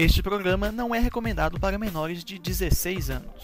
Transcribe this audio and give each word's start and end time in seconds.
Este 0.00 0.22
programa 0.22 0.70
não 0.70 0.94
é 0.94 1.00
recomendado 1.00 1.58
para 1.58 1.76
menores 1.76 2.22
de 2.22 2.38
16 2.38 3.10
anos. 3.10 3.42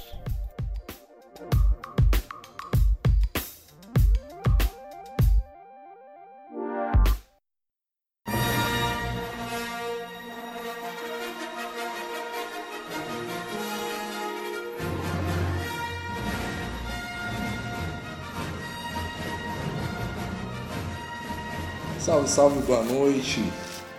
Salve, 21.98 22.28
salve, 22.28 22.62
boa 22.62 22.84
noite, 22.84 23.42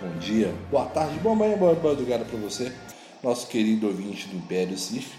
bom 0.02 0.18
dia, 0.20 0.54
boa 0.70 0.86
tarde, 0.86 1.18
boa 1.20 1.36
manhã, 1.36 1.58
boa 1.58 1.74
madrugada 1.74 2.26
para 2.26 2.38
você, 2.38 2.72
nosso 3.24 3.48
querido 3.48 3.88
ouvinte 3.88 4.28
do 4.28 4.38
Império 4.38 4.78
Sif. 4.78 5.16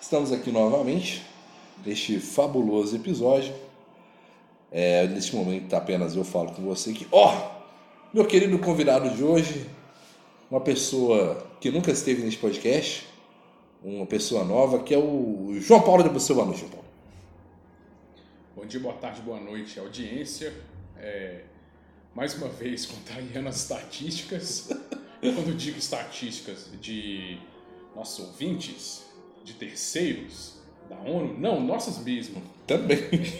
Estamos 0.00 0.32
aqui 0.32 0.52
novamente 0.52 1.24
neste 1.84 2.20
fabuloso 2.20 2.94
episódio. 2.94 3.52
É, 4.70 5.06
neste 5.08 5.34
momento 5.34 5.74
apenas 5.74 6.14
eu 6.14 6.24
falo 6.24 6.52
com 6.52 6.62
você 6.62 6.92
que, 6.92 7.06
ó, 7.10 7.34
oh, 7.34 8.14
meu 8.14 8.24
querido 8.24 8.58
convidado 8.58 9.10
de 9.10 9.24
hoje, 9.24 9.66
uma 10.50 10.60
pessoa 10.60 11.46
que 11.60 11.70
nunca 11.70 11.90
esteve 11.90 12.22
neste 12.22 12.38
podcast, 12.38 13.06
uma 13.82 14.06
pessoa 14.06 14.44
nova, 14.44 14.82
que 14.82 14.94
é 14.94 14.98
o 14.98 15.56
João 15.58 15.82
Paulo 15.82 16.02
de 16.02 16.08
Buceu. 16.08 16.36
Boa 16.36 16.46
noite, 16.46 16.60
João 16.60 16.70
Paulo. 16.70 16.88
Bom 18.54 18.66
dia, 18.66 18.80
boa 18.80 18.94
tarde, 18.94 19.20
boa 19.22 19.40
noite, 19.40 19.78
audiência. 19.78 20.52
É, 20.96 21.42
mais 22.14 22.34
uma 22.34 22.48
vez, 22.48 22.86
contrariando 22.86 23.48
as 23.48 23.56
estatísticas. 23.56 24.68
Quando 25.20 25.56
digo 25.56 25.78
estatísticas 25.78 26.68
de 26.80 27.38
nossos 27.94 28.24
ouvintes, 28.24 29.02
de 29.44 29.54
terceiros, 29.54 30.58
da 30.88 30.96
ONU, 30.96 31.36
não, 31.38 31.60
nossas 31.60 31.98
mesmo. 31.98 32.42
Também. 32.66 32.98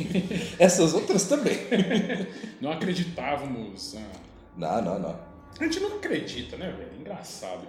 Essas 0.58 0.94
outras 0.94 1.24
também. 1.24 1.56
não 2.60 2.72
acreditávamos. 2.72 3.96
Ah. 3.96 4.20
Não, 4.56 4.82
não, 4.82 4.98
não. 4.98 5.20
A 5.58 5.64
gente 5.64 5.80
não 5.80 5.96
acredita, 5.96 6.56
né, 6.56 6.70
velho? 6.70 7.00
Engraçado. 7.00 7.66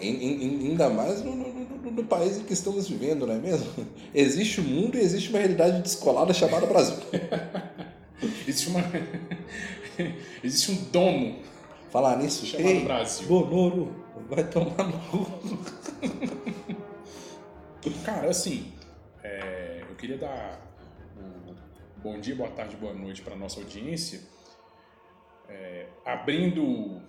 Ainda 0.00 0.90
mais 0.90 1.22
no, 1.22 1.34
no, 1.34 1.90
no, 1.90 2.04
país 2.04 2.36
em 2.36 2.42
que 2.42 2.52
estamos 2.52 2.88
vivendo, 2.88 3.26
não 3.26 3.34
é 3.34 3.38
mesmo? 3.38 3.66
Existe 4.14 4.60
um 4.60 4.64
mundo 4.64 4.98
e 4.98 5.00
existe 5.00 5.30
uma 5.30 5.38
realidade 5.38 5.80
descolada 5.80 6.34
chamada 6.34 6.66
Brasil. 6.66 6.96
existe 8.46 8.68
uma. 8.68 8.82
Existe 10.42 10.72
um 10.72 10.84
domo. 10.90 11.42
Falar 11.90 12.18
nisso, 12.18 12.44
chamado 12.44 12.68
Ei, 12.68 12.84
Brasil. 12.84 13.26
Bonoro, 13.26 14.04
vai 14.28 14.44
tomar 14.44 14.84
no 14.84 14.98
cu. 15.08 15.26
Cara, 18.04 18.28
assim, 18.28 18.74
é, 19.22 19.82
eu 19.88 19.96
queria 19.96 20.18
dar 20.18 20.60
um 21.16 21.54
bom 21.96 22.20
dia, 22.20 22.36
boa 22.36 22.50
tarde, 22.50 22.76
boa 22.76 22.92
noite 22.92 23.22
para 23.22 23.34
nossa 23.34 23.58
audiência. 23.60 24.20
É, 25.48 25.86
abrindo 26.04 27.00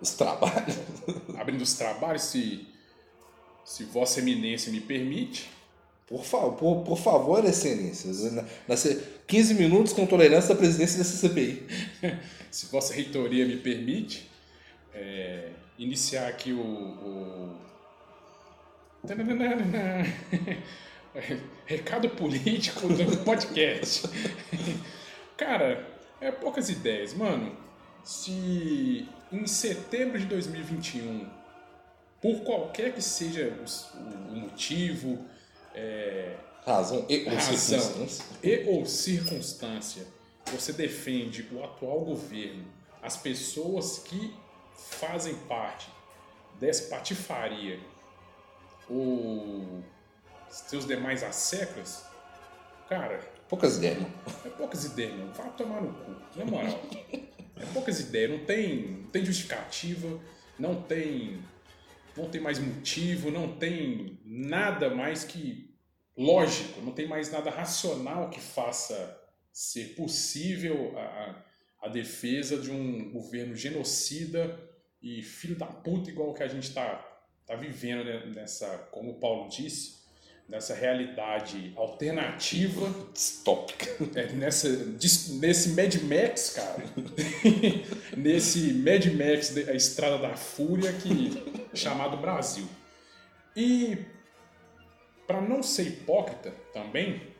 os 0.00 0.14
trabalhos. 0.14 0.78
abrindo 1.38 1.60
os 1.60 1.74
trabalhos, 1.74 2.22
se, 2.22 2.66
se 3.62 3.84
Vossa 3.84 4.20
Eminência 4.20 4.72
me 4.72 4.80
permite. 4.80 5.50
Por, 6.06 6.24
fa 6.24 6.50
por, 6.50 6.84
por 6.84 6.98
favor, 6.98 7.44
excelências. 7.44 8.22
15 9.26 9.54
minutos 9.54 9.92
com 9.92 10.06
tolerância 10.06 10.54
da 10.54 10.60
presidência 10.60 10.98
dessa 10.98 11.16
CPI. 11.16 11.66
Se 12.50 12.66
Vossa 12.66 12.94
Reitoria 12.94 13.44
me 13.44 13.56
permite, 13.56 14.30
é, 14.94 15.50
iniciar 15.78 16.28
aqui 16.28 16.52
o, 16.52 16.60
o... 16.60 17.56
Recado 21.66 22.08
político 22.10 22.88
do 22.88 23.16
podcast. 23.24 24.08
Cara, 25.36 25.84
é 26.20 26.30
poucas 26.30 26.68
ideias. 26.68 27.14
Mano, 27.14 27.56
se 28.04 29.08
em 29.32 29.46
setembro 29.46 30.18
de 30.18 30.26
2021, 30.26 31.28
por 32.22 32.44
qualquer 32.44 32.94
que 32.94 33.02
seja 33.02 33.52
o 34.30 34.36
motivo, 34.36 35.26
é, 35.76 36.34
razão 36.64 37.04
e 37.08 37.24
ou 37.24 37.34
razão 37.34 37.56
circunstância. 37.56 38.24
E 38.42 38.68
ou 38.68 38.86
circunstância, 38.86 40.06
você 40.46 40.72
defende 40.72 41.46
o 41.52 41.62
atual 41.62 42.00
governo, 42.00 42.64
as 43.02 43.16
pessoas 43.16 43.98
que 43.98 44.34
fazem 44.74 45.34
parte 45.48 45.88
dessa 46.58 46.88
patifaria, 46.88 47.78
ou 48.88 49.82
seus 50.48 50.86
demais 50.86 51.22
asseclas, 51.22 52.04
cara. 52.88 53.20
Poucas 53.48 53.76
ideias, 53.76 54.00
não. 54.00 54.10
É 54.44 54.48
poucas 54.48 54.84
ideias, 54.84 55.16
não. 55.16 55.32
Vai 55.32 55.50
tomar 55.50 55.80
no 55.80 55.92
cu, 55.92 56.16
na 56.36 56.44
moral. 56.44 56.80
é 57.12 57.66
poucas 57.72 58.00
ideias, 58.00 58.30
não 58.30 58.44
tem, 58.44 58.88
não 58.88 59.10
tem 59.10 59.24
justificativa, 59.24 60.18
não 60.58 60.82
tem 60.82 61.42
não 62.16 62.30
tem 62.30 62.40
mais 62.40 62.58
motivo, 62.58 63.30
não 63.30 63.56
tem 63.56 64.20
nada 64.24 64.90
mais 64.90 65.24
que 65.24 65.74
lógico, 66.16 66.80
não 66.80 66.92
tem 66.92 67.06
mais 67.06 67.30
nada 67.30 67.50
racional 67.50 68.30
que 68.30 68.40
faça 68.40 69.20
ser 69.52 69.94
possível 69.94 70.96
a, 70.98 71.44
a 71.82 71.88
defesa 71.88 72.58
de 72.58 72.70
um 72.70 73.10
governo 73.10 73.54
genocida 73.54 74.58
e 75.02 75.22
filho 75.22 75.56
da 75.56 75.66
puta 75.66 76.10
igual 76.10 76.34
que 76.34 76.42
a 76.42 76.48
gente 76.48 76.68
está 76.68 76.98
tá 77.46 77.54
vivendo 77.54 78.04
nessa, 78.34 78.66
como 78.90 79.12
o 79.12 79.20
Paulo 79.20 79.48
disse, 79.48 80.05
nessa 80.48 80.74
realidade 80.74 81.72
alternativa. 81.76 82.92
Distópica. 83.12 83.86
É, 84.14 84.32
nessa, 84.32 84.68
nesse 84.68 85.70
Mad 85.70 85.94
Max, 86.02 86.50
cara. 86.50 86.84
nesse 88.16 88.72
Mad 88.74 89.06
Max, 89.06 89.56
a 89.56 89.74
Estrada 89.74 90.18
da 90.18 90.36
Fúria, 90.36 90.92
que, 90.92 91.66
chamado 91.74 92.16
Brasil. 92.16 92.68
E, 93.56 93.98
para 95.26 95.40
não 95.40 95.62
ser 95.62 95.88
hipócrita 95.88 96.52
também. 96.72 97.34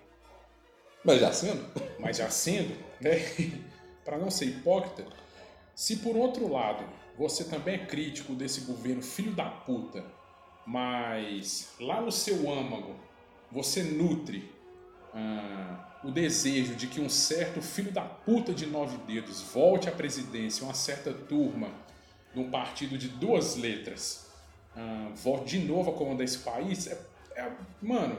Mas 1.04 1.20
já 1.20 1.32
sendo? 1.32 1.64
Mas 1.98 2.16
já 2.16 2.28
sendo, 2.30 2.76
né? 3.00 3.16
para 4.04 4.18
não 4.18 4.30
ser 4.30 4.46
hipócrita, 4.46 5.04
se 5.74 5.96
por 5.96 6.16
outro 6.16 6.50
lado 6.50 6.84
você 7.18 7.44
também 7.44 7.74
é 7.76 7.86
crítico 7.86 8.34
desse 8.34 8.62
governo 8.62 9.02
filho 9.02 9.32
da 9.32 9.44
puta 9.44 10.04
mas 10.66 11.74
lá 11.80 12.00
no 12.00 12.10
seu 12.10 12.50
âmago 12.50 12.96
você 13.50 13.82
nutre 13.82 14.50
ah, 15.14 15.98
o 16.02 16.10
desejo 16.10 16.74
de 16.74 16.88
que 16.88 17.00
um 17.00 17.08
certo 17.08 17.62
filho 17.62 17.92
da 17.92 18.02
puta 18.02 18.52
de 18.52 18.66
nove 18.66 18.98
dedos 19.06 19.40
volte 19.40 19.88
à 19.88 19.92
presidência, 19.92 20.64
uma 20.64 20.74
certa 20.74 21.12
turma 21.12 21.68
de 22.34 22.40
um 22.40 22.50
partido 22.50 22.98
de 22.98 23.08
duas 23.08 23.56
letras 23.56 24.26
ah, 24.76 25.10
volte 25.14 25.58
de 25.58 25.66
novo 25.66 25.90
a 25.90 25.94
comandar 25.94 26.24
esse 26.24 26.38
país, 26.38 26.86
é, 26.86 27.00
é, 27.36 27.50
mano, 27.80 28.16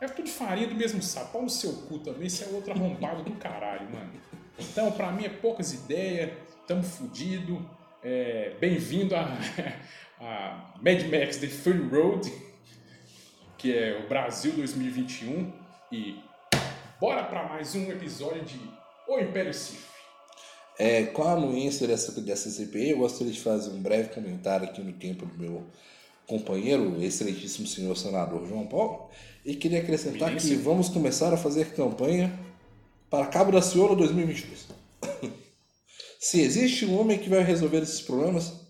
é 0.00 0.06
tudo 0.06 0.28
farinha 0.28 0.68
do 0.68 0.74
mesmo 0.74 1.02
sapo. 1.02 1.42
No 1.42 1.50
seu 1.50 1.72
cu 1.72 1.98
também, 1.98 2.26
isso 2.26 2.44
é 2.44 2.46
outro 2.48 2.72
arrombado 2.72 3.22
do 3.22 3.32
caralho, 3.32 3.90
mano. 3.90 4.12
Então, 4.58 4.90
pra 4.92 5.10
mim 5.12 5.24
é 5.24 5.28
poucas 5.28 5.72
ideias, 5.72 6.30
tamo 6.66 6.82
fudido. 6.82 7.68
É, 8.02 8.54
Bem-vindo 8.60 9.14
a, 9.16 9.26
a 10.20 10.74
Mad 10.82 11.02
Max 11.04 11.36
The 11.36 11.48
Fury 11.48 11.88
Road, 11.88 12.32
que 13.56 13.76
é 13.76 14.00
o 14.04 14.08
Brasil 14.08 14.52
2021. 14.52 15.52
E 15.92 16.16
bora 17.00 17.24
para 17.24 17.48
mais 17.48 17.74
um 17.74 17.90
episódio 17.90 18.44
de 18.44 18.60
O 19.08 19.18
Império 19.18 19.54
Sif. 19.54 19.86
É, 20.78 21.04
com 21.06 21.24
a 21.24 21.32
anuência 21.32 21.86
dessa, 21.88 22.20
dessa 22.20 22.50
CPI, 22.50 22.90
eu 22.90 22.98
gostaria 22.98 23.32
de 23.32 23.40
fazer 23.40 23.70
um 23.70 23.82
breve 23.82 24.10
comentário 24.10 24.68
aqui 24.68 24.80
no 24.80 24.92
tempo 24.92 25.26
do 25.26 25.36
meu 25.36 25.66
companheiro, 26.26 26.98
o 26.98 27.02
excelentíssimo 27.02 27.66
senhor 27.66 27.96
senador 27.96 28.46
João 28.46 28.66
Paulo, 28.66 29.08
e 29.44 29.56
queria 29.56 29.80
acrescentar 29.80 30.36
que 30.36 30.54
vamos 30.54 30.88
começar 30.88 31.32
a 31.32 31.36
fazer 31.36 31.72
campanha 31.72 32.38
para 33.10 33.26
Cabo 33.26 33.50
da 33.50 33.62
Ciolo 33.62 33.96
2022. 33.96 34.68
Se 36.20 36.40
existe 36.40 36.84
um 36.84 37.00
homem 37.00 37.18
que 37.18 37.28
vai 37.28 37.42
resolver 37.42 37.78
esses 37.78 38.00
problemas, 38.00 38.67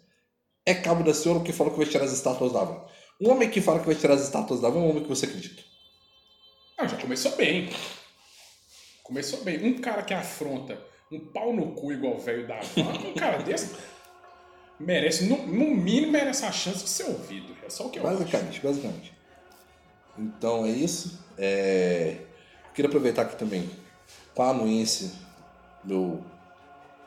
é 0.69 0.75
Cabo 0.75 1.03
da 1.03 1.15
Ciolo 1.15 1.43
que 1.43 1.53
falou 1.53 1.73
que 1.73 1.79
vai 1.79 1.87
tirar 1.87 2.05
as 2.05 2.13
estátuas 2.13 2.53
da 2.53 2.61
Havan. 2.61 2.85
Um 3.21 3.31
homem 3.31 3.51
que 3.51 3.61
fala 3.61 3.81
que 3.81 3.87
vai 3.87 3.95
tirar 3.95 4.15
as 4.15 4.23
estátuas 4.23 4.61
da 4.61 4.69
Havan 4.69 4.81
é 4.81 4.83
um 4.83 4.91
homem 4.91 5.03
que 5.03 5.09
você 5.09 5.27
acredita. 5.27 5.63
Ah, 6.77 6.87
já 6.87 6.97
começou 6.97 7.35
bem. 7.37 7.71
Começou 9.03 9.43
bem. 9.43 9.65
Um 9.65 9.81
cara 9.81 10.03
que 10.03 10.13
afronta 10.13 10.79
um 11.11 11.19
pau 11.19 11.53
no 11.53 11.73
cu 11.73 11.93
igual 11.93 12.17
o 12.17 12.19
velho 12.19 12.47
da 12.47 12.59
Havan, 12.59 13.09
um 13.09 13.15
cara 13.15 13.39
desse 13.39 13.75
merece, 14.79 15.25
no, 15.25 15.39
no, 15.47 15.75
mínimo, 15.75 16.13
merece 16.13 16.45
a 16.45 16.53
chance 16.53 16.85
de 16.85 16.91
ser 16.91 17.05
ouvido. 17.05 17.57
É 17.65 17.71
só 17.71 17.87
o 17.87 17.91
que 17.91 17.99
eu 17.99 18.03
Basicamente, 18.03 18.59
acho. 18.59 18.67
basicamente. 18.67 19.13
Então 20.19 20.67
é 20.67 20.71
isso. 20.71 21.19
É... 21.37 22.17
Queria 22.75 22.89
aproveitar 22.89 23.23
aqui 23.23 23.37
também 23.37 23.69
com 24.35 24.43
a 24.43 24.51
anuência 24.51 25.11
meu 25.83 26.23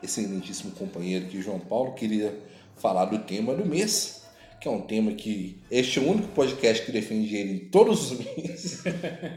excelentíssimo 0.02 0.72
companheiro 0.72 1.26
aqui, 1.26 1.40
João 1.40 1.60
Paulo, 1.60 1.94
queria 1.94 2.36
falar 2.76 3.06
do 3.06 3.18
tema 3.18 3.54
do 3.54 3.64
mês, 3.64 4.22
que 4.60 4.68
é 4.68 4.70
um 4.70 4.80
tema 4.80 5.12
que 5.12 5.60
este 5.70 5.98
é 5.98 6.02
o 6.02 6.10
único 6.10 6.28
podcast 6.28 6.84
que 6.84 6.92
defende 6.92 7.34
ele 7.36 7.52
em 7.54 7.68
todos 7.70 8.12
os 8.12 8.18
meses, 8.18 8.82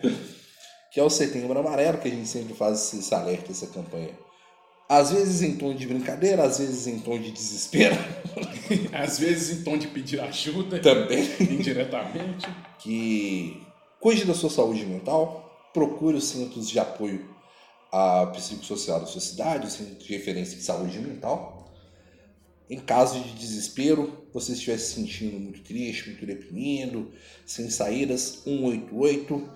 que 0.91 0.99
é 0.99 1.03
o 1.03 1.09
Setembro 1.09 1.57
Amarelo, 1.57 1.97
que 1.97 2.07
a 2.07 2.11
gente 2.11 2.27
sempre 2.27 2.53
faz 2.53 2.93
esse 2.93 3.13
alerta, 3.13 3.51
essa 3.51 3.67
campanha. 3.67 4.11
Às 4.87 5.11
vezes 5.11 5.41
em 5.41 5.57
tom 5.57 5.73
de 5.73 5.87
brincadeira, 5.87 6.43
às 6.43 6.59
vezes 6.59 6.85
em 6.85 6.99
tom 6.99 7.19
de 7.19 7.31
desespero. 7.31 7.95
Às 8.93 9.17
vezes 9.17 9.57
em 9.57 9.63
tom 9.63 9.77
de 9.77 9.87
pedir 9.87 10.19
ajuda. 10.19 10.79
Também. 10.79 11.23
Indiretamente. 11.39 12.47
Que 12.79 13.61
cuide 13.99 14.25
da 14.25 14.33
sua 14.33 14.49
saúde 14.49 14.85
mental, 14.85 15.69
procure 15.73 16.17
os 16.17 16.25
centros 16.25 16.69
de 16.69 16.77
apoio 16.77 17.27
à 17.91 18.27
psicossocial 18.27 18.99
da 18.99 19.05
sua 19.07 19.21
cidade, 19.21 19.65
os 19.65 19.73
centros 19.73 20.05
de 20.05 20.13
referência 20.13 20.57
de 20.57 20.63
saúde 20.63 20.99
mental. 20.99 21.54
Em 22.69 22.79
caso 22.79 23.19
de 23.19 23.33
desespero, 23.35 24.25
você 24.33 24.53
estiver 24.53 24.77
se 24.79 24.95
sentindo 24.95 25.39
muito 25.39 25.61
triste, 25.61 26.09
muito 26.09 26.25
deprimido, 26.25 27.11
sem 27.45 27.69
saídas, 27.69 28.41
188, 28.43 29.49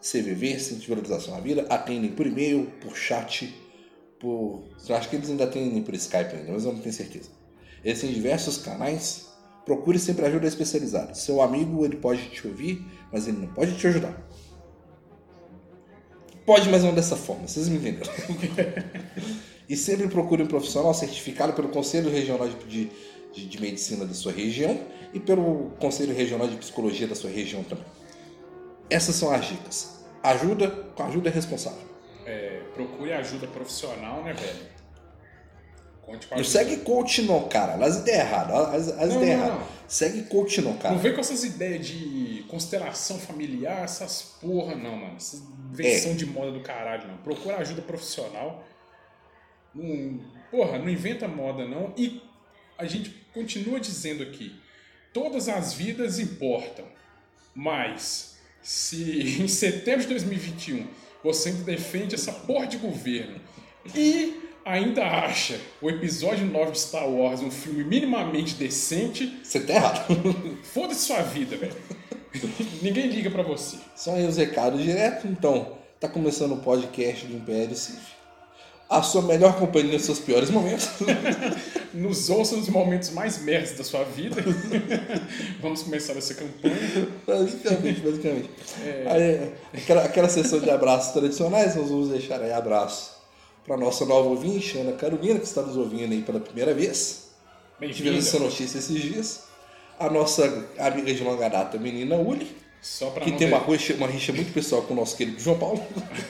CVV, 0.00 0.58
Centro 0.58 0.82
de 0.82 0.88
Valorização 0.88 1.34
da 1.34 1.40
Vida, 1.40 1.66
atendem 1.68 2.12
por 2.12 2.26
e-mail, 2.26 2.72
por 2.80 2.96
chat, 2.96 3.54
por. 4.18 4.64
Eu 4.88 4.96
acho 4.96 5.10
que 5.10 5.16
eles 5.16 5.28
ainda 5.28 5.44
atendem 5.44 5.82
por 5.82 5.94
Skype 5.94 6.36
ainda, 6.36 6.52
mas 6.52 6.64
eu 6.64 6.72
não 6.72 6.80
tenho 6.80 6.94
certeza. 6.94 7.30
Eles 7.84 8.00
têm 8.00 8.12
diversos 8.12 8.58
canais. 8.58 9.32
Procure 9.66 9.98
sempre 9.98 10.26
ajuda 10.26 10.46
especializada. 10.46 11.14
Seu 11.14 11.40
amigo 11.40 11.86
ele 11.86 11.96
pode 11.96 12.28
te 12.28 12.46
ouvir, 12.46 12.84
mas 13.10 13.26
ele 13.26 13.38
não 13.38 13.48
pode 13.48 13.76
te 13.78 13.86
ajudar. 13.86 14.14
Pode, 16.44 16.68
mas 16.68 16.82
não 16.82 16.94
dessa 16.94 17.16
forma, 17.16 17.48
vocês 17.48 17.68
me 17.68 17.78
entenderam. 17.78 18.12
e 19.68 19.76
sempre 19.76 20.08
procure 20.08 20.42
um 20.42 20.46
profissional 20.46 20.92
certificado 20.94 21.52
pelo 21.52 21.68
Conselho 21.68 22.10
Regional 22.10 22.48
de, 22.48 22.90
de, 23.32 23.46
de 23.46 23.60
Medicina 23.60 24.04
da 24.04 24.14
sua 24.14 24.32
região 24.32 24.78
e 25.12 25.20
pelo 25.20 25.70
Conselho 25.80 26.14
Regional 26.14 26.48
de 26.48 26.56
Psicologia 26.56 27.06
da 27.06 27.14
sua 27.14 27.30
região 27.30 27.62
também. 27.64 27.84
Essas 28.90 29.14
são 29.16 29.32
as 29.32 29.46
dicas. 29.46 30.04
Ajuda, 30.22 30.68
com 30.70 31.02
ajuda 31.04 31.28
é 31.28 31.32
responsável. 31.32 31.78
É, 32.26 32.60
procure 32.74 33.12
ajuda 33.12 33.46
profissional, 33.46 34.22
né, 34.22 34.32
velho? 34.32 34.74
Conte 36.02 36.26
com 36.26 36.34
a 36.34 36.36
Não 36.38 36.44
segue 36.44 36.78
coach 36.78 37.22
não, 37.22 37.48
cara. 37.48 37.82
As 37.84 37.96
ideias 37.96 38.20
erradas. 38.20 38.56
As, 38.56 38.88
as 38.98 39.08
Não, 39.10 39.16
ideias 39.22 39.38
não, 39.40 39.46
erradas. 39.46 39.66
Segue 39.88 40.22
coach 40.24 40.60
não, 40.60 40.76
cara. 40.76 40.94
Não 40.94 41.00
vem 41.00 41.14
com 41.14 41.20
essas 41.20 41.44
ideias 41.44 41.86
de 41.86 42.44
constelação 42.48 43.18
familiar, 43.18 43.84
essas 43.84 44.36
porra, 44.40 44.74
não, 44.74 44.96
mano. 44.96 45.16
Invenção 45.72 46.12
É. 46.12 46.14
de 46.14 46.26
moda 46.26 46.52
do 46.52 46.60
caralho, 46.60 47.08
não. 47.08 47.16
Procura 47.18 47.56
ajuda 47.56 47.80
profissional. 47.82 48.62
Não, 49.74 50.20
porra, 50.50 50.78
não 50.78 50.88
inventa 50.88 51.26
moda, 51.26 51.66
não. 51.66 51.92
E 51.96 52.22
a 52.78 52.84
gente 52.84 53.10
continua 53.32 53.80
dizendo 53.80 54.22
aqui: 54.22 54.54
todas 55.12 55.48
as 55.48 55.74
vidas 55.74 56.18
importam. 56.18 56.84
Mas, 57.54 58.38
se 58.62 59.38
em 59.42 59.48
setembro 59.48 60.02
de 60.02 60.08
2021 60.08 60.86
você 61.22 61.48
ainda 61.48 61.62
defende 61.62 62.14
essa 62.14 62.32
porra 62.32 62.66
de 62.66 62.76
governo 62.76 63.40
e 63.94 64.42
ainda 64.64 65.04
acha 65.04 65.58
o 65.80 65.88
episódio 65.88 66.44
9 66.46 66.72
de 66.72 66.80
Star 66.80 67.08
Wars 67.08 67.40
um 67.40 67.50
filme 67.50 67.84
minimamente 67.84 68.54
decente, 68.54 69.40
Você 69.42 69.60
tá 69.60 69.74
errado. 69.74 70.06
Foda-se 70.62 71.00
sua 71.00 71.22
vida, 71.22 71.56
velho. 71.56 71.76
Ninguém 72.82 73.08
liga 73.08 73.30
pra 73.30 73.42
você. 73.42 73.78
São 73.94 74.14
aí 74.14 74.26
os 74.26 74.36
recados 74.36 74.82
direto. 74.82 75.26
Então, 75.26 75.78
tá 76.00 76.08
começando 76.08 76.52
o 76.52 76.58
podcast 76.58 77.26
do 77.26 77.36
Império 77.36 77.76
Cif. 77.76 78.14
A 78.94 79.02
sua 79.02 79.22
melhor 79.22 79.56
companhia 79.58 79.92
nos 79.94 80.02
seus 80.02 80.20
piores 80.20 80.50
momentos. 80.50 80.88
Nos 81.92 82.28
ouça 82.28 82.56
nos 82.56 82.68
momentos 82.68 83.10
mais 83.10 83.40
merdas 83.42 83.72
da 83.78 83.84
sua 83.84 84.02
vida. 84.02 84.36
Vamos 85.62 85.84
começar 85.84 86.12
essa 86.14 86.34
campanha. 86.34 86.76
basicamente, 87.24 88.00
basicamente. 88.00 88.50
Aí, 89.06 89.52
aquela, 89.72 90.02
aquela 90.02 90.28
sessão 90.28 90.58
de 90.58 90.70
abraços 90.70 91.12
tradicionais, 91.12 91.76
nós 91.76 91.88
vamos 91.88 92.08
deixar 92.08 92.40
aí 92.42 92.52
abraço 92.52 93.12
para 93.64 93.76
nossa 93.76 94.04
nova 94.04 94.28
ouvinte, 94.28 94.76
Ana 94.76 94.92
Carolina, 94.92 95.38
que 95.38 95.46
está 95.46 95.62
nos 95.62 95.76
ouvindo 95.76 96.12
aí 96.12 96.22
pela 96.22 96.40
primeira 96.40 96.74
vez. 96.74 97.28
Tivemos 97.92 98.26
essa 98.26 98.38
notícia 98.38 98.78
esses 98.78 99.00
dias. 99.00 99.42
A 99.98 100.10
nossa 100.10 100.66
amiga 100.78 101.14
de 101.14 101.22
longa 101.22 101.48
data, 101.48 101.78
menina 101.78 102.16
Uli, 102.16 102.56
que 103.22 103.32
tem 103.32 103.46
uma 103.48 103.60
de- 103.60 103.70
rixa, 103.70 103.94
uma 103.94 104.08
rixa 104.08 104.32
muito 104.32 104.52
pessoal 104.52 104.82
com 104.82 104.94
o 104.94 104.96
nosso 104.96 105.16
querido 105.16 105.40
João 105.40 105.58
Paulo. 105.58 105.80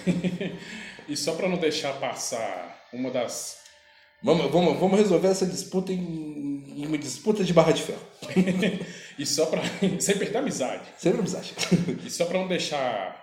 E 1.08 1.16
só 1.16 1.34
pra 1.34 1.48
não 1.48 1.58
deixar 1.58 1.92
passar 2.00 2.82
uma 2.92 3.10
das. 3.10 3.58
Vamos, 4.22 4.50
vamos, 4.50 4.78
vamos 4.78 4.98
resolver 4.98 5.28
essa 5.28 5.44
disputa 5.46 5.92
em, 5.92 6.64
em 6.76 6.86
uma 6.86 6.96
disputa 6.96 7.44
de 7.44 7.52
barra 7.52 7.72
de 7.72 7.82
ferro. 7.82 8.02
E 9.16 9.24
só 9.24 9.46
pra. 9.46 9.62
Sem 10.00 10.18
perder 10.18 10.38
a 10.38 10.40
amizade. 10.40 10.82
Sempre 10.98 11.20
amizade. 11.20 11.54
E 12.04 12.10
só 12.10 12.24
pra 12.24 12.38
não 12.38 12.48
deixar. 12.48 13.22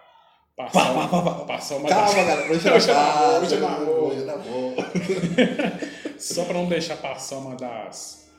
Pá, 0.56 0.66
Passar, 0.70 0.94
pá, 0.94 1.08
pá, 1.08 1.22
pá. 1.22 1.46
passar 1.46 1.76
uma 1.78 1.90
Calma, 1.90 2.06
das- 2.06 2.16
galera. 2.16 2.52
Hoje 2.52 2.68
é 2.70 2.74
Hoje 2.74 2.90
é 2.90 2.94
paz, 2.94 3.44
hoje 3.44 3.56
hoje. 4.16 4.26
Só 6.20 6.44
pra 6.46 6.54
não 6.54 6.68
deixar 6.68 6.98
passar 6.98 7.38
uma 7.38 7.56
das 7.56 8.30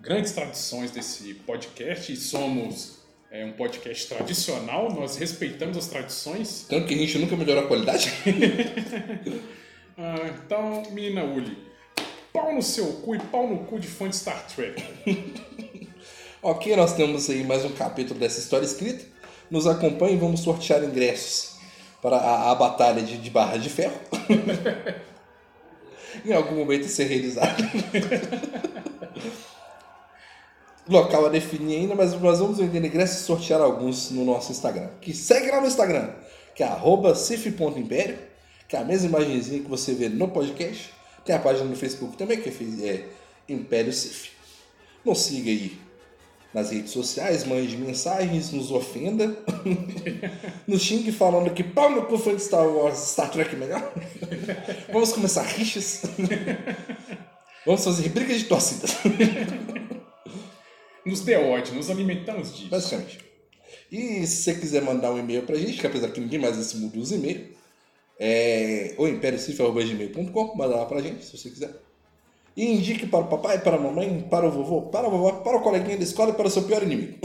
grandes 0.00 0.32
tradições 0.32 0.90
desse 0.90 1.34
podcast, 1.34 2.12
e 2.12 2.16
somos 2.16 3.01
é, 3.32 3.46
um 3.46 3.52
podcast 3.52 4.08
tradicional, 4.08 4.92
nós 4.92 5.16
respeitamos 5.16 5.78
as 5.78 5.86
tradições. 5.86 6.66
Tanto 6.68 6.86
que 6.86 6.92
a 6.94 6.98
gente 6.98 7.18
nunca 7.18 7.34
melhorou 7.34 7.64
a 7.64 7.66
qualidade. 7.66 8.12
Ah, 9.94 10.26
então, 10.26 10.82
menina 10.90 11.22
Uli, 11.22 11.54
pau 12.32 12.54
no 12.54 12.62
seu 12.62 12.86
cu 13.02 13.14
e 13.14 13.18
pau 13.18 13.46
no 13.46 13.58
cu 13.66 13.78
de 13.78 13.86
fã 13.86 14.08
de 14.08 14.16
Star 14.16 14.46
Trek. 14.46 14.82
Ok, 16.40 16.74
nós 16.74 16.94
temos 16.94 17.28
aí 17.28 17.44
mais 17.44 17.62
um 17.62 17.72
capítulo 17.72 18.18
dessa 18.18 18.40
história 18.40 18.64
escrita. 18.64 19.04
Nos 19.50 19.66
acompanhe 19.66 20.14
e 20.14 20.16
vamos 20.16 20.40
sortear 20.40 20.82
ingressos 20.82 21.56
para 22.00 22.16
a, 22.16 22.50
a 22.50 22.54
batalha 22.54 23.02
de, 23.02 23.18
de 23.18 23.30
barra 23.30 23.58
de 23.58 23.68
ferro. 23.68 24.00
em 26.24 26.32
algum 26.32 26.56
momento 26.56 26.86
ser 26.86 27.04
realizado. 27.04 27.62
Local 30.88 31.26
a 31.26 31.28
definir 31.28 31.76
ainda, 31.76 31.94
mas 31.94 32.12
nós 32.20 32.40
vamos 32.40 32.58
vender 32.58 32.84
ingressos 32.84 33.20
e 33.20 33.24
sortear 33.24 33.60
alguns 33.60 34.10
no 34.10 34.24
nosso 34.24 34.50
Instagram. 34.50 34.88
Que 35.00 35.14
segue 35.14 35.50
lá 35.50 35.60
no 35.60 35.66
Instagram, 35.66 36.10
que 36.54 36.62
é 36.62 37.14
cif.império, 37.14 38.18
que 38.68 38.74
é 38.74 38.80
a 38.80 38.84
mesma 38.84 39.08
imagenzinha 39.08 39.62
que 39.62 39.68
você 39.68 39.94
vê 39.94 40.08
no 40.08 40.28
podcast. 40.28 40.92
Tem 41.24 41.36
a 41.36 41.38
página 41.38 41.66
no 41.66 41.76
Facebook 41.76 42.16
também, 42.16 42.40
que 42.40 42.48
é, 42.48 42.88
é 42.88 43.04
Império 43.48 43.92
Cif. 43.92 44.30
Nos 45.04 45.20
siga 45.20 45.50
aí 45.50 45.78
nas 46.52 46.70
redes 46.70 46.90
sociais, 46.90 47.44
mande 47.44 47.76
mensagens, 47.76 48.52
nos 48.52 48.70
ofenda, 48.70 49.34
nos 50.68 50.82
xingue 50.82 51.10
falando 51.10 51.50
que 51.50 51.64
pau 51.64 51.90
no 51.90 52.02
cu 52.02 52.18
fã 52.18 52.34
de 52.34 52.42
Star 52.42 52.66
Wars, 52.66 52.98
Star 52.98 53.30
Trek 53.30 53.56
melhor. 53.56 53.92
Vamos 54.92 55.12
começar 55.12 55.42
rixas. 55.42 56.02
Vamos 57.64 57.84
fazer 57.84 58.08
brigas 58.08 58.38
de 58.38 58.44
torcidas, 58.44 58.96
Nos 61.04 61.20
dê 61.20 61.36
ódio, 61.36 61.74
nos 61.74 61.90
alimentamos 61.90 62.56
disso. 62.56 62.68
basicamente. 62.68 63.18
E 63.90 64.26
se 64.26 64.42
você 64.42 64.54
quiser 64.54 64.82
mandar 64.82 65.12
um 65.12 65.18
e-mail 65.18 65.42
pra 65.42 65.56
gente, 65.56 65.78
que 65.78 65.86
apesar 65.86 66.08
que 66.10 66.20
ninguém 66.20 66.38
mais 66.38 66.58
esse 66.58 66.76
mundo 66.76 66.98
usa 66.98 67.14
e-mail, 67.14 67.48
é 68.18 68.94
o 68.96 69.06
imperiocif.gmail.com, 69.08 70.56
manda 70.56 70.76
lá 70.76 70.86
pra 70.86 71.00
gente, 71.02 71.24
se 71.24 71.36
você 71.36 71.50
quiser. 71.50 71.74
E 72.56 72.66
indique 72.66 73.06
para 73.06 73.24
o 73.24 73.28
papai, 73.28 73.60
para 73.60 73.76
a 73.76 73.80
mamãe, 73.80 74.26
para 74.30 74.46
o 74.46 74.50
vovô, 74.50 74.82
para 74.82 75.06
a 75.06 75.10
vovó, 75.10 75.32
para 75.40 75.56
o 75.56 75.62
coleguinha 75.62 75.96
da 75.96 76.04
escola 76.04 76.30
e 76.30 76.34
para 76.34 76.46
o 76.46 76.50
seu 76.50 76.62
pior 76.64 76.82
inimigo. 76.82 77.18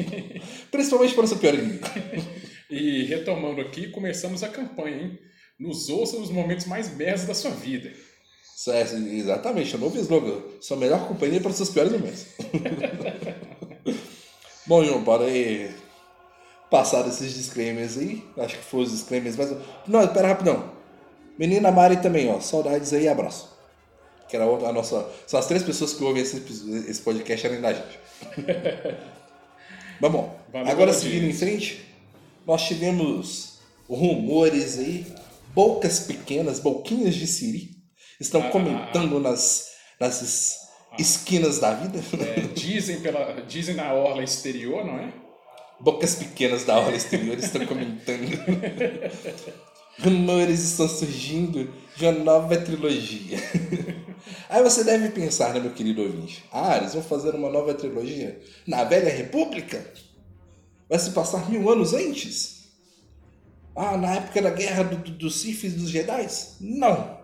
Principalmente 0.70 1.14
para 1.14 1.24
o 1.24 1.28
seu 1.28 1.38
pior 1.38 1.54
inimigo. 1.54 1.86
E 2.70 3.04
retomando 3.04 3.62
aqui, 3.62 3.88
começamos 3.88 4.42
a 4.42 4.48
campanha, 4.50 5.02
hein? 5.02 5.18
Nos 5.58 5.88
ouça 5.88 6.18
nos 6.18 6.30
momentos 6.30 6.66
mais 6.66 6.94
merdas 6.94 7.24
da 7.24 7.32
sua 7.32 7.50
vida. 7.50 7.90
É, 8.66 8.80
exatamente, 8.80 9.74
é 9.74 9.76
o 9.76 9.80
novo 9.80 9.96
slogan. 9.98 10.40
Sua 10.60 10.76
melhor 10.76 11.06
companhia 11.06 11.40
para 11.40 11.50
os 11.50 11.56
seus 11.56 11.70
piores 11.70 11.92
momentos. 11.92 12.26
Bom, 14.66 14.84
João, 14.84 15.02
bora 15.02 15.24
aí 15.24 15.70
passar 16.68 17.06
esses 17.06 17.34
disclaimers 17.34 17.96
aí. 17.96 18.24
Acho 18.36 18.58
que 18.58 18.64
foram 18.64 18.84
os 18.84 18.90
disclaimers, 18.90 19.36
mas. 19.36 19.56
Não, 19.86 20.02
espera 20.02 20.28
rapidão. 20.28 20.72
Menina 21.38 21.70
Mari 21.70 21.98
também, 21.98 22.28
ó. 22.28 22.40
Saudades 22.40 22.92
aí 22.92 23.04
e 23.04 23.08
abraço. 23.08 23.56
Que 24.28 24.36
era 24.36 24.44
a 24.44 24.72
nossa. 24.72 25.08
São 25.26 25.38
as 25.38 25.46
três 25.46 25.62
pessoas 25.62 25.94
que 25.94 26.02
ouvem 26.02 26.22
esse, 26.22 26.42
esse 26.88 27.00
podcast 27.00 27.46
além 27.46 27.60
da 27.60 27.72
gente. 27.72 27.98
Mas 30.00 30.12
bom, 30.12 30.36
Valeu 30.52 30.70
agora 30.70 30.92
seguindo 30.92 31.26
em 31.26 31.32
frente, 31.32 31.84
nós 32.46 32.62
tivemos 32.66 33.58
rumores 33.88 34.78
aí, 34.78 35.06
bocas 35.54 36.00
pequenas, 36.00 36.60
boquinhas 36.60 37.14
de 37.14 37.26
Siri, 37.26 37.77
estão 38.20 38.42
Ah, 38.42 38.50
comentando 38.50 39.18
nas, 39.20 39.68
nas 40.00 40.22
es- 40.22 40.56
esquinas 40.98 41.58
da 41.58 41.74
vida. 41.74 41.98
É, 42.24 42.40
dizem, 42.54 43.00
pela, 43.00 43.42
dizem 43.42 43.74
na 43.74 43.92
orla 43.92 44.22
exterior, 44.22 44.84
não 44.84 44.98
é? 44.98 45.12
Bocas 45.80 46.16
pequenas 46.16 46.64
da 46.64 46.74
aula 46.74 46.94
exterior 46.96 47.38
estão 47.38 47.64
comentando. 47.66 48.26
Rumores 50.00 50.60
estão 50.60 50.88
surgindo 50.88 51.72
de 51.96 52.04
uma 52.06 52.12
nova 52.12 52.56
trilogia. 52.56 53.38
Aí 54.48 54.62
você 54.62 54.84
deve 54.84 55.08
pensar, 55.10 55.52
né, 55.52 55.60
meu 55.60 55.72
querido 55.72 56.02
ouvinte? 56.02 56.44
Ah, 56.52 56.76
eles 56.76 56.94
vão 56.94 57.02
fazer 57.02 57.34
uma 57.34 57.50
nova 57.50 57.74
trilogia 57.74 58.40
na 58.66 58.84
Velha 58.84 59.10
República? 59.12 59.84
Vai 60.88 60.98
se 61.00 61.10
passar 61.10 61.50
mil 61.50 61.68
anos 61.68 61.94
antes? 61.94 62.68
Ah, 63.74 63.96
na 63.96 64.14
época 64.16 64.40
da 64.40 64.50
guerra 64.50 64.84
do, 64.84 64.96
do, 64.98 65.10
dos 65.12 65.40
Sith 65.40 65.64
e 65.64 65.68
dos 65.70 65.90
Jedi? 65.90 66.26
Não! 66.60 67.17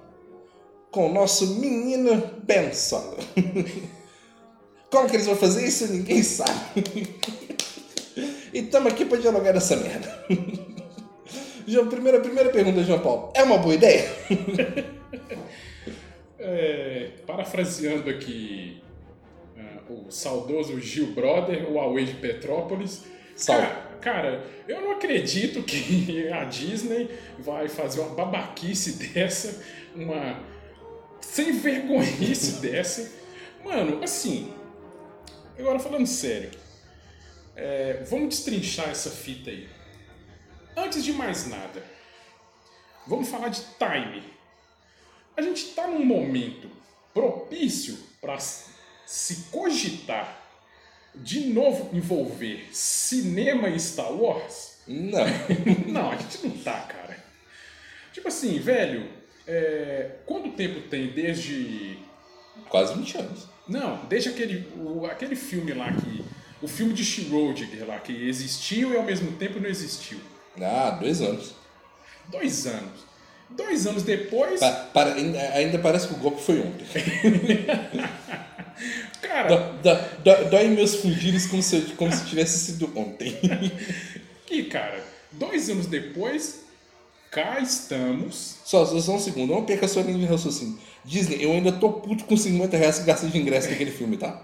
Com 0.94 1.10
o 1.10 1.12
nosso 1.12 1.56
menino 1.56 2.22
Ben 2.44 2.72
Solo. 2.72 3.16
Como 4.88 5.08
que 5.08 5.16
eles 5.16 5.26
vão 5.26 5.34
fazer 5.34 5.66
isso? 5.66 5.92
Ninguém 5.92 6.22
sabe. 6.22 6.52
e 8.54 8.60
estamos 8.60 8.92
aqui 8.92 9.04
para 9.04 9.18
dialogar 9.18 9.56
essa 9.56 9.74
merda. 9.74 10.24
João, 11.66 11.88
primeira, 11.88 12.20
primeira 12.20 12.48
pergunta, 12.48 12.84
João 12.84 13.00
Paulo. 13.00 13.32
É 13.34 13.42
uma 13.42 13.58
boa 13.58 13.74
ideia? 13.74 14.08
é, 16.38 17.10
parafraseando 17.26 18.08
aqui 18.08 18.80
uh, 19.56 20.06
o 20.06 20.12
saudoso 20.12 20.80
Gil 20.80 21.08
Brother, 21.08 21.68
o 21.68 21.74
Huawei 21.74 22.04
de 22.04 22.14
Petrópolis. 22.14 23.02
Cara, 23.44 23.66
cara, 24.00 24.44
eu 24.68 24.80
não 24.80 24.92
acredito 24.92 25.60
que 25.64 26.28
a 26.28 26.44
Disney 26.44 27.10
vai 27.40 27.68
fazer 27.68 27.98
uma 27.98 28.10
babaquice 28.10 28.92
dessa, 28.92 29.60
uma 29.92 30.53
sem 31.24 31.52
vergonhice 31.52 32.60
dessa. 32.62 33.10
Mano, 33.64 34.02
assim, 34.02 34.52
agora 35.58 35.78
falando 35.78 36.06
sério, 36.06 36.50
é, 37.56 38.04
vamos 38.08 38.28
destrinchar 38.36 38.90
essa 38.90 39.10
fita 39.10 39.50
aí. 39.50 39.68
Antes 40.76 41.04
de 41.04 41.12
mais 41.12 41.46
nada, 41.46 41.82
vamos 43.06 43.28
falar 43.28 43.48
de 43.48 43.62
time. 43.78 44.22
A 45.36 45.42
gente 45.42 45.68
está 45.68 45.86
num 45.86 46.04
momento 46.04 46.70
propício 47.12 47.98
para 48.20 48.38
se 48.38 49.46
cogitar 49.50 50.42
de 51.14 51.46
novo 51.46 51.96
envolver 51.96 52.68
cinema 52.72 53.68
e 53.68 53.78
Star 53.78 54.12
Wars? 54.12 54.78
Não. 54.86 55.24
não, 55.86 56.10
a 56.10 56.16
gente 56.16 56.46
não 56.46 56.58
tá, 56.58 56.80
cara. 56.80 57.24
Tipo 58.12 58.28
assim, 58.28 58.58
velho, 58.58 59.08
é, 59.46 60.10
quanto 60.26 60.50
tempo 60.52 60.88
tem 60.88 61.08
desde. 61.08 61.98
Quase 62.68 62.94
20 62.94 63.18
anos. 63.18 63.48
Não, 63.68 64.04
desde 64.06 64.28
aquele, 64.30 64.66
o, 64.76 65.06
aquele 65.06 65.36
filme 65.36 65.72
lá 65.72 65.92
que. 65.92 66.24
O 66.62 66.68
filme 66.68 66.94
de 66.94 67.04
Schroeder 67.04 67.86
lá, 67.86 67.98
que 67.98 68.26
existiu 68.26 68.94
e 68.94 68.96
ao 68.96 69.02
mesmo 69.02 69.32
tempo 69.32 69.60
não 69.60 69.68
existiu. 69.68 70.18
Ah, 70.60 70.96
dois 70.98 71.20
anos. 71.20 71.54
Dois 72.28 72.66
anos. 72.66 73.04
Dois 73.50 73.86
anos 73.86 74.02
depois. 74.02 74.60
Pa, 74.60 74.70
para, 74.70 75.14
ainda 75.14 75.78
parece 75.78 76.08
que 76.08 76.14
o 76.14 76.18
golpe 76.18 76.40
foi 76.40 76.60
ontem. 76.60 76.86
Cara. 79.20 79.74
dói 80.50 80.68
meus 80.68 80.96
fundidos 80.96 81.46
como 81.46 81.62
se, 81.62 81.80
como 81.96 82.12
se 82.12 82.24
tivesse 82.26 82.58
sido 82.58 82.90
ontem. 82.96 83.38
que, 84.46 84.64
cara, 84.64 85.02
dois 85.32 85.68
anos 85.70 85.86
depois, 85.86 86.63
cá 87.34 87.58
estamos. 87.58 88.58
Só, 88.64 88.86
só 88.86 89.16
um 89.16 89.18
segundo, 89.18 89.52
não 89.52 89.66
perca 89.66 89.86
a 89.86 89.88
sua 89.88 90.02
linha 90.02 90.20
de 90.20 90.24
raciocínio. 90.24 90.78
Disney, 91.04 91.42
eu 91.42 91.50
ainda 91.50 91.72
tô 91.72 91.94
puto 91.94 92.24
com 92.24 92.36
50 92.36 92.76
reais 92.76 93.00
que 93.00 93.04
gastei 93.04 93.28
de 93.28 93.38
ingresso 93.38 93.68
naquele 93.68 93.90
filme, 93.90 94.16
tá? 94.16 94.40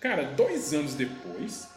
Cara, 0.00 0.24
dois 0.24 0.74
anos 0.74 0.94
depois, 0.94 1.68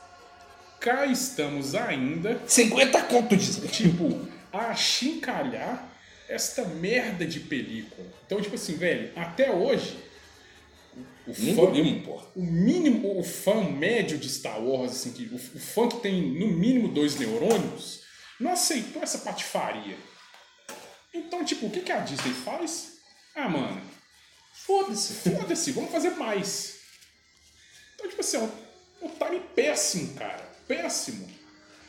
cá 0.79 1.05
estamos 1.05 1.75
ainda. 1.75 2.41
50 2.47 3.01
conto 3.03 3.37
disso. 3.37 3.61
Tipo, 3.67 4.27
a 4.51 4.73
chincalhar 4.73 5.87
esta 6.27 6.65
merda 6.65 7.25
de 7.25 7.39
película. 7.39 8.07
Então, 8.25 8.41
tipo 8.41 8.55
assim, 8.55 8.75
velho, 8.75 9.11
até 9.15 9.51
hoje. 9.51 9.97
O 11.27 11.33
fã, 11.33 11.69
mínimo, 11.69 12.21
o 12.35 12.41
mínimo, 12.41 13.19
o 13.19 13.23
fã 13.23 13.63
médio 13.63 14.17
de 14.17 14.27
Star 14.27 14.61
Wars, 14.61 14.91
assim, 14.91 15.11
que, 15.11 15.23
o, 15.31 15.35
o 15.35 15.59
fã 15.59 15.87
que 15.87 15.97
tem 15.97 16.21
no 16.21 16.47
mínimo 16.47 16.87
dois 16.87 17.17
neurônios, 17.17 18.00
não 18.41 18.53
aceitou 18.53 19.01
essa 19.01 19.19
patifaria. 19.19 19.97
Então, 21.13 21.43
tipo, 21.43 21.67
o 21.67 21.71
que, 21.71 21.81
que 21.81 21.91
a 21.91 21.99
Disney 21.99 22.33
faz? 22.33 22.97
Ah, 23.35 23.47
mano, 23.47 23.81
foda-se, 24.53 25.29
foda-se, 25.29 25.71
vamos 25.71 25.91
fazer 25.91 26.11
mais. 26.11 26.79
Então, 27.95 28.09
tipo 28.09 28.21
assim, 28.21 28.37
é 28.37 29.05
um 29.05 29.09
time 29.09 29.39
péssimo, 29.55 30.13
cara 30.15 30.51
péssimo. 30.71 31.27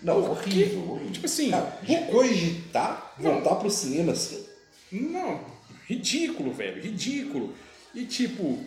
Não, 0.02 0.30
horrível, 0.30 1.00
Tipo 1.12 1.26
assim. 1.26 1.50
Cara, 1.50 1.78
de 1.82 1.96
cogitar 2.10 3.14
voltar 3.16 3.54
pro 3.56 3.70
cinema 3.70 4.12
assim. 4.12 4.44
Não, 4.90 5.44
ridículo, 5.86 6.52
velho, 6.52 6.82
ridículo. 6.82 7.54
E 7.94 8.04
tipo, 8.04 8.64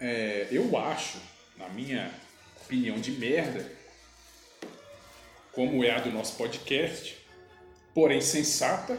é, 0.00 0.46
eu 0.52 0.76
acho, 0.78 1.18
na 1.56 1.68
minha 1.70 2.12
opinião 2.62 3.00
de 3.00 3.10
merda, 3.12 3.68
como 5.52 5.84
é 5.84 5.90
a 5.90 6.00
do 6.00 6.10
nosso 6.10 6.36
podcast, 6.36 7.16
porém 7.94 8.20
sensata 8.20 8.98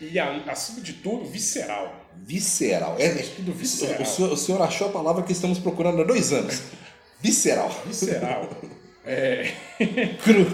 e, 0.00 0.18
acima 0.18 0.80
de 0.80 0.94
tudo, 0.94 1.24
visceral. 1.24 2.04
Visceral. 2.16 2.96
É, 2.98 3.10
tudo 3.36 3.52
visceral. 3.52 4.02
O 4.02 4.06
senhor, 4.06 4.32
o 4.32 4.36
senhor 4.36 4.62
achou 4.62 4.88
a 4.88 4.92
palavra 4.92 5.22
que 5.22 5.32
estamos 5.32 5.58
procurando 5.58 6.02
há 6.02 6.04
dois 6.04 6.32
anos. 6.32 6.62
Visceral. 7.20 7.70
Visceral. 7.86 8.50
É... 9.08 9.52
Cru. 10.24 10.44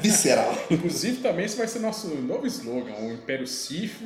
Visceral. 0.00 0.56
Inclusive, 0.70 1.18
também 1.18 1.44
esse 1.44 1.58
vai 1.58 1.68
ser 1.68 1.80
nosso 1.80 2.08
novo 2.08 2.46
slogan, 2.46 2.94
o 2.94 3.12
Império 3.12 3.46
Sif, 3.46 4.00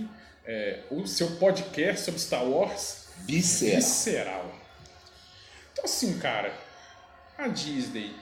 é, 0.44 0.80
o 0.90 1.06
seu 1.06 1.30
podcast 1.36 2.04
sobre 2.04 2.20
Star 2.20 2.44
Wars. 2.44 3.04
Visceral. 3.24 3.76
Visceral. 3.76 4.54
Então, 5.72 5.84
assim, 5.84 6.18
cara, 6.18 6.52
a 7.38 7.46
Disney, 7.46 8.12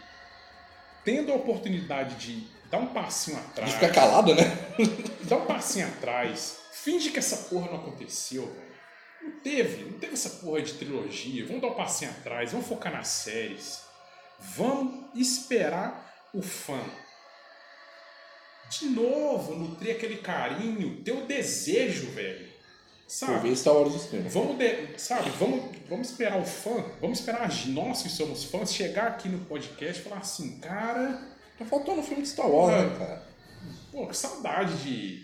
tendo 1.07 1.33
a 1.33 1.37
oportunidade 1.37 2.17
de 2.17 2.47
dar 2.71 2.79
um 2.79 2.89
passinho 2.89 3.39
atrás. 3.39 3.71
De 3.71 3.77
ficar 3.77 3.95
calado, 3.95 4.35
né? 4.35 4.43
dar 5.25 5.37
um 5.37 5.47
passinho 5.47 5.87
atrás, 5.87 6.59
finge 6.73 7.09
que 7.09 7.19
essa 7.19 7.49
porra 7.49 7.71
não 7.71 7.79
aconteceu, 7.79 8.45
velho. 8.45 8.67
Não 9.23 9.41
teve, 9.41 9.85
não 9.85 9.99
teve 9.99 10.13
essa 10.13 10.29
porra 10.29 10.61
de 10.61 10.75
trilogia. 10.75 11.47
Vamos 11.47 11.63
dar 11.63 11.69
um 11.69 11.75
passinho 11.75 12.11
atrás, 12.11 12.53
vamos 12.53 12.67
focar 12.67 12.93
nas 12.93 13.09
séries 13.09 13.87
Vamos 14.39 15.19
esperar 15.19 16.29
o 16.33 16.43
fã. 16.43 16.81
De 18.69 18.87
novo, 18.87 19.55
nutrir 19.55 19.95
aquele 19.95 20.19
carinho, 20.19 21.03
ter 21.03 21.13
o 21.13 21.27
desejo, 21.27 22.11
velho. 22.11 22.46
Sabe? 23.07 23.49
Ver 23.49 23.57
Star 23.57 23.75
Wars 23.75 23.93
no 23.93 23.99
cinema. 24.01 24.29
Vamos, 24.29 24.59
de, 24.59 24.89
sabe? 24.99 25.31
Vamos, 25.39 25.65
vamos 25.89 26.11
esperar 26.11 26.41
o 26.41 26.45
fã, 26.45 26.85
vamos 27.01 27.21
esperar 27.21 27.49
nós 27.69 28.03
que 28.03 28.09
somos 28.09 28.45
fãs 28.45 28.73
chegar 28.73 29.07
aqui 29.09 29.29
no 29.29 29.39
podcast 29.47 30.01
e 30.01 30.05
falar 30.05 30.21
assim, 30.21 30.59
cara. 30.59 31.23
Tá 31.57 31.65
faltando 31.65 32.01
um 32.01 32.03
filme 32.03 32.23
de 32.23 32.29
Star 32.29 32.51
Wars, 32.51 32.75
né, 32.75 32.99
cara? 32.99 33.27
Pô, 33.93 34.07
que 34.07 34.17
saudade 34.17 34.77
de, 34.83 35.21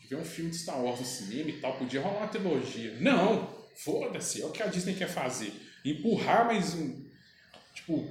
de, 0.00 0.08
ver 0.08 0.16
um 0.16 0.24
filme 0.24 0.50
de 0.50 0.56
Star 0.56 0.82
Wars 0.82 0.98
no 0.98 1.06
cinema 1.06 1.50
e 1.50 1.60
tal. 1.60 1.74
Podia 1.74 2.00
rolar 2.00 2.18
uma 2.18 2.28
trilogia. 2.28 2.96
Não! 3.00 3.48
Foda-se, 3.76 4.42
é 4.42 4.46
o 4.46 4.50
que 4.50 4.62
a 4.62 4.66
Disney 4.66 4.94
quer 4.94 5.08
fazer. 5.08 5.52
Empurrar 5.84 6.46
mais 6.46 6.74
um. 6.74 7.04
Tipo, 7.74 8.08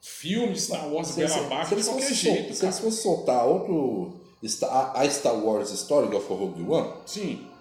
filme 0.00 0.56
Star 0.56 0.88
Wars 0.88 1.08
se, 1.08 1.20
Bela 1.20 1.46
Abaixo 1.46 1.74
de 1.74 1.82
qualquer 1.82 2.12
jeito. 2.12 2.54
Se 2.54 2.64
eles 2.64 2.78
fossem 2.78 3.02
soltar 3.02 3.46
outro. 3.46 4.24
A 4.70 5.08
Star 5.08 5.34
Wars 5.34 5.70
Story 5.70 6.14
of 6.14 6.28
Rogue 6.28 6.62
One? 6.62 7.00
Sim. 7.06 7.55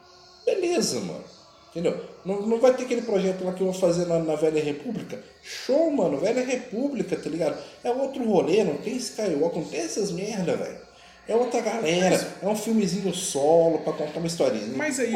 Beleza, 0.45 0.99
mano. 0.99 1.23
Entendeu? 1.71 2.05
Não, 2.23 2.41
não 2.41 2.59
vai 2.59 2.73
ter 2.73 2.83
aquele 2.83 3.01
projeto 3.01 3.43
lá 3.43 3.53
que 3.53 3.63
vão 3.63 3.73
fazer 3.73 4.05
na, 4.05 4.19
na 4.19 4.35
Velha 4.35 4.63
República? 4.63 5.21
Show, 5.43 5.91
mano. 5.91 6.17
Velha 6.17 6.45
República, 6.45 7.17
tá 7.17 7.29
ligado? 7.29 7.61
É 7.83 7.91
outro 7.91 8.23
rolê, 8.23 8.63
não 8.63 8.77
tem 8.77 8.95
Skywalker, 8.95 9.61
não 9.61 9.67
tem 9.67 9.81
essas 9.81 10.11
merda, 10.11 10.55
velho. 10.55 10.85
É 11.27 11.35
outra 11.35 11.59
galera, 11.59 12.11
mas, 12.11 12.43
é 12.43 12.47
um 12.47 12.55
filmezinho 12.55 13.11
solo 13.13 13.79
para 13.79 13.93
contar 13.93 14.19
uma 14.19 14.27
historinha. 14.27 14.67
Mas 14.77 14.99
aí, 14.99 15.11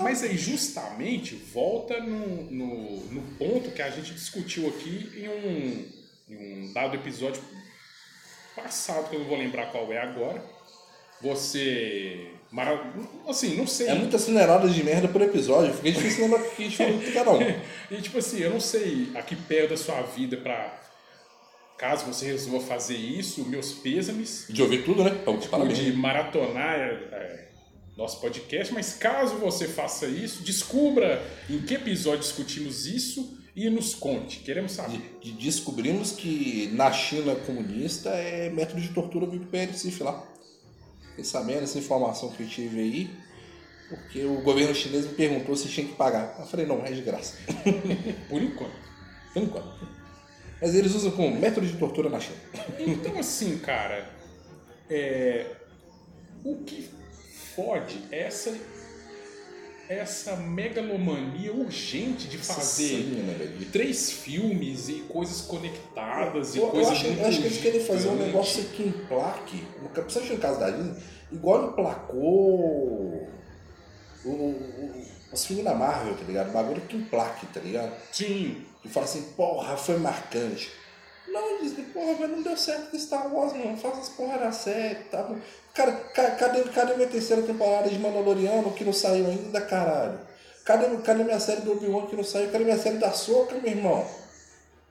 mas 0.00 0.24
aí 0.24 0.36
justamente 0.36 1.36
volta 1.36 2.00
no, 2.00 2.42
no, 2.50 3.00
no 3.06 3.22
ponto 3.38 3.70
que 3.70 3.80
a 3.80 3.88
gente 3.88 4.12
discutiu 4.14 4.68
aqui 4.68 5.12
em 5.16 5.28
um, 5.28 5.86
em 6.28 6.68
um 6.68 6.72
dado 6.72 6.96
episódio 6.96 7.40
passado, 8.56 9.08
que 9.08 9.14
eu 9.14 9.20
não 9.20 9.28
vou 9.28 9.38
lembrar 9.38 9.70
qual 9.70 9.92
é 9.92 9.98
agora, 9.98 10.42
você. 11.22 12.32
Assim, 13.28 13.56
não 13.56 13.66
sei. 13.66 13.88
É 13.88 13.94
muitas 13.94 14.24
toneladas 14.24 14.72
de 14.72 14.84
merda 14.84 15.08
por 15.08 15.20
episódio, 15.20 15.74
fica 15.74 15.90
difícil 15.90 16.24
lembrar 16.24 16.42
que 16.42 16.62
a 16.62 16.64
gente 16.64 16.76
falou 16.76 16.98
de 16.98 17.12
cada 17.12 17.32
um. 17.32 17.40
e 17.90 18.00
tipo 18.00 18.18
assim, 18.18 18.38
eu 18.40 18.50
não 18.50 18.60
sei 18.60 19.08
a 19.14 19.22
que 19.22 19.34
pé 19.34 19.66
da 19.66 19.76
sua 19.76 20.02
vida 20.02 20.36
pra. 20.36 20.82
Caso 21.76 22.06
você 22.06 22.26
resolva 22.26 22.64
fazer 22.64 22.96
isso, 22.96 23.44
meus 23.46 23.72
pêsames. 23.72 24.46
De 24.48 24.62
ouvir 24.62 24.84
tudo, 24.84 25.02
né? 25.02 25.10
Tipo, 25.40 25.68
de 25.68 25.92
maratonar 25.92 26.78
é, 26.78 26.92
é, 27.12 27.48
nosso 27.96 28.20
podcast, 28.20 28.72
mas 28.72 28.94
caso 28.94 29.36
você 29.38 29.66
faça 29.66 30.06
isso, 30.06 30.44
descubra 30.44 31.20
em 31.50 31.60
que 31.60 31.74
episódio 31.74 32.20
discutimos 32.20 32.86
isso 32.86 33.38
e 33.56 33.68
nos 33.70 33.94
conte, 33.94 34.40
queremos 34.40 34.72
saber. 34.72 35.00
E, 35.22 35.30
descobrimos 35.30 36.12
que 36.12 36.68
na 36.72 36.92
China 36.92 37.34
comunista 37.36 38.10
é 38.10 38.50
método 38.50 38.80
de 38.80 38.88
tortura 38.88 39.26
PLCIF 39.26 40.02
lá. 40.02 40.24
Fiquei 41.14 41.24
sabendo 41.24 41.62
essa 41.62 41.78
informação 41.78 42.30
que 42.30 42.42
eu 42.42 42.48
tive 42.48 42.80
aí, 42.80 43.10
porque 43.88 44.24
o 44.24 44.42
governo 44.42 44.74
chinês 44.74 45.06
me 45.06 45.14
perguntou 45.14 45.54
se 45.54 45.68
tinha 45.68 45.86
que 45.86 45.94
pagar. 45.94 46.34
Eu 46.40 46.46
falei, 46.46 46.66
não, 46.66 46.84
é 46.84 46.90
de 46.90 47.02
graça. 47.02 47.36
Por 48.28 48.42
enquanto. 48.42 48.74
Por 49.32 49.42
enquanto. 49.42 49.88
Mas 50.60 50.74
eles 50.74 50.92
usam 50.94 51.12
como 51.12 51.38
método 51.38 51.66
de 51.66 51.76
tortura 51.76 52.08
na 52.08 52.18
China. 52.18 52.36
Então, 52.80 53.16
assim, 53.18 53.58
cara, 53.58 54.10
é, 54.90 55.46
o 56.42 56.56
que 56.64 56.90
fode 57.54 58.00
essa, 58.10 58.56
essa 59.88 60.36
megalomania 60.36 61.52
urgente 61.52 62.26
de 62.28 62.38
fazer 62.38 62.96
velho? 63.38 63.70
três 63.70 64.10
filmes 64.10 64.88
e 64.88 65.00
coisas 65.08 65.42
conectadas 65.42 66.54
e 66.54 66.58
Eu, 66.58 66.64
eu 66.64 66.70
coisas 66.70 66.92
acho, 66.92 67.06
eu 67.06 67.26
acho 67.26 67.40
que 67.40 67.46
eles 67.46 67.60
querem 67.62 67.80
fazer 67.84 68.08
um 68.08 68.16
negócio 68.16 68.64
que 68.64 68.82
emplaque, 68.84 69.64
principalmente 69.92 70.32
no 70.34 70.38
caso 70.38 70.60
da 70.60 70.70
Disney, 70.70 71.02
igual 71.32 71.70
emplacou 71.70 72.20
o, 74.24 74.28
o- 74.28 75.04
os 75.32 75.44
filmes 75.44 75.64
da 75.64 75.74
Marvel, 75.74 76.14
tá 76.16 76.24
ligado? 76.24 76.48
O 76.50 76.52
bagulho 76.52 76.80
que 76.82 76.96
emplaque, 76.96 77.46
tá 77.46 77.60
ligado? 77.60 77.92
Sim, 78.12 78.64
E 78.84 78.88
fala 78.88 79.04
assim, 79.06 79.22
porra, 79.36 79.76
foi 79.76 79.98
marcante. 79.98 80.70
Não, 81.34 81.60
Disney, 81.60 81.84
porra, 81.86 82.14
mas 82.20 82.30
não 82.30 82.42
deu 82.42 82.56
certo 82.56 82.90
com 82.92 82.98
Star 82.98 83.34
Wars, 83.34 83.52
mano. 83.52 83.76
Faz 83.76 83.98
as 83.98 84.08
porra 84.10 84.38
da 84.38 84.52
série, 84.52 84.94
tá 85.10 85.22
bom. 85.24 85.36
Cara, 85.74 85.90
ca- 85.92 86.30
cadê, 86.32 86.62
cadê 86.64 86.94
minha 86.94 87.08
terceira 87.08 87.42
temporada 87.42 87.90
de 87.90 87.98
Mandaloriano 87.98 88.70
que 88.72 88.84
não 88.84 88.92
saiu 88.92 89.26
ainda, 89.26 89.60
caralho? 89.60 90.20
Cadê, 90.64 90.96
cadê 90.98 91.24
minha 91.24 91.40
série 91.40 91.62
do 91.62 91.72
Obi-Wan 91.72 92.06
que 92.06 92.14
não 92.16 92.22
saiu? 92.24 92.50
Cadê 92.52 92.62
minha 92.64 92.78
série 92.78 92.98
da 92.98 93.10
Soca, 93.10 93.56
meu 93.56 93.70
irmão? 93.70 94.06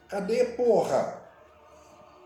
Cadê, 0.09 0.43
porra? 0.45 1.21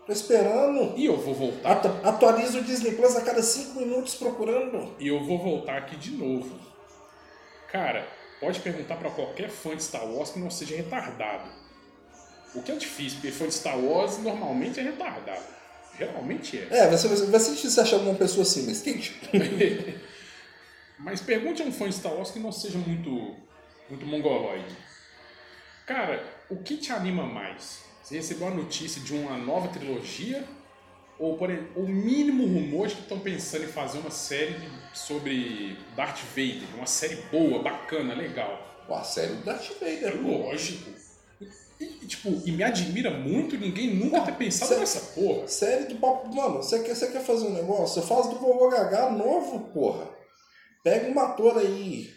Tô 0.04 0.12
esperando. 0.12 0.94
e 0.96 1.06
eu 1.06 1.16
vou 1.18 1.34
voltar. 1.34 1.70
Atu- 1.72 2.00
Atualiza 2.08 2.58
o 2.58 2.64
Disney 2.64 2.92
Plus 2.96 3.14
a 3.14 3.20
cada 3.20 3.42
cinco 3.42 3.78
minutos 3.78 4.14
procurando. 4.16 4.94
E 4.98 5.06
eu 5.08 5.22
vou 5.24 5.38
voltar 5.38 5.76
aqui 5.78 5.96
de 5.96 6.10
novo. 6.12 6.58
Cara, 7.70 8.06
pode 8.40 8.58
perguntar 8.60 8.96
pra 8.96 9.10
qualquer 9.10 9.50
fã 9.50 9.76
de 9.76 9.82
Star 9.82 10.04
Wars 10.06 10.30
que 10.30 10.38
não 10.38 10.50
seja 10.50 10.74
retardado. 10.76 11.48
O 12.54 12.62
que 12.62 12.72
é 12.72 12.76
difícil, 12.76 13.20
porque 13.20 13.30
fã 13.30 13.46
de 13.46 13.54
Star 13.54 13.78
Wars 13.78 14.18
normalmente 14.18 14.80
é 14.80 14.82
retardado. 14.82 15.42
Geralmente 15.98 16.58
é. 16.58 16.68
É, 16.70 16.86
vai 16.86 16.96
ser, 16.96 17.08
vai 17.08 17.40
ser 17.40 17.54
difícil 17.54 17.82
achar 17.82 17.96
alguma 17.96 18.14
pessoa 18.14 18.42
assim, 18.42 18.66
mas 18.66 18.80
quente. 18.80 19.20
Mas 20.98 21.20
pergunte 21.20 21.62
a 21.62 21.64
um 21.64 21.70
fã 21.70 21.88
de 21.88 21.94
Star 21.94 22.12
Wars 22.12 22.32
que 22.32 22.40
não 22.40 22.50
seja 22.50 22.76
muito, 22.76 23.36
muito 23.88 24.04
mongoloide. 24.04 24.76
Cara, 25.86 26.22
o 26.50 26.56
que 26.56 26.76
te 26.76 26.92
anima 26.92 27.24
mais? 27.24 27.84
Você 28.02 28.16
recebeu 28.16 28.48
a 28.48 28.50
notícia 28.50 29.00
de 29.00 29.14
uma 29.14 29.38
nova 29.38 29.68
trilogia? 29.68 30.44
Ou 31.18 31.36
por 31.36 31.50
exemplo, 31.50 31.84
o 31.84 31.88
mínimo 31.88 32.44
rumor 32.44 32.88
de 32.88 32.96
que 32.96 33.02
estão 33.02 33.20
pensando 33.20 33.64
em 33.64 33.68
fazer 33.68 33.98
uma 33.98 34.10
série 34.10 34.56
sobre 34.92 35.76
Darth 35.94 36.20
Vader? 36.30 36.74
Uma 36.76 36.86
série 36.86 37.16
boa, 37.30 37.62
bacana, 37.62 38.14
legal. 38.14 38.84
Pô, 38.86 38.94
a 38.94 39.04
série 39.04 39.34
do 39.34 39.44
Darth 39.44 39.70
Vader. 39.80 40.20
Lógico. 40.20 40.97
E, 41.80 42.06
tipo, 42.06 42.28
e 42.44 42.50
me 42.52 42.62
admira 42.62 43.10
muito 43.10 43.56
ninguém 43.56 43.94
nunca 43.94 44.20
ter 44.22 44.32
pensado 44.32 44.76
nessa 44.80 45.00
porra. 45.14 45.46
Série 45.46 45.84
do 45.84 45.96
papo. 45.96 46.34
Mano, 46.34 46.56
você 46.56 46.80
quer, 46.82 46.94
quer 47.12 47.20
fazer 47.22 47.46
um 47.46 47.52
negócio? 47.54 48.00
Você 48.02 48.06
faz 48.08 48.26
do 48.28 48.36
vovô 48.38 48.68
Gagá 48.68 49.10
novo, 49.10 49.60
porra. 49.72 50.08
Pega 50.82 51.08
um 51.10 51.18
ator 51.20 51.58
aí. 51.58 52.10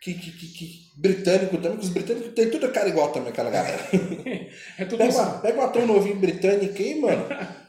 Que, 0.00 0.14
que, 0.14 0.30
que, 0.32 0.46
que- 0.48 0.82
britânico 0.96 1.58
também, 1.58 1.78
que 1.78 1.84
os 1.84 1.90
britânicos 1.90 2.32
tem 2.34 2.50
tudo 2.50 2.66
a 2.66 2.70
cara 2.70 2.88
igual 2.88 3.12
também, 3.12 3.30
aquela 3.30 3.50
galera. 3.50 3.78
É 4.78 4.84
tudo 4.84 4.98
Pega, 4.98 5.10
assim. 5.10 5.20
uma, 5.20 5.38
pega 5.38 5.58
um 5.60 5.64
ator 5.64 5.86
novinho 5.86 6.16
britânico 6.16 6.74
aí, 6.76 7.00
mano. 7.00 7.24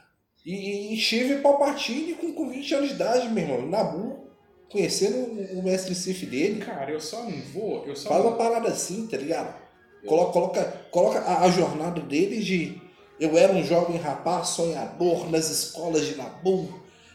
E, 0.46 0.94
e 0.94 1.40
Palpatine 1.40 2.12
com, 2.16 2.30
com 2.34 2.50
20 2.50 2.74
anos 2.74 2.88
de 2.90 2.94
idade, 2.96 3.28
meu 3.30 3.44
irmão. 3.44 3.66
Nabu, 3.66 4.28
conhecendo 4.70 5.16
o, 5.16 5.60
o 5.60 5.62
mestre 5.62 5.94
Sif 5.94 6.26
dele. 6.26 6.60
Cara, 6.62 6.90
eu 6.90 7.00
só 7.00 7.22
não 7.22 7.40
vou. 7.52 7.86
Eu 7.86 7.96
só 7.96 8.10
Faz 8.10 8.22
não- 8.22 8.30
uma 8.32 8.36
parada 8.36 8.68
assim, 8.68 9.06
tá 9.06 9.16
ligado? 9.16 9.63
Coloca, 10.06 10.32
coloca, 10.32 10.64
coloca 10.90 11.18
a, 11.20 11.44
a 11.44 11.50
jornada 11.50 12.00
dele 12.00 12.40
de 12.40 12.80
eu 13.18 13.38
era 13.38 13.52
um 13.52 13.62
jovem 13.62 13.96
rapaz 13.96 14.48
sonhador 14.48 15.30
nas 15.30 15.48
escolas 15.48 16.04
de 16.04 16.16
Nabu, 16.16 16.68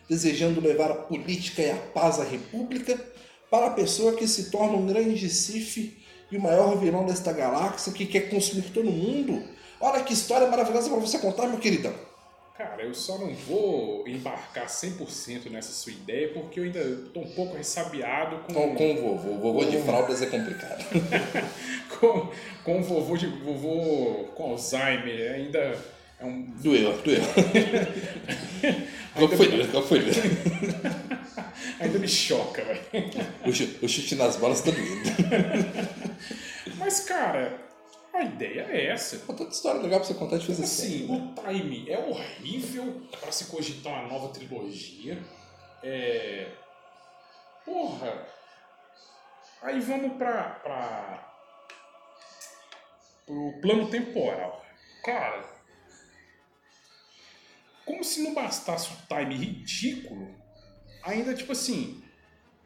desejando 0.07 0.61
levar 0.61 0.91
a 0.91 0.95
política 0.95 1.61
e 1.61 1.69
a 1.69 1.75
paz 1.75 2.19
à 2.19 2.23
república 2.23 2.99
para 3.51 3.67
a 3.67 3.71
pessoa 3.71 4.13
que 4.13 4.27
se 4.27 4.49
torna 4.49 4.77
um 4.77 4.85
grande 4.85 5.29
Sif 5.29 5.97
e 6.31 6.37
o 6.37 6.41
maior 6.41 6.77
vilão 6.77 7.05
desta 7.05 7.33
galáxia 7.33 7.91
que 7.91 8.05
quer 8.05 8.29
consumir 8.29 8.71
todo 8.71 8.89
mundo. 8.89 9.43
Olha 9.81 10.03
que 10.03 10.13
história 10.13 10.47
maravilhosa 10.47 10.89
para 10.89 10.99
você 10.99 11.19
contar, 11.19 11.47
meu 11.47 11.59
queridão. 11.59 12.08
Cara, 12.59 12.83
eu 12.83 12.93
só 12.93 13.17
não 13.17 13.33
vou 13.33 14.05
embarcar 14.05 14.67
100% 14.67 15.49
nessa 15.49 15.71
sua 15.71 15.93
ideia 15.93 16.27
porque 16.33 16.59
eu 16.59 16.65
ainda 16.65 16.83
tô 17.13 17.21
um 17.21 17.29
pouco 17.31 17.55
ressabiado 17.55 18.39
com, 18.39 18.53
Com, 18.53 18.75
com 18.75 18.91
o 18.91 18.95
vovô. 19.01 19.29
O 19.29 19.39
vovô 19.39 19.63
de 19.63 19.77
Com- 19.77 19.85
fraldas 19.85 20.21
é 20.21 20.25
complicado. 20.25 20.83
com, 21.97 22.29
com 22.65 22.79
o 22.81 22.83
vovô, 22.83 23.15
de, 23.15 23.27
vovô 23.27 24.25
com 24.35 24.51
Alzheimer. 24.51 25.35
Ainda 25.35 25.57
é 26.19 26.25
um. 26.25 26.51
Doeu, 26.61 27.01
doeu. 27.01 27.21
Qual 29.15 29.29
foi 29.29 29.47
doido? 29.47 29.71
Qual 29.71 29.83
foi 29.87 29.99
doido? 30.01 30.19
Ainda 31.79 31.97
me 31.97 32.09
choca, 32.09 32.61
velho. 32.61 32.81
O 33.45 33.85
o 33.85 33.87
chute 33.87 34.15
nas 34.15 34.35
bolas 34.35 34.59
tá 34.59 34.71
doendo. 34.71 35.09
Mas, 36.77 36.99
cara, 36.99 37.57
a 38.19 38.23
ideia 38.23 38.67
é 38.69 38.87
essa. 38.87 39.17
Pô, 39.19 39.33
tanta 39.33 39.51
história 39.51 39.81
legal 39.81 39.99
pra 39.99 40.07
você 40.07 40.13
contar 40.13 40.37
de 40.37 40.47
fazer 40.47 40.63
Assim, 40.63 41.07
série, 41.07 41.07
né? 41.07 41.33
o 41.37 41.41
time 41.41 41.89
é 41.89 41.97
horrível 41.97 43.01
para 43.19 43.31
se 43.31 43.45
cogitar 43.45 43.93
uma 43.93 44.07
nova 44.07 44.33
trilogia. 44.33 45.21
É. 45.81 46.51
Porra! 47.65 48.27
Aí 49.61 49.79
vamos 49.79 50.17
pra. 50.17 50.43
pra. 50.63 51.33
pro 53.25 53.61
plano 53.61 53.89
temporal. 53.89 54.65
Cara. 55.03 55.57
Como 57.85 58.03
se 58.03 58.21
não 58.21 58.33
bastasse 58.33 58.91
o 58.91 58.97
time 59.07 59.35
ridículo, 59.35 60.35
ainda 61.03 61.33
tipo 61.33 61.51
assim. 61.51 62.03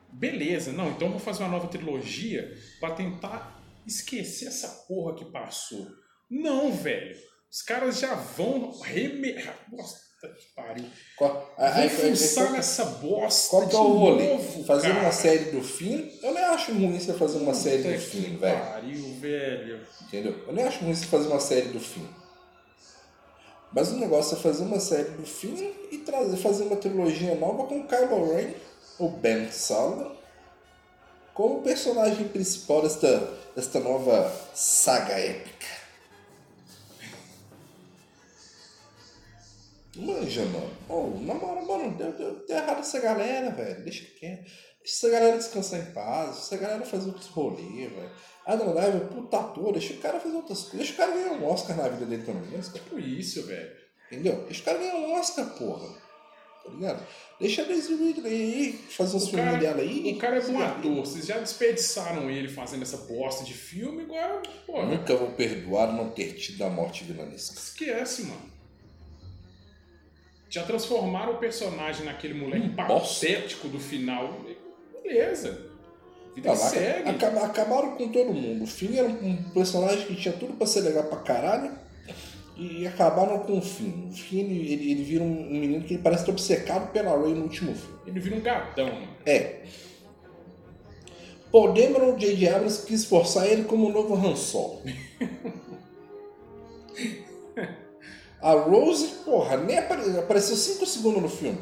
Beleza, 0.09 0.71
não, 0.71 0.89
então 0.89 1.07
eu 1.07 1.13
vou 1.13 1.19
fazer 1.19 1.41
uma 1.41 1.49
nova 1.49 1.67
trilogia 1.67 2.55
pra 2.79 2.91
tentar 2.91 3.52
esquecer 3.85 4.47
essa 4.47 4.67
porra 4.87 5.15
que 5.15 5.25
passou. 5.25 5.87
Não, 6.29 6.71
velho. 6.71 7.15
Os 7.51 7.61
caras 7.61 7.99
já 7.99 8.15
vão 8.15 8.71
reme... 8.81 9.35
Nossa, 9.71 9.97
que 10.21 10.53
pariu. 10.55 10.85
Qual, 11.17 11.53
fuçar 11.89 12.45
qual- 12.45 12.53
nessa 12.55 12.85
bosta 12.85 13.49
qual 13.49 13.61
que 13.63 13.69
de 13.69 13.75
é 13.75 13.79
o 13.79 13.83
rolê? 13.83 14.27
novo, 14.29 14.63
fazer 14.63 14.87
cara. 14.87 14.99
uma 15.01 15.11
série 15.11 15.51
do 15.51 15.61
fim, 15.61 16.11
eu 16.23 16.33
nem 16.33 16.43
acho 16.45 16.71
ruim 16.71 16.97
você 16.97 17.13
fazer 17.13 17.37
uma 17.39 17.53
série 17.53 17.83
Puta 17.83 17.89
do 17.89 17.99
que 17.99 18.05
fim, 18.09 18.37
velho. 18.37 18.59
pariu, 18.59 19.13
velho. 19.19 19.87
Entendeu? 20.03 20.43
Eu 20.47 20.53
nem 20.53 20.63
acho 20.65 20.79
ruim 20.79 20.95
você 20.95 21.05
fazer 21.05 21.27
uma 21.27 21.39
série 21.41 21.67
do 21.67 21.79
fim. 21.79 22.07
Mas 23.73 23.89
o 23.91 23.95
negócio 23.97 24.37
é 24.37 24.39
fazer 24.39 24.63
uma 24.63 24.79
série 24.79 25.09
do 25.09 25.25
fim 25.25 25.73
e 25.91 25.97
trazer, 25.99 26.37
fazer 26.37 26.63
uma 26.63 26.75
trilogia 26.75 27.35
nova 27.35 27.65
com 27.67 27.85
Kylo 27.87 28.33
Ren, 28.33 28.53
o 28.99 29.09
Ben 29.09 29.51
Solo, 29.51 30.15
como 31.33 31.63
personagem 31.63 32.27
principal 32.27 32.81
desta, 32.83 33.19
desta 33.55 33.79
nova 33.79 34.29
saga 34.53 35.13
épica. 35.13 35.67
Manja, 39.95 40.43
mano. 40.45 40.71
Oh, 40.89 41.19
na 41.21 41.35
moral, 41.35 41.65
mano, 41.65 41.95
deu, 41.95 42.11
deu, 42.13 42.45
deu 42.47 42.57
errado 42.57 42.79
essa 42.79 42.99
galera, 42.99 43.51
velho. 43.51 43.83
Deixa 43.83 44.03
quieto. 44.19 44.41
Deixa 44.43 44.97
essa 44.97 45.09
galera 45.09 45.37
descansar 45.37 45.79
em 45.79 45.91
paz. 45.93 46.25
Deixa 46.31 46.41
essa 46.41 46.57
galera 46.57 46.85
fazer 46.85 47.07
outros 47.09 47.27
rolês, 47.27 47.91
velho. 47.91 48.11
Adam 48.45 48.73
Driver, 48.73 49.07
puta 49.07 49.39
ator, 49.39 49.71
deixa 49.71 49.93
o 49.93 49.97
cara 49.97 50.19
fazer 50.19 50.35
outras 50.35 50.63
coisas. 50.63 50.77
Deixa 50.79 50.93
o 50.93 50.97
cara 50.97 51.11
ganhar 51.11 51.31
um 51.33 51.45
Oscar 51.45 51.77
na 51.77 51.87
vida 51.87 52.05
dele 52.05 52.23
também. 52.23 52.59
Oscar, 52.59 52.81
Por 52.83 52.99
isso, 52.99 53.45
velho. 53.45 53.71
entendeu? 54.11 54.43
Deixa 54.45 54.61
o 54.61 54.65
cara 54.65 54.77
ganhar 54.79 54.95
um 54.95 55.13
Oscar, 55.13 55.45
porra. 55.57 56.01
Tá 56.63 56.69
ligado? 56.69 57.05
Deixa 57.39 57.61
a 57.61 57.65
Daisy 57.65 57.93
Ridley 57.95 58.31
aí, 58.33 58.73
fazer 58.89 59.17
O 59.17 59.19
filmes 59.19 59.59
dela 59.59 59.81
aí. 59.81 60.13
o 60.13 60.17
cara 60.17 60.37
é 60.37 60.41
bom 60.41 60.61
ator. 60.61 60.95
Vocês 61.05 61.25
já 61.25 61.37
desperdiçaram 61.37 62.29
ele 62.29 62.47
fazendo 62.47 62.83
essa 62.83 62.97
bosta 62.97 63.43
de 63.43 63.53
filme, 63.53 64.03
agora, 64.03 64.41
pô, 64.65 64.81
Nunca 64.83 65.15
vou 65.15 65.31
perdoar 65.31 65.91
não 65.91 66.09
ter 66.11 66.33
tido 66.33 66.63
a 66.63 66.69
morte 66.69 67.03
vilanesca. 67.03 67.59
esquece, 67.59 68.23
mano. 68.23 68.53
Já 70.49 70.63
transformaram 70.63 71.33
o 71.33 71.37
personagem 71.37 72.05
naquele 72.05 72.35
moleque 72.35 72.67
Hum, 72.67 72.75
patético 72.75 73.67
do 73.67 73.79
final. 73.79 74.39
Beleza. 75.03 75.71
Vida 76.35 76.49
Não, 76.53 76.55
mas 76.59 76.71
segue. 76.71 77.09
acaba- 77.09 77.45
acabaram 77.45 77.95
com 77.97 78.07
todo 78.09 78.33
mundo. 78.33 78.63
O 78.63 78.67
Finn 78.67 78.95
era 78.95 79.07
um 79.07 79.35
personagem 79.51 80.05
que 80.05 80.15
tinha 80.15 80.33
tudo 80.33 80.53
pra 80.53 80.65
ser 80.67 80.81
legal 80.81 81.03
pra 81.05 81.17
caralho. 81.19 81.82
E 82.55 82.85
acabaram 82.85 83.39
com 83.39 83.57
o 83.57 83.61
Finn. 83.61 84.09
O 84.09 84.13
Finn 84.13 84.41
ele, 84.41 84.73
ele, 84.73 84.91
ele 84.91 85.03
vira 85.03 85.23
um, 85.23 85.47
um 85.47 85.59
menino 85.59 85.83
que 85.83 85.95
ele 85.95 86.03
parece 86.03 86.29
obcecado 86.29 86.91
pela 86.91 87.19
Rey 87.19 87.33
no 87.33 87.43
último 87.43 87.73
filme. 87.75 87.97
Ele 88.05 88.19
vira 88.19 88.35
um 88.35 88.41
gatão, 88.41 88.85
mano. 88.85 89.07
É. 89.25 89.63
Paul 91.51 91.73
Dameron 91.73 92.15
J.J. 92.17 92.49
Abrams 92.49 92.83
quis 92.85 93.05
forçar 93.05 93.47
ele 93.47 93.63
como 93.63 93.87
o 93.87 93.91
novo 93.91 94.13
Han 94.15 94.35
Solo. 94.35 94.81
A 98.41 98.51
Rose, 98.53 99.07
porra, 99.23 99.55
nem 99.57 99.77
apare- 99.77 100.19
apareceu 100.19 100.55
5 100.55 100.85
segundos 100.85 101.21
no 101.21 101.29
filme. 101.29 101.59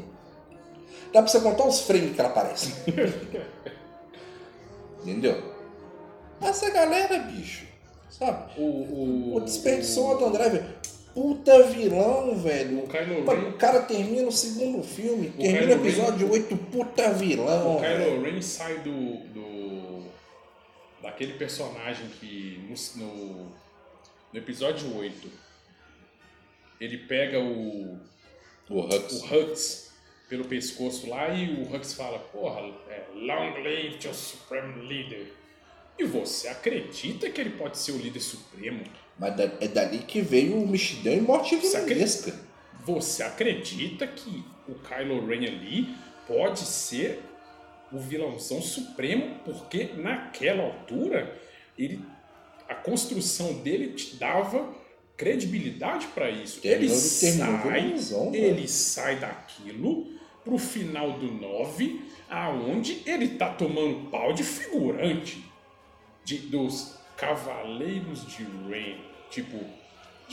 Dá 1.13 1.21
pra 1.21 1.32
você 1.32 1.39
contar 1.39 1.67
os 1.67 1.82
frames 1.82 2.15
que 2.15 2.19
ela 2.19 2.30
aparece. 2.30 2.73
Entendeu? 5.04 5.51
Essa 6.41 6.69
galera, 6.71 7.19
bicho. 7.19 7.67
Sabe? 8.12 8.60
O, 8.60 8.63
o, 8.63 9.36
O 9.36 9.39
desperdiçou 9.41 10.17
do 10.17 10.26
André, 10.26 10.50
velho. 10.50 10.82
Puta 11.13 11.63
vilão, 11.63 12.36
velho. 12.38 12.84
O 12.84 12.88
Kylo 12.88 13.26
Mano, 13.26 13.41
Ren- 13.41 13.50
o 13.50 13.54
cara 13.58 13.82
termina 13.82 14.28
o 14.28 14.32
segundo 14.32 14.82
filme, 14.84 15.30
termina 15.32 15.60
o 15.60 15.67
Kylo 15.67 15.84
Ren- 15.84 15.88
episódio 15.89 16.32
8, 16.32 16.58
puta 16.58 17.13
vilão. 17.13 17.76
O 17.78 17.80
velho. 17.80 18.06
Kylo 18.12 18.24
Ren 18.24 18.41
sai 18.41 18.80
do, 18.80 19.17
do. 19.34 20.04
daquele 21.02 21.34
personagem 21.34 22.08
que 22.19 22.62
no, 22.69 23.04
no, 23.06 23.34
no 24.32 24.39
episódio 24.39 24.95
8 24.95 25.28
ele 26.80 26.97
pega 27.00 27.39
o, 27.39 28.00
O 28.69 28.80
Hux. 28.82 29.21
o 29.21 29.26
Hux 29.36 29.91
pelo 30.30 30.45
pescoço 30.45 31.10
lá 31.10 31.28
e 31.30 31.62
o 31.62 31.76
Hux 31.76 31.93
fala, 31.93 32.17
porra, 32.19 32.62
é, 32.89 33.04
long 33.15 33.54
live 33.62 33.97
your 34.04 34.13
supreme 34.13 34.88
leader. 34.88 35.28
E 36.02 36.06
você 36.06 36.48
acredita 36.48 37.30
que 37.30 37.40
ele 37.40 37.52
pode 37.52 37.78
ser 37.78 37.92
o 37.92 37.98
líder 37.98 38.22
supremo? 38.22 38.84
Mas 39.20 39.40
é 39.40 39.68
dali 39.68 40.00
que 40.00 40.20
veio 40.20 40.56
o 40.58 40.68
Mexidão 40.68 41.14
e 41.14 41.22
morte 41.22 41.56
Você 41.58 41.80
vilanesca. 41.80 42.34
Você 42.84 43.22
acredita 43.22 44.08
que 44.08 44.44
o 44.68 44.74
Kylo 44.74 45.28
Ren 45.28 45.46
ali 45.46 45.94
pode 46.28 46.62
ser 46.62 47.22
o 47.92 48.00
vilãozão 48.00 48.60
supremo? 48.64 49.36
Porque 49.46 49.92
naquela 49.96 50.64
altura 50.64 51.40
ele, 51.78 52.02
a 52.68 52.74
construção 52.74 53.54
dele 53.62 53.90
te 53.94 54.16
dava 54.16 54.74
credibilidade 55.16 56.08
para 56.08 56.32
isso. 56.32 56.62
Ele 56.64 56.88
Terminou- 56.90 57.20
terminou 57.20 58.00
sai, 58.00 58.36
ele 58.36 58.68
sai 58.68 59.16
daquilo 59.20 60.08
pro 60.44 60.58
final 60.58 61.12
do 61.20 61.32
9, 61.32 62.02
aonde 62.28 63.04
ele 63.06 63.28
tá 63.38 63.50
tomando 63.54 64.10
pau 64.10 64.34
de 64.34 64.44
figurante 64.44 65.51
de, 66.23 66.38
dos 66.39 66.95
Cavaleiros 67.17 68.25
de 68.25 68.43
Ren. 68.43 68.99
Tipo, 69.29 69.57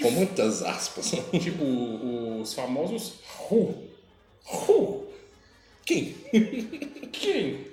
Com 0.01 0.11
muitas 0.11 0.63
aspas. 0.63 1.11
Tipo, 1.41 1.65
os 2.41 2.55
famosos 2.55 3.21
Who? 3.51 3.89
Who? 4.51 5.07
Quem? 5.85 6.15
Quem? 7.13 7.67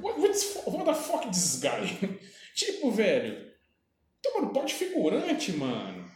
What, 0.00 0.18
what 0.20 0.84
the 0.84 0.94
fuck 0.94 1.26
this 1.30 1.60
guy? 1.60 2.18
tipo, 2.54 2.90
velho. 2.90 3.52
Tomando 4.22 4.52
pau 4.52 4.64
de 4.64 4.72
figurante, 4.74 5.52
mano. 5.52 6.10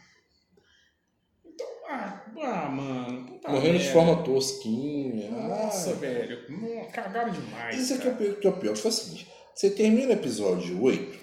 Então, 1.45 1.67
ah, 1.89 2.25
ah 2.43 2.69
mano. 2.69 3.39
Morrendo 3.47 3.79
de 3.79 3.91
forma 3.93 4.23
tosquinha. 4.23 5.31
Nossa, 5.31 5.91
Ah, 5.91 5.95
velho. 5.95 6.91
Cagaram 6.93 7.33
demais. 7.33 7.79
Isso 7.79 7.95
aqui 7.95 8.07
é 8.07 8.11
o 8.11 8.15
cara. 8.17 8.25
pior, 8.25 8.41
que 8.41 8.47
é 8.47 8.51
o 8.51 8.57
pior. 8.59 8.77
Foi 8.77 8.91
o 8.91 8.95
seguinte: 8.95 9.27
você 9.59 9.71
termina 9.71 10.11
o 10.11 10.13
episódio 10.13 10.81
8. 10.81 11.19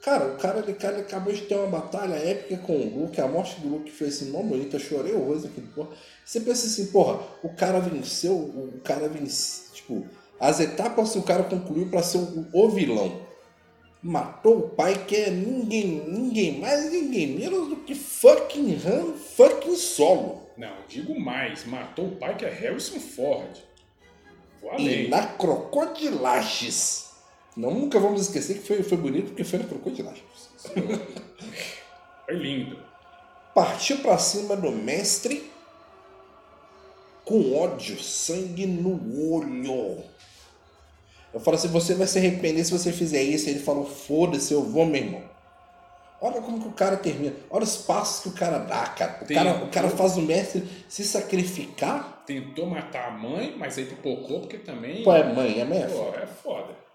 Cara, 0.00 0.26
o 0.32 0.38
cara, 0.38 0.60
ele, 0.60 0.72
cara 0.72 0.94
ele 0.94 1.02
acabou 1.02 1.34
de 1.34 1.42
ter 1.42 1.54
uma 1.54 1.66
batalha 1.66 2.14
épica 2.14 2.56
com 2.56 2.74
o 2.74 3.00
Luke. 3.02 3.20
A 3.20 3.28
morte 3.28 3.60
do 3.60 3.68
Luke 3.68 3.90
foi 3.90 4.06
assim, 4.06 4.30
mó 4.30 4.40
bonita. 4.40 4.78
Chorei 4.78 5.12
horrores 5.12 5.44
aquele 5.44 5.66
porra. 5.66 5.90
Você 6.24 6.40
pensa 6.40 6.66
assim, 6.66 6.86
porra, 6.86 7.20
o 7.42 7.50
cara 7.50 7.78
venceu. 7.78 8.32
O 8.32 8.80
cara 8.82 9.06
venceu. 9.06 9.74
Tipo, 9.74 10.06
as 10.40 10.60
etapas 10.60 11.12
que 11.12 11.18
o 11.18 11.22
cara 11.24 11.42
concluiu 11.42 11.90
pra 11.90 12.02
ser 12.02 12.16
o, 12.16 12.46
o 12.54 12.70
vilão. 12.70 13.20
Matou 14.02 14.56
o 14.56 14.68
pai 14.70 15.04
que 15.06 15.16
é 15.16 15.30
ninguém, 15.30 16.08
ninguém 16.08 16.58
mais, 16.58 16.90
ninguém 16.90 17.36
menos 17.36 17.68
do 17.68 17.76
que 17.76 17.94
fucking 17.94 18.76
Han, 18.76 19.12
fucking 19.12 19.76
solo. 19.76 20.48
Não, 20.56 20.74
digo 20.88 21.20
mais. 21.20 21.66
Matou 21.66 22.06
o 22.06 22.16
pai 22.16 22.34
que 22.34 22.46
é 22.46 22.50
Harrison 22.50 22.98
Ford. 22.98 23.58
Vou 24.62 24.80
E 24.80 25.06
na 25.08 25.26
Crocodilaches. 25.26 27.05
Não, 27.56 27.70
nunca 27.70 27.98
vamos 27.98 28.20
esquecer 28.20 28.58
que 28.58 28.66
foi, 28.66 28.82
foi 28.82 28.98
bonito 28.98 29.28
porque 29.28 29.44
foi 29.44 29.58
na 29.58 29.64
Crocodilaches. 29.64 30.22
Foi 32.26 32.34
lindo. 32.34 32.78
Partiu 33.54 33.98
pra 33.98 34.18
cima 34.18 34.54
do 34.54 34.70
mestre 34.70 35.50
com 37.24 37.56
ódio, 37.56 37.98
sangue 37.98 38.66
no 38.66 38.92
olho. 39.32 40.04
Eu 41.32 41.40
falo 41.40 41.56
assim, 41.56 41.68
você 41.68 41.94
vai 41.94 42.06
se 42.06 42.18
arrepender 42.18 42.64
se 42.64 42.72
você 42.72 42.92
fizer 42.92 43.22
isso. 43.22 43.48
Ele 43.48 43.58
falou, 43.58 43.86
foda-se, 43.86 44.52
eu 44.52 44.62
vou, 44.62 44.84
meu 44.84 45.02
irmão. 45.02 45.22
Olha 46.20 46.40
como 46.40 46.60
que 46.60 46.68
o 46.68 46.72
cara 46.72 46.96
termina. 46.96 47.34
Olha 47.50 47.64
os 47.64 47.76
passos 47.76 48.22
que 48.22 48.28
o 48.28 48.32
cara 48.32 48.58
dá, 48.58 48.86
cara. 48.88 49.18
O, 49.22 49.26
cara, 49.26 49.64
o 49.64 49.68
cara 49.68 49.90
faz 49.90 50.16
o 50.16 50.22
mestre 50.22 50.66
se 50.88 51.04
sacrificar. 51.04 52.22
Tentou 52.26 52.66
matar 52.66 53.08
a 53.08 53.10
mãe, 53.10 53.54
mas 53.56 53.76
aí 53.76 53.86
pipocou 53.86 54.40
porque 54.40 54.58
também. 54.58 55.02
Pô, 55.02 55.12
é 55.14 55.32
mãe, 55.32 55.60
é 55.60 55.64
mãe, 55.64 55.82
é 55.82 55.88
foda. 55.88 56.12
Pô, 56.12 56.18
é 56.18 56.26
foda. 56.26 56.85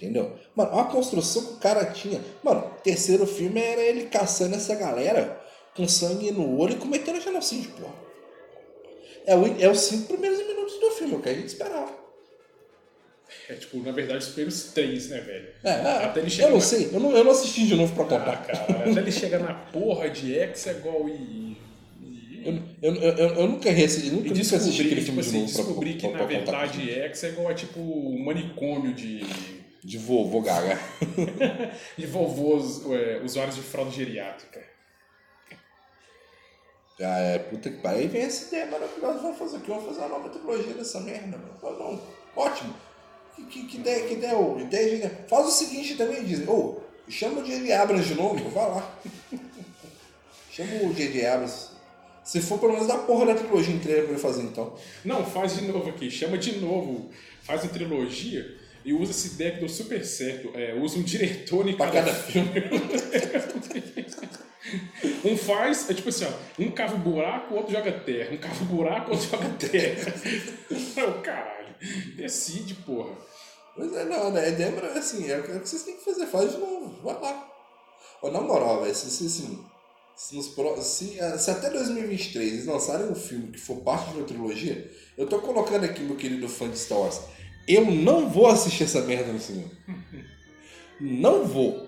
Entendeu? 0.00 0.32
Mano, 0.54 0.70
olha 0.72 0.82
a 0.82 0.84
construção 0.86 1.44
que 1.44 1.52
o 1.54 1.56
cara 1.56 1.84
tinha. 1.86 2.20
Mano, 2.42 2.60
o 2.60 2.80
terceiro 2.82 3.26
filme 3.26 3.60
era 3.60 3.80
ele 3.82 4.04
caçando 4.04 4.54
essa 4.54 4.74
galera 4.76 5.40
com 5.74 5.88
sangue 5.88 6.30
no 6.30 6.56
olho 6.56 6.74
e 6.74 6.76
cometendo 6.76 7.20
genocídio, 7.20 7.72
porra. 7.72 7.94
É, 9.26 9.34
o, 9.36 9.60
é 9.60 9.68
os 9.68 9.80
cinco 9.80 10.06
primeiros 10.12 10.38
minutos 10.38 10.78
do 10.78 10.90
filme, 10.92 11.14
é 11.14 11.16
o 11.16 11.20
que 11.20 11.28
a 11.28 11.34
gente 11.34 11.48
esperava. 11.48 11.92
É 13.48 13.54
tipo, 13.54 13.78
na 13.82 13.90
verdade, 13.92 14.20
os 14.20 14.28
primeiros 14.28 14.62
três, 14.72 15.08
né, 15.10 15.20
velho? 15.20 15.48
É, 15.64 15.70
é, 15.70 16.04
Até 16.04 16.20
ele 16.20 16.26
eu 16.28 16.30
chegar 16.30 16.48
não 16.48 16.56
na- 16.56 16.62
sei, 16.62 16.90
eu 16.92 17.00
não, 17.00 17.10
eu 17.16 17.24
não 17.24 17.32
assisti 17.32 17.66
de 17.66 17.74
novo 17.74 17.92
pra 17.94 18.04
Ah, 18.04 18.06
contar. 18.08 18.46
cara, 18.46 18.90
até 18.90 19.00
ele 19.00 19.12
chegar 19.12 19.40
na 19.40 19.52
porra 19.54 20.08
de 20.08 20.32
Hexagol 20.34 21.08
e. 21.08 21.56
e, 22.00 22.42
Eu, 22.44 22.54
eu, 22.82 22.94
eu, 23.02 23.12
eu, 23.18 23.28
eu 23.40 23.46
nunca, 23.48 23.70
recebi, 23.70 24.10
nunca, 24.10 24.28
nunca 24.28 24.40
assisti 24.40 24.56
descobrir, 24.84 24.86
aquele 24.86 25.00
tipo 25.04 25.06
filme 25.06 25.22
de 25.22 25.28
assim, 25.28 25.40
novo 25.40 25.52
pra, 25.52 25.62
descobrir 25.62 25.90
pra, 25.92 26.00
que 26.00 26.08
pra, 26.08 26.18
na 26.18 26.26
pra 26.26 26.38
contar. 26.38 26.66
verdade 26.66 26.90
Hexagol 26.90 27.50
é 27.50 27.54
tipo 27.54 27.80
um 27.80 28.24
manicômio 28.24 28.94
de, 28.94 29.18
De 29.82 29.98
vovô 29.98 30.40
gaga. 30.40 30.78
de 31.96 32.06
vovôs 32.06 32.82
é, 32.90 33.20
usuários 33.24 33.56
de 33.56 33.62
fralda 33.62 33.90
geriátrica. 33.90 34.62
Ah, 37.00 37.18
é, 37.20 37.38
puta 37.38 37.70
que 37.70 37.76
pariu. 37.76 38.00
Aí 38.00 38.08
vem 38.08 38.22
essa 38.22 38.48
ideia 38.48 38.66
maravilhosa. 38.66 39.20
Vamos 39.20 39.38
fazer 39.38 39.58
o 39.58 39.60
quê? 39.60 39.70
Vamos 39.70 39.84
fazer 39.86 40.00
uma 40.00 40.08
nova 40.08 40.28
trilogia 40.30 40.74
dessa 40.74 41.00
merda, 41.00 41.38
mano. 41.38 41.54
Ah, 41.62 41.70
não. 41.70 42.00
Ótimo. 42.34 42.74
Que, 43.36 43.44
que, 43.44 43.66
que 43.66 43.76
ideia, 43.76 44.06
que 44.06 44.14
ideia, 44.14 44.36
ô, 44.36 44.58
ideia 44.58 44.88
genial. 44.90 45.10
Faz 45.28 45.46
o 45.46 45.50
seguinte 45.50 45.96
também, 45.96 46.24
Disney. 46.24 46.48
Ô, 46.48 46.80
chama 47.08 47.40
o 47.40 47.44
J.J. 47.44 47.72
Abrams 47.72 48.08
de 48.08 48.14
novo, 48.16 48.50
vai 48.50 48.68
lá. 48.68 48.98
chama 50.50 50.72
o 50.82 50.92
J.J. 50.92 51.24
Abrams. 51.24 51.68
Se 52.24 52.42
for 52.42 52.58
pelo 52.58 52.72
menos 52.72 52.88
da 52.88 52.98
porra 52.98 53.26
da 53.26 53.34
trilogia 53.36 53.74
inteira 53.74 54.02
pra 54.02 54.10
ele 54.10 54.20
fazer, 54.20 54.42
então. 54.42 54.74
Não, 55.04 55.24
faz 55.24 55.56
de 55.56 55.66
novo 55.66 55.88
aqui, 55.88 56.10
chama 56.10 56.36
de 56.36 56.58
novo, 56.58 57.10
faz 57.42 57.64
a 57.64 57.68
trilogia 57.68 58.57
e 58.88 58.92
usa 58.94 59.10
essa 59.10 59.26
ideia 59.26 59.52
que 59.52 59.58
deu 59.60 59.68
super 59.68 60.02
certo. 60.02 60.50
É, 60.54 60.72
usa 60.74 60.98
um 60.98 61.02
diretor 61.02 61.68
em 61.68 61.76
cada, 61.76 61.92
cada 61.92 62.14
filme. 62.14 62.50
um 65.24 65.36
faz, 65.36 65.90
é 65.90 65.94
tipo 65.94 66.08
assim, 66.08 66.24
ó, 66.24 66.62
um 66.62 66.70
cava 66.70 66.94
o 66.94 66.98
buraco, 66.98 67.52
o 67.52 67.56
outro 67.58 67.72
joga 67.74 67.92
terra. 67.92 68.32
Um 68.32 68.38
cava 68.38 68.62
o 68.62 68.66
buraco, 68.66 69.10
o 69.10 69.14
outro 69.14 69.28
joga 69.28 69.48
terra. 69.58 70.14
Não, 70.96 71.20
caralho. 71.20 71.74
Decide, 72.16 72.76
porra. 72.76 73.14
Pois 73.76 73.92
é, 73.94 74.06
não, 74.06 74.30
né? 74.32 74.48
É 74.48 74.98
assim, 74.98 75.30
é 75.30 75.38
o 75.38 75.42
que 75.42 75.52
vocês 75.68 75.82
têm 75.82 75.96
que 75.98 76.04
fazer, 76.04 76.26
faz 76.26 76.52
de 76.52 76.58
novo, 76.58 77.02
vai 77.02 77.20
lá. 77.20 77.46
Ó, 78.22 78.30
na 78.30 78.40
moral, 78.40 78.80
velho, 78.82 78.94
se, 78.94 79.10
se, 79.10 79.26
assim, 79.26 79.64
se, 80.16 80.34
nos 80.34 80.48
pro- 80.48 80.80
se, 80.82 81.20
ah, 81.20 81.36
se 81.38 81.50
até 81.50 81.68
2023 81.68 82.52
eles 82.54 82.66
lançarem 82.66 83.06
um 83.06 83.14
filme 83.14 83.52
que 83.52 83.60
for 83.60 83.76
parte 83.82 84.10
de 84.12 84.16
uma 84.16 84.26
trilogia, 84.26 84.90
eu 85.16 85.26
tô 85.28 85.40
colocando 85.40 85.84
aqui, 85.84 86.00
meu 86.02 86.16
querido 86.16 86.48
fã 86.48 86.68
de 86.70 86.78
Star 86.78 86.98
Wars, 86.98 87.20
eu 87.68 87.84
não 87.84 88.28
vou 88.28 88.46
assistir 88.46 88.84
essa 88.84 89.02
merda 89.02 89.32
no 89.32 89.38
cinema. 89.38 89.70
não 91.00 91.44
vou. 91.44 91.86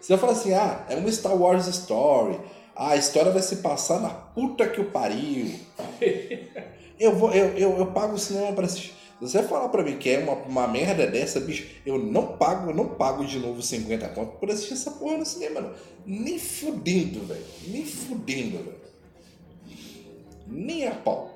Você 0.00 0.14
vai 0.14 0.18
falar 0.18 0.32
assim, 0.32 0.52
ah, 0.54 0.84
é 0.88 0.96
uma 0.96 1.12
Star 1.12 1.36
Wars 1.36 1.66
Story, 1.66 2.38
ah, 2.74 2.90
a 2.90 2.96
história 2.96 3.30
vai 3.30 3.42
se 3.42 3.56
passar 3.56 4.00
na 4.00 4.10
puta 4.10 4.68
que 4.68 4.80
o 4.80 4.90
pariu. 4.90 5.50
Eu, 6.98 7.16
vou, 7.16 7.32
eu, 7.32 7.46
eu, 7.58 7.76
eu 7.78 7.86
pago 7.86 8.14
o 8.14 8.18
cinema 8.18 8.52
pra 8.52 8.66
assistir. 8.66 8.94
Se 9.18 9.20
você 9.20 9.42
falar 9.42 9.68
pra 9.68 9.82
mim 9.82 9.96
que 9.96 10.10
é 10.10 10.18
uma, 10.18 10.34
uma 10.34 10.68
merda 10.68 11.06
dessa, 11.06 11.40
bicho, 11.40 11.66
eu 11.84 11.98
não 11.98 12.36
pago, 12.36 12.70
eu 12.70 12.74
não 12.74 12.88
pago 12.90 13.24
de 13.24 13.38
novo 13.38 13.62
50 13.62 14.08
conto 14.10 14.36
por 14.38 14.50
assistir 14.50 14.74
essa 14.74 14.92
porra 14.92 15.18
no 15.18 15.26
cinema, 15.26 15.60
não. 15.60 15.72
Nem 16.06 16.38
fudendo, 16.38 17.26
velho. 17.26 17.44
Nem 17.66 17.84
fudendo, 17.84 18.58
velho. 18.58 18.84
Nem 20.46 20.86
a 20.86 20.92
pau. 20.92 21.33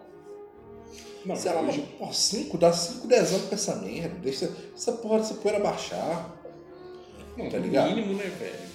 Não, 1.25 1.37
Sei 1.37 1.53
lá, 1.53 1.61
hoje, 1.61 1.81
mano, 1.81 1.93
pô, 1.99 2.13
5, 2.13 2.57
dá 2.59 2.73
5, 2.73 3.07
10 3.07 3.33
anos 3.33 3.47
pra 3.47 3.55
essa 3.55 3.77
merda. 3.77 4.15
Deixa 4.21 4.51
essa 4.75 4.93
porra 4.93 5.19
dessa 5.19 5.35
poeira 5.35 5.61
baixar. 5.61 6.35
não, 7.37 7.49
tá 7.51 7.59
ligado? 7.59 7.91
mínimo, 7.95 8.15
né, 8.15 8.25
velho? 8.25 8.69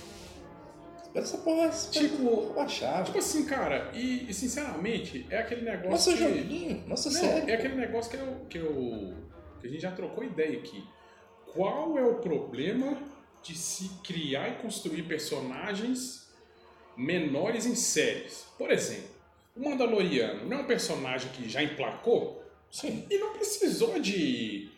Espera 1.03 1.25
essa 1.25 1.37
porra, 1.37 1.67
espera 1.67 2.07
Tipo- 2.09 2.53
baixar. 2.53 3.03
Tipo 3.03 3.17
assim, 3.19 3.45
cara, 3.45 3.91
e, 3.93 4.29
e, 4.29 4.33
sinceramente, 4.33 5.25
é 5.29 5.37
aquele 5.37 5.61
negócio 5.61 5.89
Nossa 5.91 6.11
que... 6.13 6.17
joguinho, 6.17 6.83
nossa 6.87 7.09
Não, 7.11 7.19
série. 7.21 7.51
é 7.51 7.55
aquele 7.55 7.75
negócio 7.75 8.11
que, 8.11 8.17
eu, 8.17 8.35
que, 8.49 8.57
eu, 8.57 9.13
que 9.61 9.67
a 9.67 9.69
gente 9.69 9.81
já 9.81 9.91
trocou 9.91 10.23
ideia 10.23 10.57
aqui. 10.57 10.83
Qual 11.53 11.97
é 11.99 12.03
o 12.03 12.15
problema 12.15 12.97
de 13.43 13.55
se 13.55 13.89
criar 14.03 14.49
e 14.49 14.55
construir 14.61 15.03
personagens 15.03 16.27
menores 16.97 17.65
em 17.67 17.75
séries? 17.75 18.45
Por 18.57 18.71
exemplo, 18.71 19.12
o 19.55 19.69
Mandaloriano 19.69 20.45
não 20.45 20.57
é 20.57 20.61
um 20.61 20.65
personagem 20.65 21.29
que 21.31 21.47
já 21.47 21.61
emplacou? 21.61 22.43
Sim. 22.71 23.05
E 23.09 23.17
não 23.17 23.33
precisou 23.33 23.99
de 23.99 24.69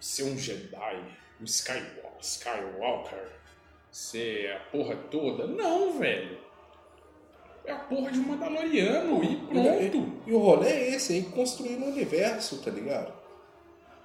ser 0.00 0.24
um 0.24 0.38
Jedi, 0.38 1.04
um 1.40 1.44
Skywalker, 1.44 2.20
Skywalker 2.20 3.28
ser 3.90 4.52
a 4.52 4.60
porra 4.70 4.96
toda. 5.10 5.46
Não, 5.46 5.98
velho. 5.98 6.38
É 7.64 7.72
a 7.72 7.78
porra 7.78 8.10
de 8.10 8.18
um 8.18 8.28
Mandaloriano 8.28 9.22
e 9.22 9.36
pronto. 9.36 10.22
E, 10.26 10.30
e 10.30 10.32
o 10.32 10.38
rolê 10.38 10.68
é 10.68 10.94
esse 10.94 11.12
aí, 11.12 11.22
construir 11.24 11.76
um 11.76 11.88
universo, 11.88 12.58
tá 12.62 12.70
ligado? 12.70 13.12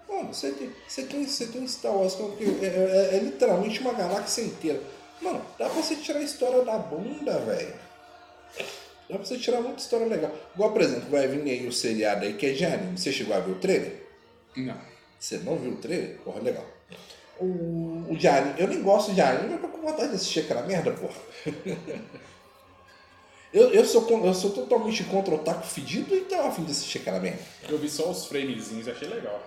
Mano, 0.08 0.34
você 0.34 0.52
tem, 0.52 0.72
você 0.88 1.04
tem, 1.04 1.26
você 1.26 1.48
tem 1.48 1.68
Star 1.68 1.96
Wars, 1.96 2.16
que 2.16 2.44
é, 2.44 2.66
é, 2.66 3.14
é, 3.14 3.18
é 3.18 3.20
literalmente 3.20 3.80
uma 3.82 3.94
galáxia 3.94 4.44
inteira. 4.44 4.82
Mano, 5.22 5.44
dá 5.58 5.70
pra 5.70 5.82
você 5.82 5.96
tirar 5.96 6.20
a 6.20 6.24
história 6.24 6.64
da 6.64 6.78
bunda, 6.78 7.40
velho. 7.40 7.76
Dá 9.10 9.16
pra 9.16 9.26
você 9.26 9.38
tirar 9.38 9.62
muita 9.62 9.80
história 9.80 10.06
legal. 10.06 10.32
Igual, 10.54 10.72
por 10.72 10.82
exemplo, 10.82 11.10
vai 11.10 11.28
vir 11.28 11.42
aí 11.50 11.66
o 11.66 11.72
seriado 11.72 12.26
aí 12.26 12.34
que 12.34 12.46
é 12.46 12.52
de 12.52 12.66
anime. 12.66 12.98
Você 12.98 13.12
chegou 13.12 13.36
a 13.36 13.40
ver 13.40 13.52
o 13.52 13.56
trailer? 13.56 14.04
Não. 14.56 14.78
Você 15.18 15.38
não 15.38 15.58
viu 15.58 15.72
o 15.72 15.78
trailer? 15.78 16.18
Porra, 16.18 16.42
legal. 16.42 16.66
O, 17.40 18.06
o 18.10 18.18
de 18.18 18.28
anime, 18.28 18.56
eu 18.58 18.68
nem 18.68 18.82
gosto 18.82 19.14
de 19.14 19.22
anime, 19.22 19.50
mas 19.52 19.62
tô 19.62 19.68
com 19.70 19.82
vontade 19.82 20.10
de 20.10 20.16
assistir 20.16 20.42
aquela 20.42 20.64
merda, 20.64 20.92
porra. 20.92 21.16
eu, 23.54 23.70
eu, 23.72 23.86
sou, 23.86 24.26
eu 24.26 24.34
sou 24.34 24.52
totalmente 24.52 25.04
contra 25.06 25.36
o 25.36 25.40
taco 25.40 25.66
fedido 25.66 26.14
e 26.14 26.20
então 26.20 26.46
a 26.46 26.52
fim 26.52 26.66
de 26.66 26.72
assistir 26.72 26.98
aquela 27.00 27.20
merda. 27.20 27.40
Eu 27.70 27.78
vi 27.78 27.90
só 27.90 28.10
os 28.10 28.26
framezinhos, 28.26 28.88
achei 28.88 29.08
legal. 29.08 29.42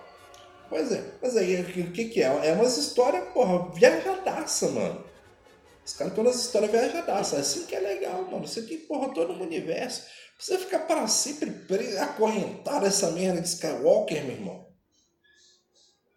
Pois 0.71 0.91
é, 0.93 1.05
mas 1.21 1.37
aí 1.37 1.61
o 1.61 1.91
que, 1.91 2.05
que 2.07 2.23
é? 2.23 2.49
É 2.49 2.53
umas 2.53 2.79
histórias, 2.79 3.25
porra, 3.35 3.69
viajadaça, 3.75 4.69
mano. 4.71 5.10
Os 5.85 5.93
caras 5.95 6.13
estão 6.13 6.25
nas 6.25 6.37
histórias 6.37 6.71
viajadaças. 6.71 7.39
É 7.39 7.41
assim 7.41 7.67
que 7.67 7.75
é 7.75 7.81
legal, 7.81 8.25
mano. 8.31 8.47
Você 8.47 8.63
tem, 8.63 8.79
porra, 8.79 9.13
todo 9.13 9.33
um 9.33 9.43
universo. 9.43 10.03
Você 10.39 10.57
ficar 10.57 10.81
para 10.81 11.07
sempre 11.07 11.51
acorrentado 11.99 12.87
essa 12.87 13.11
merda 13.11 13.41
de 13.41 13.49
Skywalker, 13.49 14.25
meu 14.25 14.37
irmão. 14.37 14.67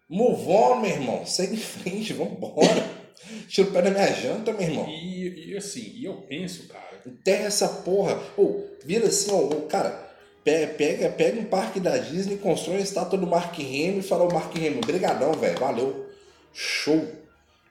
Move 0.08 0.48
on, 0.48 0.80
meu 0.80 0.90
irmão. 0.90 1.26
Segue 1.26 1.54
em 1.54 1.58
frente, 1.58 2.12
vambora. 2.12 3.04
Tira 3.48 3.68
o 3.68 3.72
pé 3.72 3.82
da 3.82 3.90
minha 3.90 4.12
janta, 4.12 4.52
meu 4.52 4.62
irmão. 4.62 4.88
E, 4.88 5.50
e 5.50 5.56
assim, 5.56 5.92
e 5.94 6.04
eu 6.04 6.22
penso, 6.22 6.68
cara. 6.68 7.02
Enterra 7.06 7.46
essa 7.46 7.68
porra. 7.68 8.18
Ou, 8.36 8.66
vira 8.84 9.08
assim, 9.08 9.30
ó, 9.30 9.48
cara. 9.66 10.04
Pega, 10.44 11.08
pega 11.10 11.40
um 11.40 11.46
parque 11.46 11.80
da 11.80 11.96
Disney, 11.96 12.36
constrói 12.36 12.76
uma 12.76 12.82
estátua 12.82 13.18
do 13.18 13.26
Mark 13.26 13.58
Hamill 13.58 14.00
e 14.00 14.02
fala, 14.02 14.24
o 14.24 14.32
Mark 14.32 14.54
Hamill, 14.54 14.82
brigadão, 14.82 15.32
velho, 15.32 15.58
valeu. 15.58 16.06
Show. 16.52 17.02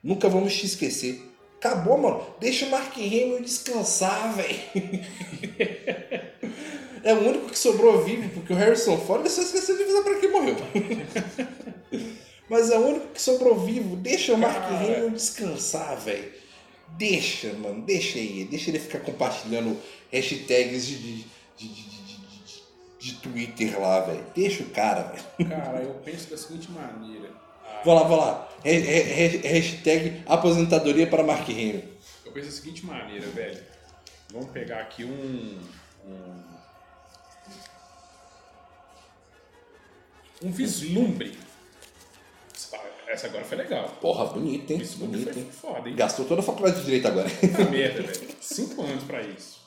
Nunca 0.04 0.28
vamos 0.28 0.56
te 0.56 0.66
esquecer. 0.66 1.33
Acabou, 1.64 1.98
mano. 1.98 2.22
Deixa 2.42 2.66
o 2.66 2.70
Mark 2.70 2.94
Hamill 2.98 3.42
descansar, 3.42 4.36
velho. 4.36 4.60
é 7.02 7.14
o 7.14 7.30
único 7.30 7.50
que 7.50 7.58
sobrou 7.58 8.04
vivo, 8.04 8.28
porque 8.32 8.52
o 8.52 8.56
Harrison 8.58 8.98
Ford 8.98 9.26
só 9.30 9.42
esqueceu 9.42 9.78
de 9.78 9.84
avisar 9.84 10.04
pra 10.04 10.20
quem 10.20 10.30
morreu. 10.30 10.58
Mas 12.50 12.70
é 12.70 12.78
o 12.78 12.86
único 12.86 13.08
que 13.08 13.22
sobrou 13.22 13.66
vivo. 13.66 13.96
Deixa 13.96 14.34
o 14.34 14.38
Mark 14.38 14.74
Hamill 14.74 15.12
descansar, 15.12 15.98
velho. 16.02 16.34
Deixa, 16.98 17.54
mano. 17.54 17.82
Deixa 17.84 18.20
aí. 18.20 18.44
Deixa 18.44 18.70
ele 18.70 18.80
ficar 18.80 19.00
compartilhando 19.00 19.80
hashtags 20.12 20.86
de, 20.86 20.98
de, 20.98 21.26
de, 21.58 21.68
de, 21.70 22.20
de 23.00 23.14
Twitter 23.22 23.80
lá, 23.80 24.02
velho. 24.02 24.26
Deixa 24.36 24.64
o 24.64 24.70
cara, 24.70 25.04
velho. 25.04 25.50
Cara, 25.50 25.82
eu 25.82 25.94
penso 26.04 26.30
da 26.30 26.36
seguinte 26.36 26.70
maneira. 26.70 27.43
Vou 27.84 27.94
lá, 27.94 28.04
vou 28.04 28.18
lá. 28.18 28.50
Hashtag 28.64 30.24
aposentadoria 30.26 31.08
para 31.08 31.24
Mark 31.24 31.50
Hamill. 31.50 31.84
Eu 32.26 32.32
penso 32.32 32.48
da 32.48 32.54
seguinte 32.54 32.86
maneira, 32.86 33.28
velho. 33.28 33.62
Vamos 34.32 34.50
pegar 34.52 34.80
aqui 34.80 35.04
um. 35.04 35.60
Um, 36.06 36.44
um 40.44 40.52
vislumbre. 40.52 41.38
Essa 43.08 43.28
agora 43.28 43.44
foi 43.44 43.58
legal. 43.58 43.90
Porra, 44.02 44.26
bonito, 44.26 44.72
hein? 44.72 44.80
Vislumbre 44.80 45.20
bonito, 45.20 45.34
foi 45.34 45.42
hein? 45.44 45.50
foda, 45.52 45.90
hein? 45.90 45.96
Gastou 45.96 46.26
toda 46.26 46.42
a 46.42 46.44
faculdade 46.44 46.78
de 46.80 46.86
direito 46.86 47.08
agora. 47.08 47.30
Puta 47.30 47.66
merda, 47.70 48.02
velho. 48.02 48.36
Cinco 48.42 48.82
anos 48.82 49.04
pra 49.04 49.22
isso. 49.22 49.62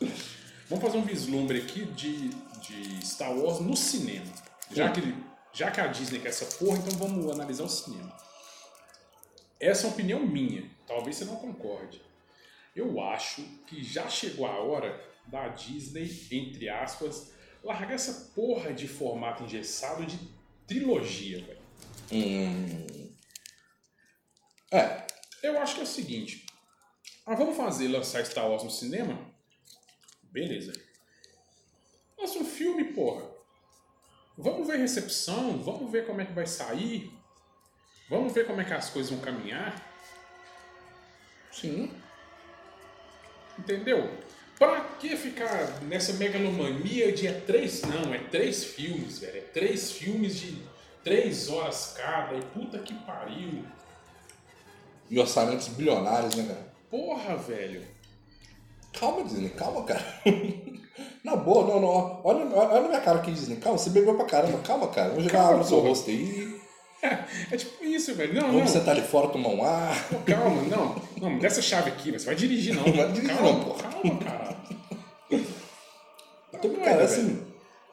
Vamos 0.68 0.84
fazer 0.84 0.98
um 0.98 1.02
vislumbre 1.02 1.58
aqui 1.58 1.84
de, 1.84 2.30
de 2.30 3.06
Star 3.06 3.32
Wars 3.32 3.60
no 3.60 3.76
cinema. 3.76 4.26
Já 4.72 4.90
que, 4.90 5.14
já 5.56 5.70
que 5.70 5.80
a 5.80 5.86
Disney 5.86 6.20
quer 6.20 6.28
essa 6.28 6.44
porra, 6.58 6.76
então 6.76 6.98
vamos 6.98 7.32
analisar 7.32 7.64
o 7.64 7.68
cinema. 7.68 8.14
Essa 9.58 9.84
é 9.84 9.86
uma 9.86 9.94
opinião 9.94 10.20
minha. 10.20 10.70
Talvez 10.86 11.16
você 11.16 11.24
não 11.24 11.36
concorde. 11.36 12.02
Eu 12.74 13.00
acho 13.00 13.42
que 13.66 13.82
já 13.82 14.06
chegou 14.06 14.44
a 14.44 14.58
hora 14.58 15.02
da 15.26 15.48
Disney, 15.48 16.10
entre 16.30 16.68
aspas, 16.68 17.32
largar 17.64 17.94
essa 17.94 18.32
porra 18.34 18.74
de 18.74 18.86
formato 18.86 19.44
engessado 19.44 20.04
de 20.04 20.18
trilogia, 20.66 21.42
velho. 21.42 21.62
Hum. 22.12 23.14
É. 24.70 25.06
Eu 25.42 25.58
acho 25.58 25.76
que 25.76 25.80
é 25.80 25.84
o 25.84 25.86
seguinte. 25.86 26.44
Ah, 27.24 27.34
vamos 27.34 27.56
fazer 27.56 27.88
lançar 27.88 28.24
Star 28.26 28.46
Wars 28.46 28.62
no 28.62 28.70
cinema? 28.70 29.18
Beleza. 30.24 30.74
Lança 32.18 32.38
um 32.40 32.44
filme, 32.44 32.92
porra. 32.92 33.35
Vamos 34.38 34.68
ver 34.68 34.78
recepção, 34.78 35.58
vamos 35.62 35.90
ver 35.90 36.06
como 36.06 36.20
é 36.20 36.24
que 36.24 36.32
vai 36.32 36.46
sair. 36.46 37.10
Vamos 38.08 38.32
ver 38.32 38.46
como 38.46 38.60
é 38.60 38.64
que 38.64 38.72
as 38.72 38.90
coisas 38.90 39.10
vão 39.10 39.20
caminhar. 39.20 39.82
Sim. 41.50 41.90
Entendeu? 43.58 44.10
Pra 44.58 44.80
que 44.98 45.16
ficar 45.16 45.82
nessa 45.82 46.12
megalomania 46.14 47.12
de 47.12 47.26
é 47.26 47.32
três. 47.32 47.82
Não, 47.82 48.12
é 48.12 48.18
três 48.18 48.64
filmes, 48.64 49.18
velho. 49.18 49.38
É 49.38 49.40
três 49.40 49.92
filmes 49.92 50.36
de 50.36 50.62
três 51.02 51.48
horas 51.48 51.94
cada. 51.96 52.36
E 52.36 52.42
puta 52.42 52.78
que 52.78 52.94
pariu. 52.94 53.64
E 55.08 55.18
orçamentos 55.18 55.68
bilionários, 55.68 56.34
né, 56.34 56.46
cara? 56.46 56.72
Porra, 56.90 57.36
velho. 57.36 57.86
Calma, 58.98 59.24
Disney, 59.24 59.50
calma, 59.50 59.84
cara. 59.84 60.04
Na 61.26 61.34
boa, 61.34 61.66
não, 61.66 61.80
não. 61.80 62.20
Olha, 62.22 62.46
olha 62.54 62.84
a 62.84 62.88
minha 62.88 63.00
cara 63.00 63.18
aqui, 63.18 63.32
Disney. 63.32 63.56
Calma, 63.56 63.76
você 63.76 63.90
bebeu 63.90 64.14
pra 64.14 64.26
caramba. 64.26 64.58
Calma, 64.58 64.86
cara. 64.86 65.08
Vamos 65.08 65.24
jogar 65.24 65.42
água 65.42 65.56
no 65.56 65.64
seu 65.64 65.80
rosto 65.80 66.08
aí. 66.08 66.54
É 67.52 67.56
tipo 67.56 67.84
isso, 67.84 68.14
velho. 68.14 68.34
Não, 68.34 68.46
Vamos 68.46 68.62
não. 68.62 68.66
sentar 68.68 68.96
ali 68.96 69.06
fora, 69.06 69.28
tomar 69.28 69.50
um 69.50 69.62
ar. 69.62 70.08
Pô, 70.08 70.16
calma, 70.20 70.62
não. 70.62 70.96
Não, 71.20 71.30
me 71.30 71.40
dá 71.40 71.46
essa 71.46 71.62
chave 71.62 71.90
aqui. 71.90 72.10
Você 72.10 72.26
vai 72.26 72.34
dirigir, 72.34 72.74
não. 72.74 72.82
Não 72.84 72.92
vai 72.92 73.12
dirigir, 73.12 73.36
calma, 73.36 73.52
não, 73.52 73.64
porra. 73.64 73.82
Calma, 73.82 74.18
cara. 74.18 74.56
Então, 76.52 76.72
Não, 76.72 76.80
cara, 76.80 77.04
assim, 77.04 77.42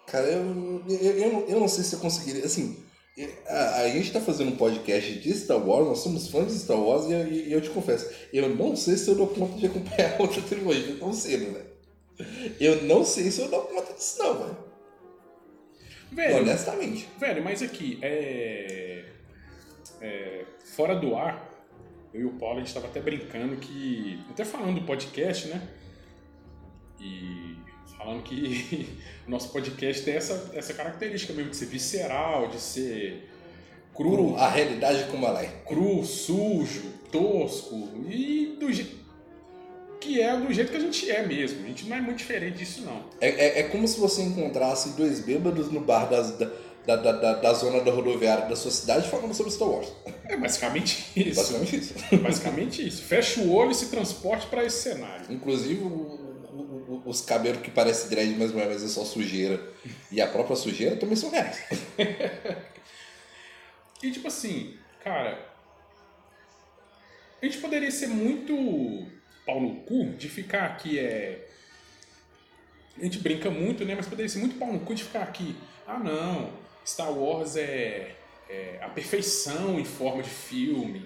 cara, 0.07 0.25
eu, 0.27 0.81
eu, 0.87 1.11
eu, 1.17 1.33
não, 1.33 1.39
eu 1.41 1.59
não 1.59 1.67
sei 1.67 1.83
se 1.83 1.93
eu 1.93 1.99
conseguiria, 1.99 2.45
assim, 2.45 2.77
a, 3.45 3.81
a 3.81 3.89
gente 3.89 4.11
tá 4.11 4.21
fazendo 4.21 4.51
um 4.51 4.55
podcast 4.55 5.19
de 5.19 5.33
Star 5.33 5.59
Wars, 5.59 5.87
nós 5.87 5.99
somos 5.99 6.29
fãs 6.29 6.51
de 6.53 6.59
Star 6.59 6.79
Wars 6.79 7.05
e 7.07 7.13
eu, 7.13 7.27
e 7.27 7.53
eu 7.53 7.61
te 7.61 7.69
confesso, 7.69 8.09
eu 8.31 8.49
não 8.49 8.75
sei 8.75 8.97
se 8.97 9.09
eu 9.09 9.15
dou 9.15 9.27
conta 9.27 9.57
de 9.57 9.67
acompanhar 9.67 10.15
outra 10.21 10.41
trilogia 10.41 10.95
tão 10.97 11.13
cedo, 11.13 11.53
velho. 11.53 11.72
Eu 12.59 12.83
não 12.83 13.03
sei 13.03 13.31
se 13.31 13.41
eu 13.41 13.49
dou 13.49 13.61
conta 13.61 13.93
disso 13.93 14.19
não, 14.19 14.39
velho. 14.39 14.57
Velho, 16.11 16.37
Honestamente. 16.37 17.09
velho, 17.19 17.43
mas 17.43 17.61
aqui, 17.61 17.97
é... 18.01 19.05
é, 19.99 20.45
Fora 20.75 20.95
do 20.95 21.15
ar, 21.15 21.49
eu 22.13 22.21
e 22.21 22.25
o 22.25 22.33
Paulo, 22.33 22.57
a 22.57 22.63
gente 22.63 22.73
tava 22.73 22.87
até 22.87 23.01
brincando 23.01 23.55
que... 23.57 24.19
Até 24.29 24.45
falando 24.45 24.79
do 24.79 24.85
podcast, 24.85 25.47
né? 25.47 25.67
E 26.99 27.57
falando 27.97 28.21
que 28.21 28.99
o 29.27 29.31
nosso 29.31 29.51
podcast 29.51 30.03
tem 30.03 30.15
essa, 30.15 30.51
essa 30.53 30.73
característica 30.73 31.33
mesmo 31.33 31.49
de 31.49 31.57
ser 31.57 31.65
visceral, 31.65 32.47
de 32.47 32.59
ser 32.59 33.29
cru, 33.93 34.35
A 34.35 34.49
realidade 34.49 35.05
como 35.09 35.25
ela 35.25 35.43
é. 35.43 35.47
cru, 35.67 36.03
sujo, 36.03 36.91
tosco 37.11 37.89
e 38.07 38.55
do 38.59 38.71
jeito 38.71 39.02
que 40.03 40.21
é 40.21 40.35
do 40.37 40.51
jeito 40.53 40.71
que 40.71 40.77
a 40.77 40.81
gente 40.81 41.09
é 41.09 41.25
mesmo. 41.25 41.63
A 41.63 41.67
gente 41.67 41.85
não 41.85 41.95
é 41.97 42.01
muito 42.01 42.17
diferente 42.17 42.57
disso 42.57 42.81
não. 42.81 43.05
É, 43.21 43.29
é, 43.29 43.59
é 43.59 43.63
como 43.63 43.87
se 43.87 43.99
você 43.99 44.21
encontrasse 44.21 44.89
dois 44.97 45.19
bêbados 45.19 45.71
no 45.71 45.79
bar 45.79 46.09
das, 46.09 46.31
da, 46.37 46.49
da, 46.85 46.95
da, 47.11 47.33
da, 47.35 47.53
zona 47.53 47.81
da 47.81 47.91
rodoviária 47.91 48.45
da 48.47 48.55
sua 48.55 48.71
cidade 48.71 49.09
falando 49.09 49.33
sobre 49.33 49.51
Star 49.51 49.69
Wars. 49.69 49.87
É 50.25 50.35
basicamente 50.37 51.05
isso. 51.19 51.35
Basicamente 51.53 51.75
isso. 51.77 51.93
Basicamente 52.17 52.87
isso. 52.87 53.01
Fecha 53.03 53.41
o 53.41 53.51
olho 53.53 53.71
e 53.71 53.75
se 53.75 53.87
transporte 53.89 54.47
para 54.47 54.63
esse 54.65 54.81
cenário. 54.83 55.25
Inclusive 55.29 55.83
o- 55.83 55.87
o- 55.87 57.01
o- 57.05 57.09
os 57.09 57.21
cabelos 57.21 57.61
que 57.61 57.71
parecem 57.71 58.09
dread, 58.09 58.35
mas 58.37 58.53
não 58.53 58.59
é, 58.61 58.65
mas 58.67 58.83
é 58.83 58.87
só 58.87 59.03
sujeira. 59.05 59.59
E 60.11 60.21
a 60.21 60.27
própria 60.27 60.55
sujeira 60.55 60.95
também 60.97 61.15
são 61.15 61.29
reais. 61.29 61.57
E 64.01 64.11
tipo 64.11 64.27
assim, 64.27 64.75
cara, 65.01 65.39
a 67.41 67.45
gente 67.45 67.59
poderia 67.59 67.89
ser 67.89 68.07
muito 68.07 68.53
pau 69.45 69.59
no 69.59 69.75
cu 69.81 70.13
de 70.17 70.29
ficar 70.29 70.65
aqui 70.65 70.99
é 70.99 71.47
a 72.99 73.03
gente 73.03 73.19
brinca 73.19 73.49
muito, 73.49 73.83
né? 73.85 73.95
Mas 73.95 74.07
poderia 74.07 74.29
ser 74.29 74.39
muito 74.39 74.57
pau 74.57 74.71
no 74.71 74.79
cu 74.81 74.93
de 74.93 75.03
ficar 75.03 75.23
aqui. 75.23 75.55
Ah, 75.87 75.97
não. 75.97 76.51
Star 76.85 77.11
Wars 77.11 77.55
é, 77.55 78.15
é 78.49 78.79
a 78.81 78.89
perfeição 78.89 79.79
em 79.79 79.85
forma 79.85 80.21
de 80.21 80.29
filme. 80.29 81.05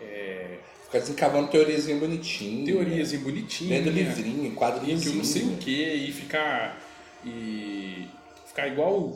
É, 0.00 0.58
Ficar 0.84 1.00
desencavando 1.00 1.48
teoriazinha 1.48 1.98
bonitinha. 1.98 2.64
teorias 2.64 3.12
em 3.12 3.18
bonitinho. 3.18 3.70
Lendo 3.70 3.90
né? 3.90 4.02
livrinho, 4.02 4.54
quadrinhos. 4.54 5.02
que 5.02 5.08
eu 5.08 5.14
não 5.14 5.24
sei 5.24 5.42
o 5.42 5.56
que, 5.56 5.84
e 5.84 6.12
ficar. 6.12 6.80
E 7.24 8.08
ficar 8.46 8.68
igual. 8.68 9.14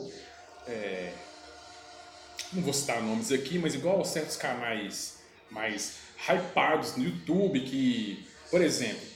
É, 0.67 1.11
não 2.53 2.61
vou 2.61 2.73
citar 2.73 3.01
nomes 3.01 3.31
aqui, 3.31 3.57
mas 3.57 3.73
igual 3.73 4.03
certos 4.05 4.35
canais 4.35 5.19
mais 5.49 5.95
hypados 6.27 6.95
no 6.97 7.05
YouTube 7.05 7.61
que, 7.61 8.25
por 8.51 8.61
exemplo, 8.61 9.07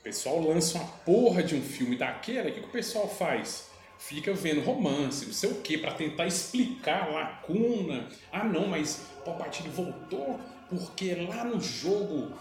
o 0.00 0.02
pessoal 0.02 0.40
lança 0.40 0.78
uma 0.78 0.86
porra 1.04 1.42
de 1.42 1.54
um 1.54 1.62
filme 1.62 1.94
daquela, 1.94 2.48
o 2.48 2.52
que, 2.52 2.60
que 2.60 2.66
o 2.66 2.72
pessoal 2.72 3.08
faz? 3.08 3.66
Fica 3.98 4.32
vendo 4.32 4.62
romance, 4.62 5.26
não 5.26 5.32
sei 5.32 5.50
o 5.50 5.56
que, 5.56 5.76
para 5.78 5.92
tentar 5.92 6.26
explicar 6.26 7.04
a 7.04 7.12
lacuna. 7.12 8.08
Ah 8.32 8.44
não, 8.44 8.66
mas 8.66 9.02
Palpatine 9.24 9.68
voltou 9.68 10.40
porque 10.68 11.14
lá 11.14 11.44
no 11.44 11.60
jogo 11.60 12.32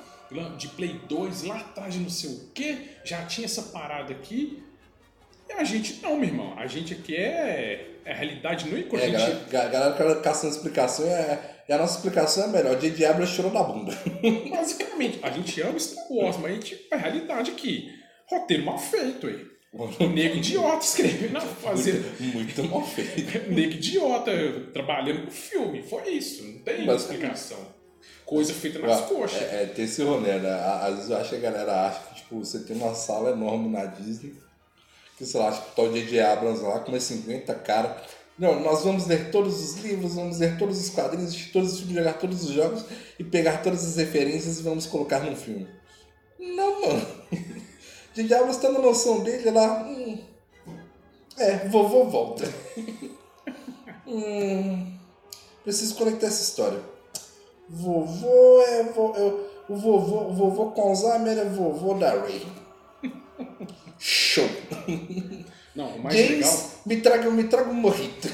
de 0.57 0.67
Play 0.69 0.99
2, 1.07 1.43
lá 1.43 1.57
atrás 1.57 1.93
de 1.93 1.99
não 1.99 2.09
sei 2.09 2.31
o 2.31 2.39
que, 2.53 2.89
já 3.03 3.25
tinha 3.25 3.45
essa 3.45 3.63
parada 3.63 4.13
aqui. 4.13 4.63
E 5.47 5.53
a 5.53 5.63
gente 5.63 6.01
não, 6.01 6.17
meu 6.17 6.29
irmão. 6.29 6.57
A 6.57 6.65
gente 6.65 6.93
aqui 6.93 7.15
é, 7.15 7.99
é 8.03 8.11
a 8.11 8.15
realidade 8.15 8.67
no 8.67 8.77
é, 8.77 9.05
a 9.05 9.19
gente... 9.19 9.55
A 9.55 9.67
galera 9.67 10.21
caçando 10.21 10.55
explicação 10.55 11.05
é, 11.05 11.54
e 11.67 11.73
a 11.73 11.77
nossa 11.77 11.95
explicação 11.95 12.45
é 12.45 12.47
melhor. 12.47 12.75
De 12.77 12.91
Diablo 12.91 13.25
chorou 13.25 13.51
da 13.51 13.63
bunda. 13.63 13.91
Basicamente, 14.49 15.19
a 15.23 15.29
gente 15.31 15.61
ama 15.61 15.79
Star 15.79 16.05
Wars, 16.11 16.37
mas 16.37 16.51
a 16.51 16.53
gente 16.53 16.87
é 16.91 16.95
a 16.95 16.97
realidade 16.97 17.51
aqui. 17.51 17.89
Roteiro 18.27 18.63
mal 18.63 18.77
feito, 18.77 19.27
aí. 19.27 19.55
O 19.77 20.07
nego 20.07 20.37
idiota 20.37 20.85
escrevendo 20.85 21.33
na 21.33 21.41
fazer. 21.41 22.05
Muito, 22.19 22.33
muito 22.33 22.63
mal 22.65 22.85
feito. 22.85 23.51
nego 23.51 23.73
idiota 23.73 24.31
trabalhando 24.73 25.25
com 25.25 25.31
filme. 25.31 25.83
Foi 25.83 26.07
isso. 26.09 26.43
Não 26.45 26.59
tem 26.59 26.89
explicação. 26.89 27.57
Coisa 28.25 28.53
feita 28.53 28.79
nas 28.79 29.01
coxas. 29.01 29.41
É, 29.41 29.63
é, 29.63 29.65
tem 29.65 29.85
esse 29.85 30.01
rolê, 30.01 30.39
né? 30.39 30.51
Às 30.81 30.95
vezes 30.95 31.09
eu 31.09 31.17
acho 31.17 31.29
que 31.29 31.35
a 31.35 31.39
galera 31.39 31.87
acha 31.87 31.99
que 32.07 32.15
tipo, 32.15 32.39
você 32.39 32.59
tem 32.59 32.75
uma 32.77 32.93
sala 32.93 33.31
enorme 33.31 33.69
na 33.69 33.85
Disney. 33.85 34.33
Que 35.17 35.25
sei 35.25 35.39
lá, 35.39 35.51
tipo, 35.51 35.75
tá 35.75 35.81
o 35.81 35.93
J.J. 35.93 36.19
Abrams 36.21 36.63
lá 36.63 36.79
com 36.79 36.91
umas 36.91 37.03
50 37.03 37.53
caras. 37.55 38.01
Não, 38.37 38.59
nós 38.59 38.83
vamos 38.83 39.07
ler 39.07 39.31
todos 39.31 39.61
os 39.63 39.81
livros, 39.81 40.15
vamos 40.15 40.39
ler 40.39 40.57
todos 40.57 40.79
os 40.79 40.89
quadrinhos, 40.89 41.49
todos 41.53 41.73
os 41.73 41.79
filmes, 41.79 41.95
jogar 41.95 42.13
todos 42.13 42.43
os 42.43 42.49
jogos 42.51 42.85
e 43.17 43.23
pegar 43.23 43.63
todas 43.63 43.85
as 43.85 43.95
referências 43.95 44.59
e 44.59 44.63
vamos 44.63 44.85
colocar 44.85 45.19
num 45.19 45.35
filme. 45.35 45.67
Não, 46.37 46.81
mano. 46.81 47.07
De 48.13 48.23
Diablos 48.23 48.57
tendo 48.57 48.81
noção 48.81 49.23
dele 49.23 49.51
lá. 49.51 49.83
Hum, 49.83 50.17
é, 51.37 51.67
vovô 51.69 52.05
volta. 52.05 52.45
hum, 54.05 54.97
preciso 55.63 55.95
conectar 55.95 56.27
essa 56.27 56.43
história. 56.43 56.81
Vovô 57.69 58.61
é. 58.61 58.83
Vo, 58.83 59.13
é 59.15 59.55
o 59.67 59.75
vovô, 59.75 60.27
o 60.27 60.33
vovô 60.33 60.71
com 60.71 60.89
Alzheimer 60.89 61.37
é 61.39 61.45
vovô 61.45 61.95
da 61.95 62.11
Ray. 62.11 62.45
Show! 63.97 64.47
Não, 65.75 65.95
o 65.95 66.01
mais 66.01 66.15
James, 66.15 66.31
legal. 66.31 66.71
Me 66.85 67.01
traga, 67.01 67.31
me 67.31 67.43
traga 67.43 67.69
um 67.69 67.73
morrito. 67.73 68.29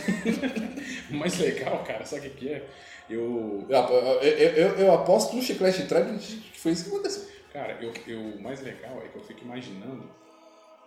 o 1.09 1.15
mais 1.15 1.37
legal, 1.39 1.83
cara, 1.83 2.05
sabe 2.05 2.27
o 2.27 2.31
que 2.31 2.49
é? 2.49 2.67
Eu. 3.09 3.65
Eu, 3.67 3.77
eu, 4.21 4.51
eu, 4.51 4.75
eu 4.77 4.93
aposto 4.93 5.35
no 5.35 5.41
chiclete 5.41 5.85
trap 5.85 6.17
que 6.17 6.59
foi 6.59 6.71
isso 6.71 6.83
que 6.83 6.89
aconteceu. 6.91 7.27
Cara, 7.51 7.77
eu, 7.81 7.91
eu, 8.07 8.19
o 8.19 8.41
mais 8.41 8.61
legal 8.61 9.01
é 9.03 9.07
que 9.07 9.17
eu 9.17 9.23
fico 9.23 9.43
imaginando 9.43 10.09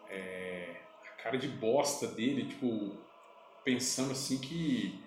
é, 0.08 0.68
a 1.04 1.22
cara 1.22 1.36
de 1.36 1.48
bosta 1.48 2.06
dele, 2.06 2.46
tipo, 2.46 2.96
pensando 3.64 4.12
assim 4.12 4.38
que. 4.38 5.02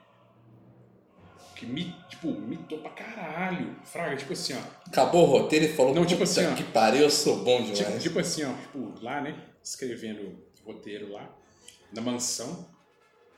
Que 1.56 1.66
me, 1.66 1.96
tipo, 2.08 2.28
mitou 2.28 2.78
pra 2.80 2.92
caralho. 2.92 3.76
Fraga, 3.84 4.16
tipo 4.16 4.34
assim, 4.34 4.54
ó. 4.54 4.60
Acabou 4.88 5.24
o 5.24 5.26
roteiro 5.26 5.66
e 5.66 5.70
falou, 5.70 5.96
Não, 5.96 6.06
tipo 6.06 6.22
assim, 6.22 6.46
ó, 6.46 6.54
que 6.54 6.64
pariu, 6.64 7.04
eu 7.04 7.10
sou 7.10 7.38
bom 7.38 7.64
demais. 7.64 7.80
Tipo, 7.80 8.00
tipo 8.00 8.20
assim, 8.20 8.44
ó, 8.44 8.54
tipo, 8.54 8.94
lá, 9.02 9.22
né? 9.22 9.44
Escrevendo 9.64 10.47
roteiro 10.68 11.12
lá, 11.12 11.34
na 11.92 12.02
mansão, 12.02 12.70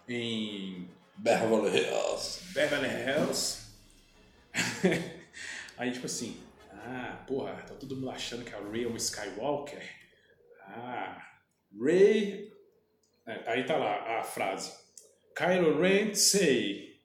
em 0.08 0.90
Beverly 1.16 1.78
Hills. 1.78 2.42
Beverly 2.54 2.90
Hills. 2.90 3.70
Aí, 5.78 5.92
tipo 5.92 6.08
assim, 6.08 6.42
ah, 6.72 7.24
porra, 7.28 7.54
tá 7.68 7.76
todo 7.76 7.96
mundo 7.96 8.10
achando 8.10 8.44
que 8.44 8.54
a 8.54 8.60
Ray 8.60 8.86
é 8.86 8.88
um 8.88 8.96
Skywalker. 8.96 9.84
Ah, 10.66 11.30
Ray. 11.80 12.52
É, 13.26 13.52
aí 13.52 13.64
tá 13.64 13.78
lá 13.78 14.20
a 14.20 14.24
frase. 14.24 14.74
Kylo 15.36 15.80
Ren 15.80 16.16
say, 16.16 17.00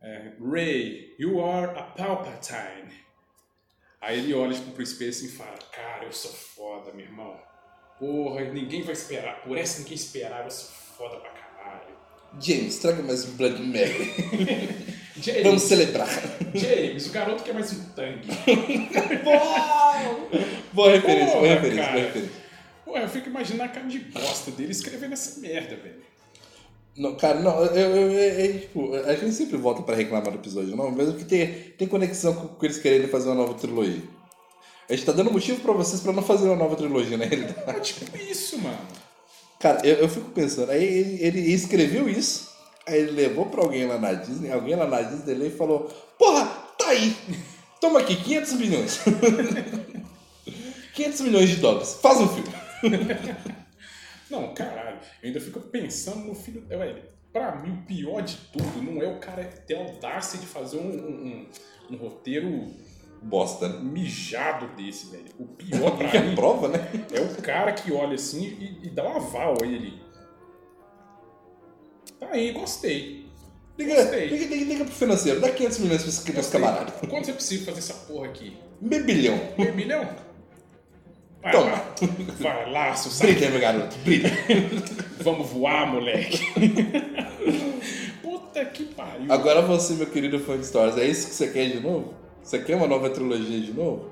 é, 0.00 0.32
Ray, 0.40 1.14
you 1.18 1.42
are 1.42 1.76
a 1.76 1.82
Palpatine. 1.82 2.92
Aí 4.00 4.18
ele 4.18 4.34
olha 4.34 4.54
tipo, 4.54 4.72
pro 4.72 4.82
espelho 4.82 5.10
assim 5.10 5.26
e 5.26 5.30
fala, 5.30 5.56
cara, 5.72 6.04
eu 6.04 6.12
sou 6.12 6.32
foda, 6.32 6.92
meu 6.92 7.06
irmão. 7.06 7.40
Porra, 8.02 8.40
ninguém 8.46 8.82
vai 8.82 8.94
esperar. 8.94 9.42
Por 9.44 9.56
essa 9.56 9.78
ninguém 9.78 9.94
esperava, 9.94 10.50
sou 10.50 10.68
foda 10.98 11.20
pra 11.20 11.30
caralho. 11.30 11.94
James, 12.40 12.78
traga 12.78 13.00
mais 13.00 13.24
um 13.28 13.36
Blood 13.36 13.62
Mary. 13.62 14.10
James, 15.22 15.42
Vamos 15.44 15.62
celebrar. 15.62 16.08
James, 16.52 17.06
o 17.06 17.10
garoto 17.12 17.44
quer 17.44 17.54
mais 17.54 17.72
um 17.72 17.84
tanque. 17.90 18.26
boa 20.72 20.90
referência, 20.90 21.36
boa 21.36 21.46
referência, 21.46 21.82
boa 21.92 22.02
referência. 22.02 22.30
Pô, 22.84 22.98
eu 22.98 23.08
fico 23.08 23.28
imaginando 23.28 23.62
a 23.62 23.68
cara 23.68 23.86
de 23.86 24.00
bosta 24.00 24.50
dele 24.50 24.72
escrevendo 24.72 25.12
essa 25.12 25.38
merda, 25.38 25.76
velho. 25.76 26.02
Não, 26.96 27.14
cara, 27.14 27.38
não, 27.38 27.64
eu, 27.66 27.76
eu, 27.96 28.10
eu- 28.12 28.40
eu- 28.46 28.60
tipo, 28.62 28.94
a 28.96 29.14
gente 29.14 29.32
sempre 29.32 29.56
volta 29.58 29.80
pra 29.84 29.94
reclamar 29.94 30.32
do 30.32 30.38
episódio 30.38 30.74
não, 30.76 30.90
mesmo 30.90 31.14
que 31.14 31.24
tem, 31.24 31.46
tem 31.78 31.86
conexão 31.86 32.34
com, 32.34 32.48
com 32.48 32.64
eles 32.66 32.78
querendo 32.78 33.06
fazer 33.06 33.28
uma 33.28 33.36
nova 33.36 33.54
trilogia. 33.54 34.02
A 34.88 34.94
gente 34.94 35.06
tá 35.06 35.12
dando 35.12 35.30
motivo 35.32 35.60
pra 35.60 35.72
vocês 35.72 36.00
pra 36.02 36.12
não 36.12 36.22
fazer 36.22 36.46
uma 36.46 36.56
nova 36.56 36.76
trilogia, 36.76 37.16
na 37.16 37.24
realidade. 37.24 37.62
É 37.70 37.80
tipo 37.80 38.16
isso, 38.16 38.58
mano. 38.58 38.78
Cara, 39.60 39.86
eu, 39.86 39.96
eu 39.96 40.08
fico 40.08 40.30
pensando, 40.30 40.70
aí 40.72 40.82
ele, 40.82 41.22
ele 41.24 41.40
escreveu 41.52 42.08
isso, 42.08 42.50
aí 42.86 42.98
ele 43.00 43.12
levou 43.12 43.46
pra 43.46 43.62
alguém 43.62 43.86
lá 43.86 43.96
na 43.96 44.12
Disney, 44.12 44.50
alguém 44.50 44.74
lá 44.74 44.86
na 44.88 45.02
Disney 45.02 45.34
leu 45.34 45.46
e 45.46 45.50
falou, 45.56 45.84
porra, 46.18 46.46
tá 46.76 46.88
aí, 46.88 47.16
toma 47.80 48.00
aqui, 48.00 48.16
500 48.16 48.52
milhões. 48.54 49.00
500 50.94 51.20
milhões 51.22 51.48
de 51.48 51.56
dólares, 51.56 51.94
faz 52.02 52.20
um 52.20 52.28
filme. 52.28 52.50
Não, 54.30 54.52
caralho. 54.54 54.98
Eu 55.22 55.28
ainda 55.28 55.40
fico 55.40 55.60
pensando 55.60 56.26
no 56.26 56.34
filho. 56.34 56.64
Ué, 56.70 56.96
pra 57.32 57.56
mim, 57.56 57.72
o 57.72 57.86
pior 57.86 58.22
de 58.22 58.36
tudo 58.52 58.82
não 58.82 59.02
é 59.02 59.06
o 59.06 59.18
cara 59.18 59.44
ter 59.44 59.74
a 59.76 59.80
audácia 59.80 60.38
de 60.38 60.46
fazer 60.46 60.78
um, 60.78 60.90
um, 60.90 61.26
um- 61.90 61.94
um 61.94 61.96
roteiro 61.96 62.70
Bosta, 63.22 63.68
mijado 63.68 64.66
desse, 64.76 65.06
velho. 65.10 65.26
O 65.38 65.46
pior 65.46 65.92
pra 65.96 66.08
é 66.08 66.20
mim 66.20 66.34
prova, 66.34 66.68
né? 66.68 66.88
é 67.12 67.20
o 67.20 67.36
cara 67.40 67.72
que 67.72 67.92
olha 67.92 68.14
assim 68.14 68.44
e, 68.44 68.86
e 68.86 68.90
dá 68.90 69.04
um 69.04 69.16
aval 69.16 69.54
a 69.62 69.66
ele. 69.66 70.00
Tá 72.18 72.28
aí, 72.32 72.52
gostei. 72.52 73.22
Liga, 73.78 73.94
Gostei. 73.94 74.28
liga, 74.28 74.44
liga, 74.54 74.64
liga 74.72 74.84
pro 74.84 74.94
financeiro, 74.94 75.40
dá 75.40 75.48
500 75.50 75.78
milhões 75.78 76.02
pra 76.02 76.08
esse, 76.10 76.32
Gostei. 76.32 76.60
camarada. 76.60 76.92
Quanto 77.08 77.24
você 77.26 77.32
precisa 77.32 77.64
fazer 77.64 77.78
essa 77.78 77.94
porra 78.06 78.26
aqui? 78.26 78.56
Meio 78.80 79.04
bilhão. 79.04 79.40
Meio 79.56 79.74
milhão? 79.74 80.08
Vai 81.42 81.52
Toma. 81.52 81.70
lá. 81.72 81.94
Vai 82.38 82.70
lá, 82.70 82.94
saco. 82.94 83.32
Brilha, 83.32 83.50
meu 83.50 83.60
garoto, 83.60 83.96
brilha. 83.98 84.30
Vamos 85.20 85.48
voar, 85.48 85.86
moleque. 85.90 86.38
Puta 88.22 88.64
que 88.66 88.84
pariu. 88.84 89.32
Agora 89.32 89.62
você, 89.62 89.94
meu 89.94 90.06
querido 90.06 90.38
fã 90.38 90.56
de 90.58 90.66
Star 90.66 90.82
Wars, 90.82 90.98
é 90.98 91.06
isso 91.06 91.28
que 91.28 91.34
você 91.34 91.48
quer 91.48 91.70
de 91.70 91.80
novo? 91.80 92.14
Você 92.42 92.58
quer 92.62 92.76
uma 92.76 92.86
nova 92.86 93.10
trilogia 93.10 93.60
de 93.60 93.72
novo? 93.72 94.10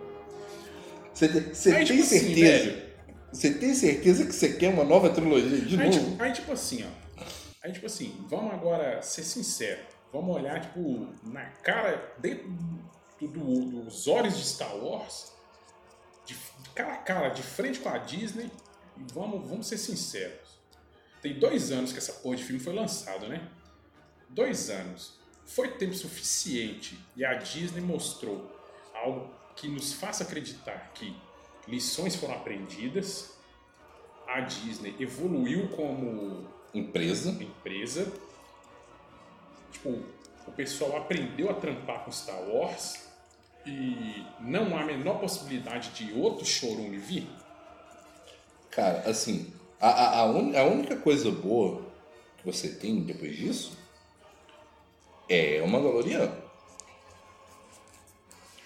Você, 1.13 1.29
você 1.29 1.71
Aí, 1.75 1.87
tem 1.87 1.97
tipo 1.97 2.03
assim, 2.03 2.19
certeza? 2.35 2.65
velho. 2.71 2.91
você 3.33 3.55
tem 3.55 3.75
certeza 3.75 4.27
que 4.27 4.33
você 4.33 4.53
quer 4.55 4.69
uma 4.73 4.85
nova 4.85 5.11
trilogia 5.11 5.61
de 5.61 5.81
Aí 5.81 5.87
novo? 5.91 6.11
tipo, 6.11 6.23
aí, 6.23 6.33
tipo 6.33 6.53
assim, 6.53 6.85
ó. 6.85 7.23
Aí, 7.63 7.73
tipo 7.73 7.87
assim, 7.87 8.25
vamos 8.29 8.55
agora 8.55 9.03
ser 9.03 9.23
sincero. 9.23 9.81
Vamos 10.13 10.35
olhar, 10.35 10.61
tipo, 10.61 11.09
na 11.25 11.45
cara, 11.63 12.15
dentro 12.19 12.49
do- 13.21 13.29
do- 13.29 13.83
dos 13.85 14.09
olhos 14.09 14.37
de 14.37 14.45
Star 14.45 14.75
Wars, 14.77 15.33
de, 16.25 16.35
de 16.35 16.71
cara 16.75 16.95
a 16.95 16.97
cara, 16.97 17.29
de 17.29 17.43
frente 17.43 17.79
com 17.81 17.89
a 17.91 17.99
Disney, 17.99 18.51
e 18.97 19.03
vamos, 19.13 19.49
vamos 19.49 19.67
ser 19.67 19.77
sinceros. 19.79 20.59
Tem 21.21 21.39
dois 21.39 21.71
anos 21.71 21.93
que 21.93 21.99
essa 21.99 22.15
porra 22.15 22.37
de 22.37 22.45
filme 22.45 22.61
foi 22.61 22.73
lançado, 22.75 23.29
né? 23.29 23.47
Dois 24.31 24.71
anos. 24.71 25.20
Foi 25.55 25.69
tempo 25.73 25.95
suficiente 25.95 26.97
e 27.17 27.25
a 27.25 27.35
Disney 27.35 27.81
mostrou 27.81 28.49
algo 28.95 29.29
que 29.57 29.67
nos 29.69 29.93
faça 29.93 30.23
acreditar 30.23 30.93
que 30.95 31.15
lições 31.67 32.15
foram 32.15 32.35
aprendidas, 32.35 33.33
a 34.29 34.41
Disney 34.41 34.95
evoluiu 35.01 35.69
como 35.71 36.47
Empresa. 36.73 37.31
empresa. 37.31 38.13
Tipo, 39.73 39.99
o 40.47 40.53
pessoal 40.53 40.97
aprendeu 40.97 41.51
a 41.51 41.55
trampar 41.55 42.05
com 42.05 42.13
Star 42.13 42.41
Wars 42.43 43.09
e 43.67 44.25
não 44.41 44.77
há 44.77 44.83
a 44.83 44.87
menor 44.87 45.19
possibilidade 45.21 45.91
de 45.91 46.13
outro 46.13 46.47
chorume 46.47 46.97
vir. 46.97 47.27
Cara, 48.71 49.01
assim, 49.11 49.53
a, 49.81 49.89
a, 49.89 50.19
a, 50.21 50.25
un- 50.27 50.57
a 50.57 50.63
única 50.63 50.97
coisa 50.97 51.29
boa 51.31 51.83
que 52.39 52.47
você 52.47 52.69
tem 52.69 53.01
depois 53.03 53.37
disso 53.37 53.80
é 55.31 55.63
o 55.63 55.69
Mandaloriano. 55.69 56.35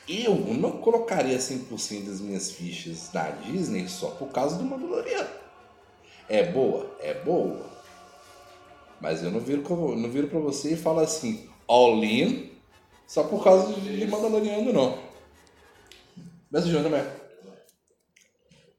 Eu 0.08 0.34
não 0.34 0.72
colocaria 0.72 1.38
100% 1.38 2.06
das 2.06 2.20
minhas 2.20 2.50
fichas 2.50 3.12
na 3.12 3.30
Disney 3.30 3.88
só 3.88 4.10
por 4.10 4.28
causa 4.28 4.56
do 4.56 4.64
Mandaloriano. 4.64 5.28
É 6.28 6.42
boa? 6.42 6.96
É 7.00 7.14
boa. 7.14 7.70
Mas 9.00 9.22
eu 9.22 9.30
não 9.30 9.40
viro, 9.40 9.62
não 9.96 10.10
viro 10.10 10.28
pra 10.28 10.40
você 10.40 10.72
e 10.72 10.76
falo 10.76 11.00
assim, 11.00 11.48
all-in 11.68 12.50
só 13.06 13.24
por 13.24 13.44
causa 13.44 13.72
de 13.80 14.06
Mandaloriano, 14.06 14.72
não. 14.72 14.98
Mas 16.50 16.64
Júnior 16.64 16.84
também. 16.84 17.04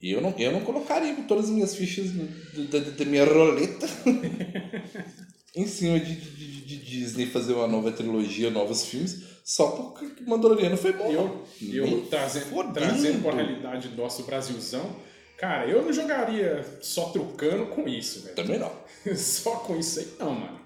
Eu 0.01 0.21
não, 0.21 0.33
eu 0.37 0.51
não 0.51 0.61
colocaria 0.61 1.15
todas 1.27 1.45
as 1.45 1.51
minhas 1.51 1.75
fichas 1.75 2.11
da, 2.11 2.79
da, 2.79 2.89
da 2.91 3.05
minha 3.05 3.25
roleta 3.25 3.87
em 5.55 5.65
cima 5.67 5.99
de, 5.99 6.15
de, 6.15 6.61
de, 6.65 6.77
Disney 6.77 7.25
fazer 7.27 7.53
uma 7.53 7.67
nova 7.67 7.91
trilogia, 7.91 8.49
novos 8.49 8.85
filmes, 8.85 9.23
só 9.43 9.67
porque 9.67 10.23
Mandaloriano 10.23 10.75
foi 10.75 10.91
bom. 10.91 11.09
Eu, 11.09 11.45
eu 11.61 12.05
trazendo, 12.09 12.73
trazendo 12.73 13.29
a 13.29 13.33
realidade 13.33 13.87
do 13.89 14.01
nosso 14.01 14.23
Brasilzão, 14.23 14.95
cara, 15.37 15.65
eu 15.67 15.81
não 15.83 15.93
jogaria 15.93 16.65
só 16.81 17.05
trucando 17.05 17.67
com 17.67 17.87
isso, 17.87 18.23
velho. 18.23 18.35
Também 18.35 18.59
não. 18.59 18.71
só 19.15 19.51
com 19.57 19.77
isso 19.77 19.99
aí, 19.99 20.07
não, 20.19 20.31
mano. 20.31 20.65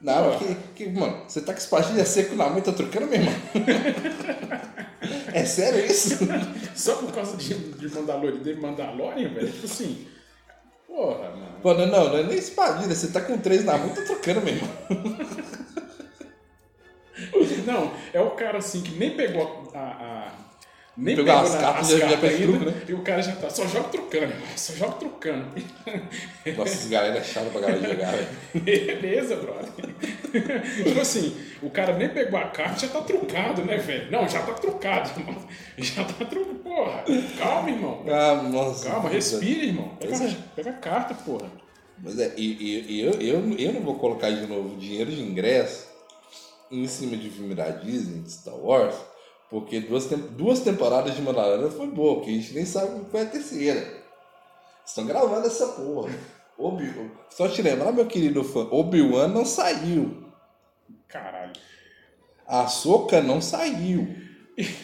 Não, 0.00 0.38
que, 0.38 0.54
que, 0.74 0.90
mano, 0.90 1.22
você 1.26 1.40
tá 1.40 1.52
com 1.52 1.58
espadinha 1.58 2.04
seco 2.04 2.34
na 2.34 2.48
mão 2.48 2.58
e 2.58 2.62
tá 2.62 2.72
trucando, 2.72 3.06
meu 3.06 3.20
irmão? 3.20 3.34
é 5.32 5.44
sério 5.46 5.86
isso? 5.86 6.18
Só 6.74 6.96
por 6.96 7.12
causa 7.12 7.36
de, 7.36 7.54
de 7.54 7.88
Mandalorian, 7.88 8.42
de 8.42 8.54
Mandalorian, 8.54 9.28
velho? 9.30 9.50
Tipo 9.50 9.64
assim. 9.64 10.06
Porra, 10.94 11.30
mano. 11.30 11.58
Pô, 11.60 11.74
não, 11.74 11.86
não, 11.86 12.08
não 12.10 12.18
é 12.18 12.22
nem 12.22 12.38
espadinha, 12.38 12.94
você 12.94 13.08
tá 13.08 13.20
com 13.20 13.36
três 13.36 13.64
na 13.64 13.76
mão 13.76 13.88
tá 13.88 14.02
trocando, 14.02 14.40
meu 14.42 14.54
irmão. 14.54 14.70
Não, 17.64 17.92
é 18.12 18.20
o 18.20 18.32
cara 18.32 18.58
assim 18.58 18.82
que 18.82 18.94
nem 18.96 19.16
pegou 19.16 19.70
a, 19.74 19.78
a 19.78 20.32
nem 20.96 21.16
Pegou 21.16 21.32
as 21.32 21.56
cartas 21.56 21.90
e 21.90 21.98
já, 21.98 22.08
já 22.08 22.18
fez 22.18 22.40
truco, 22.40 22.64
né? 22.64 22.82
E 22.88 22.92
o 22.94 23.02
cara 23.02 23.20
já 23.20 23.34
tá, 23.34 23.50
só 23.50 23.66
joga 23.66 23.88
trucando, 23.88 24.32
só 24.56 24.72
joga 24.74 24.92
trucando. 24.92 25.46
Nossa, 26.56 26.72
esses 26.72 26.88
galera 26.88 27.18
é 27.18 27.24
chato 27.24 27.50
pra 27.50 27.62
galera 27.62 27.88
jogar, 27.88 28.12
velho. 28.12 28.28
Beleza, 28.54 29.36
brother. 29.36 29.72
tipo 30.84 31.00
assim, 31.00 31.36
o 31.60 31.68
cara 31.68 31.94
nem 31.96 32.08
pegou 32.08 32.38
a 32.38 32.44
carta 32.46 32.86
já 32.86 32.88
tá 32.88 33.00
trucado, 33.00 33.64
né, 33.64 33.76
velho? 33.76 34.10
Não, 34.12 34.28
já 34.28 34.40
tá 34.42 34.52
trucado, 34.52 35.10
irmão. 35.18 35.36
Já 35.78 36.04
tá 36.04 36.24
trucado, 36.24 36.54
porra. 36.60 37.04
Calma, 37.38 37.70
irmão. 37.70 38.04
Ah, 38.08 38.42
nossa. 38.44 38.88
Calma, 38.88 39.08
respira, 39.08 39.64
irmão. 39.64 39.96
Pega, 39.98 40.14
é. 40.14 40.36
pega 40.54 40.70
a 40.70 40.74
carta, 40.74 41.14
porra. 41.14 41.50
Mas 41.98 42.18
é, 42.20 42.32
e, 42.36 42.52
e, 42.52 42.92
e 42.92 43.00
eu, 43.00 43.12
eu, 43.14 43.58
eu 43.58 43.72
não 43.72 43.80
vou 43.80 43.96
colocar 43.96 44.30
de 44.30 44.46
novo 44.46 44.76
dinheiro 44.76 45.10
de 45.10 45.20
ingresso 45.20 45.88
em 46.70 46.86
cima 46.86 47.16
de 47.16 47.30
filme 47.30 47.54
da 47.54 47.70
Disney, 47.70 48.20
de 48.20 48.30
Star 48.30 48.56
Wars 48.56 48.94
porque 49.50 49.80
duas, 49.80 50.06
duas 50.06 50.60
temporadas 50.60 51.14
de 51.14 51.22
Mandalorian 51.22 51.70
foi 51.70 51.86
boa, 51.86 52.22
que 52.22 52.30
a 52.30 52.32
gente 52.32 52.54
nem 52.54 52.66
sabe 52.66 52.92
qual 52.92 53.04
foi 53.04 53.20
a 53.22 53.26
terceira. 53.26 54.04
Estão 54.84 55.06
gravando 55.06 55.46
essa 55.46 55.66
porra. 55.68 56.10
Obi 56.58 56.92
Só 57.30 57.48
te 57.48 57.62
lembrar, 57.62 57.92
meu 57.92 58.06
querido 58.06 58.44
fã, 58.44 58.68
Obi-Wan 58.70 59.28
não 59.28 59.44
saiu. 59.44 60.24
Caralho. 61.08 61.52
A 62.46 62.66
Soca 62.66 63.20
não 63.20 63.40
saiu. 63.40 64.24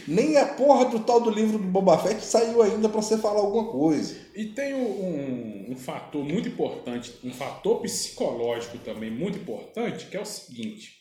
Nem 0.08 0.36
a 0.36 0.46
porra 0.46 0.86
do 0.86 0.98
tal 1.00 1.20
do 1.20 1.30
livro 1.30 1.58
do 1.58 1.64
Boba 1.64 1.96
Fett 1.98 2.24
saiu 2.24 2.60
ainda 2.60 2.88
para 2.88 3.00
você 3.00 3.16
falar 3.16 3.40
alguma 3.40 3.70
coisa. 3.70 4.16
E 4.34 4.46
tem 4.46 4.74
um, 4.74 5.70
um, 5.70 5.76
fator 5.76 6.24
muito 6.24 6.48
importante, 6.48 7.14
um 7.22 7.32
fator 7.32 7.80
psicológico 7.80 8.78
também 8.78 9.10
muito 9.10 9.38
importante, 9.38 10.06
que 10.06 10.16
é 10.16 10.20
o 10.20 10.24
seguinte. 10.24 10.99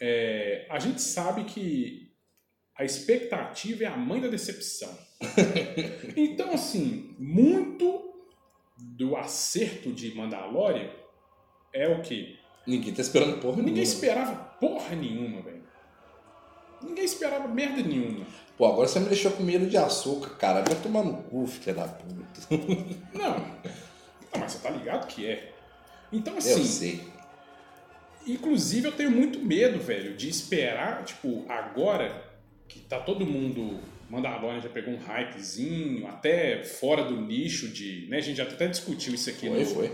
É, 0.00 0.66
a 0.70 0.78
gente 0.78 1.00
sabe 1.02 1.44
que 1.44 2.12
a 2.76 2.84
expectativa 2.84 3.84
é 3.84 3.86
a 3.86 3.96
mãe 3.96 4.20
da 4.20 4.28
decepção. 4.28 4.96
então, 6.16 6.52
assim, 6.52 7.14
muito 7.18 8.14
do 8.76 9.16
acerto 9.16 9.92
de 9.92 10.14
Mandalorian 10.14 10.90
é 11.72 11.88
o 11.88 12.00
que? 12.02 12.38
Ninguém 12.66 12.94
tá 12.94 13.02
esperando 13.02 13.40
porra 13.40 13.56
Ninguém 13.56 13.74
nenhuma. 13.74 13.94
esperava 13.94 14.34
porra 14.60 14.94
nenhuma, 14.94 15.42
velho. 15.42 15.62
Ninguém 16.82 17.04
esperava 17.04 17.48
merda 17.48 17.82
nenhuma. 17.82 18.24
Pô, 18.56 18.66
agora 18.66 18.86
você 18.86 19.00
me 19.00 19.06
deixou 19.06 19.32
com 19.32 19.42
medo 19.42 19.66
de 19.66 19.76
açúcar, 19.76 20.30
cara. 20.36 20.62
Vai 20.62 20.74
tomar 20.80 21.02
no 21.02 21.22
cu, 21.24 21.46
filha 21.46 21.74
da 21.74 21.88
puta. 21.88 22.40
Não. 23.14 23.38
Não, 24.30 24.40
mas 24.40 24.52
você 24.52 24.58
tá 24.58 24.70
ligado 24.70 25.06
que 25.06 25.26
é. 25.26 25.54
Então, 26.12 26.36
assim. 26.36 26.50
Eu 26.50 26.64
sei. 26.64 27.00
Inclusive, 28.28 28.86
eu 28.86 28.92
tenho 28.92 29.10
muito 29.10 29.38
medo, 29.38 29.78
velho, 29.78 30.14
de 30.14 30.28
esperar, 30.28 31.02
tipo, 31.04 31.44
agora 31.48 32.22
que 32.68 32.80
tá 32.80 33.00
todo 33.00 33.26
mundo. 33.26 33.80
Mandalorian 34.10 34.60
já 34.60 34.68
pegou 34.70 34.94
um 34.94 34.98
hypezinho, 34.98 36.06
até 36.06 36.62
fora 36.62 37.04
do 37.04 37.20
nicho 37.20 37.68
de. 37.68 38.06
Né, 38.08 38.18
a 38.18 38.20
gente 38.20 38.36
já 38.36 38.44
até 38.44 38.66
discutiu 38.66 39.14
isso 39.14 39.28
aqui 39.30 39.48
foi, 39.48 39.58
no. 39.58 39.66
Foi. 39.66 39.92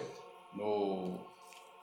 No. 0.54 1.34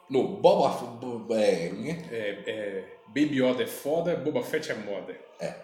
No 0.10 0.28
Boba. 0.38 1.02
É, 1.36 1.70
né? 1.72 2.06
é, 2.12 2.44
é, 2.46 2.84
Baby 3.08 3.42
Yoda 3.42 3.64
é 3.64 3.68
foda, 3.68 4.16
Boba 4.16 4.44
Fett 4.44 4.72
é 4.72 4.76
moda. 4.76 5.16
É. 5.40 5.56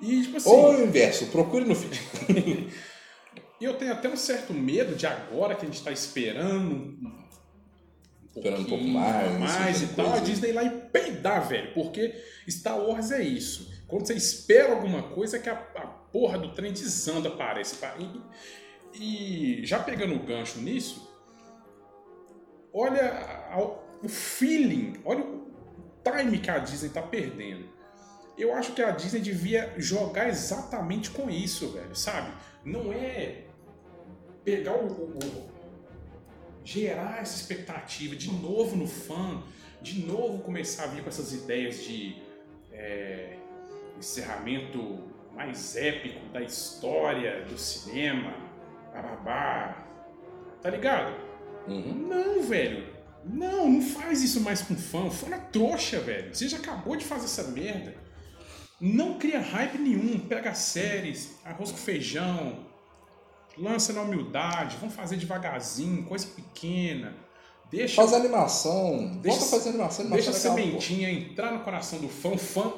E, 0.00 0.22
tipo 0.22 0.36
assim. 0.38 0.50
Ou 0.50 0.74
o 0.74 0.82
inverso, 0.82 1.26
procure 1.26 1.64
no 1.64 1.74
feed. 1.74 2.00
e 3.60 3.64
eu 3.64 3.74
tenho 3.74 3.92
até 3.92 4.08
um 4.08 4.16
certo 4.16 4.54
medo 4.54 4.94
de 4.94 5.06
agora 5.06 5.54
que 5.54 5.62
a 5.62 5.66
gente 5.66 5.78
está 5.78 5.92
esperando 5.92 6.98
esperando 8.34 8.62
um 8.62 8.64
pouco 8.64 8.84
mais, 8.84 9.38
mais 9.38 9.82
e 9.82 9.86
tal, 9.88 10.12
a 10.14 10.18
Disney 10.18 10.52
lá 10.52 10.64
e 10.64 10.70
peidar, 10.70 11.46
velho. 11.46 11.72
Porque 11.74 12.14
Star 12.48 12.78
Wars 12.78 13.10
é 13.10 13.22
isso. 13.22 13.70
Quando 13.86 14.06
você 14.06 14.14
espera 14.14 14.72
alguma 14.72 15.02
coisa, 15.02 15.36
é 15.36 15.40
que 15.40 15.50
a, 15.50 15.52
a 15.52 15.86
porra 15.86 16.38
do 16.38 16.54
trem 16.54 16.72
desanda, 16.72 17.30
parece. 17.30 17.76
E, 18.94 19.60
e 19.60 19.66
já 19.66 19.78
pegando 19.78 20.14
o 20.14 20.20
gancho 20.20 20.60
nisso, 20.60 21.10
olha 22.72 23.02
a, 23.02 23.54
a, 23.54 23.62
o 24.02 24.08
feeling, 24.08 24.94
olha 25.04 25.22
o 25.22 25.52
time 26.02 26.38
que 26.38 26.50
a 26.50 26.58
Disney 26.58 26.88
está 26.88 27.02
perdendo. 27.02 27.70
Eu 28.38 28.54
acho 28.54 28.72
que 28.72 28.82
a 28.82 28.92
Disney 28.92 29.20
devia 29.20 29.74
jogar 29.76 30.30
exatamente 30.30 31.10
com 31.10 31.28
isso, 31.28 31.68
velho, 31.68 31.94
sabe? 31.94 32.32
Não 32.64 32.90
é 32.90 33.44
pegar 34.42 34.72
o, 34.72 34.86
o 34.86 35.51
gerar 36.64 37.20
essa 37.20 37.36
expectativa 37.36 38.14
de 38.14 38.30
novo 38.32 38.76
no 38.76 38.86
fã, 38.86 39.42
de 39.80 40.04
novo 40.06 40.42
começar 40.42 40.84
a 40.84 40.86
vir 40.86 41.02
com 41.02 41.08
essas 41.08 41.32
ideias 41.32 41.82
de 41.82 42.16
é, 42.72 43.36
encerramento 43.98 45.10
mais 45.34 45.76
épico 45.76 46.26
da 46.32 46.40
história 46.40 47.44
do 47.44 47.58
cinema, 47.58 48.34
bababá. 48.92 49.86
Tá 50.60 50.70
ligado? 50.70 51.14
Uhum. 51.66 52.08
Não, 52.08 52.42
velho. 52.42 52.92
Não, 53.24 53.68
não 53.68 53.82
faz 53.82 54.22
isso 54.22 54.40
mais 54.40 54.62
com 54.62 54.76
fã. 54.76 55.10
Fã 55.10 55.34
é 55.34 55.38
trouxa, 55.38 56.00
velho. 56.00 56.34
Você 56.34 56.48
já 56.48 56.58
acabou 56.58 56.96
de 56.96 57.04
fazer 57.04 57.24
essa 57.24 57.44
merda. 57.50 57.94
Não 58.80 59.18
cria 59.18 59.40
hype 59.40 59.78
nenhum. 59.78 60.18
Pega 60.18 60.54
séries, 60.54 61.38
arroz 61.44 61.70
com 61.70 61.78
feijão, 61.78 62.66
lança 63.58 63.92
na 63.92 64.02
humildade, 64.02 64.76
vamos 64.80 64.94
fazer 64.94 65.16
devagarzinho, 65.16 66.04
coisa 66.04 66.26
pequena. 66.26 67.14
Deixa, 67.70 67.94
faz 67.94 68.12
animação, 68.12 69.16
deixa, 69.22 69.38
volta 69.38 69.56
fazer 69.56 69.70
animação, 69.70 70.04
animação 70.04 70.10
Deixa 70.10 70.30
a 70.30 70.34
sementinha 70.34 71.10
entrar 71.10 71.52
no 71.52 71.60
coração 71.60 71.98
do 71.98 72.08
fã. 72.08 72.30
O 72.30 72.38
fã 72.38 72.72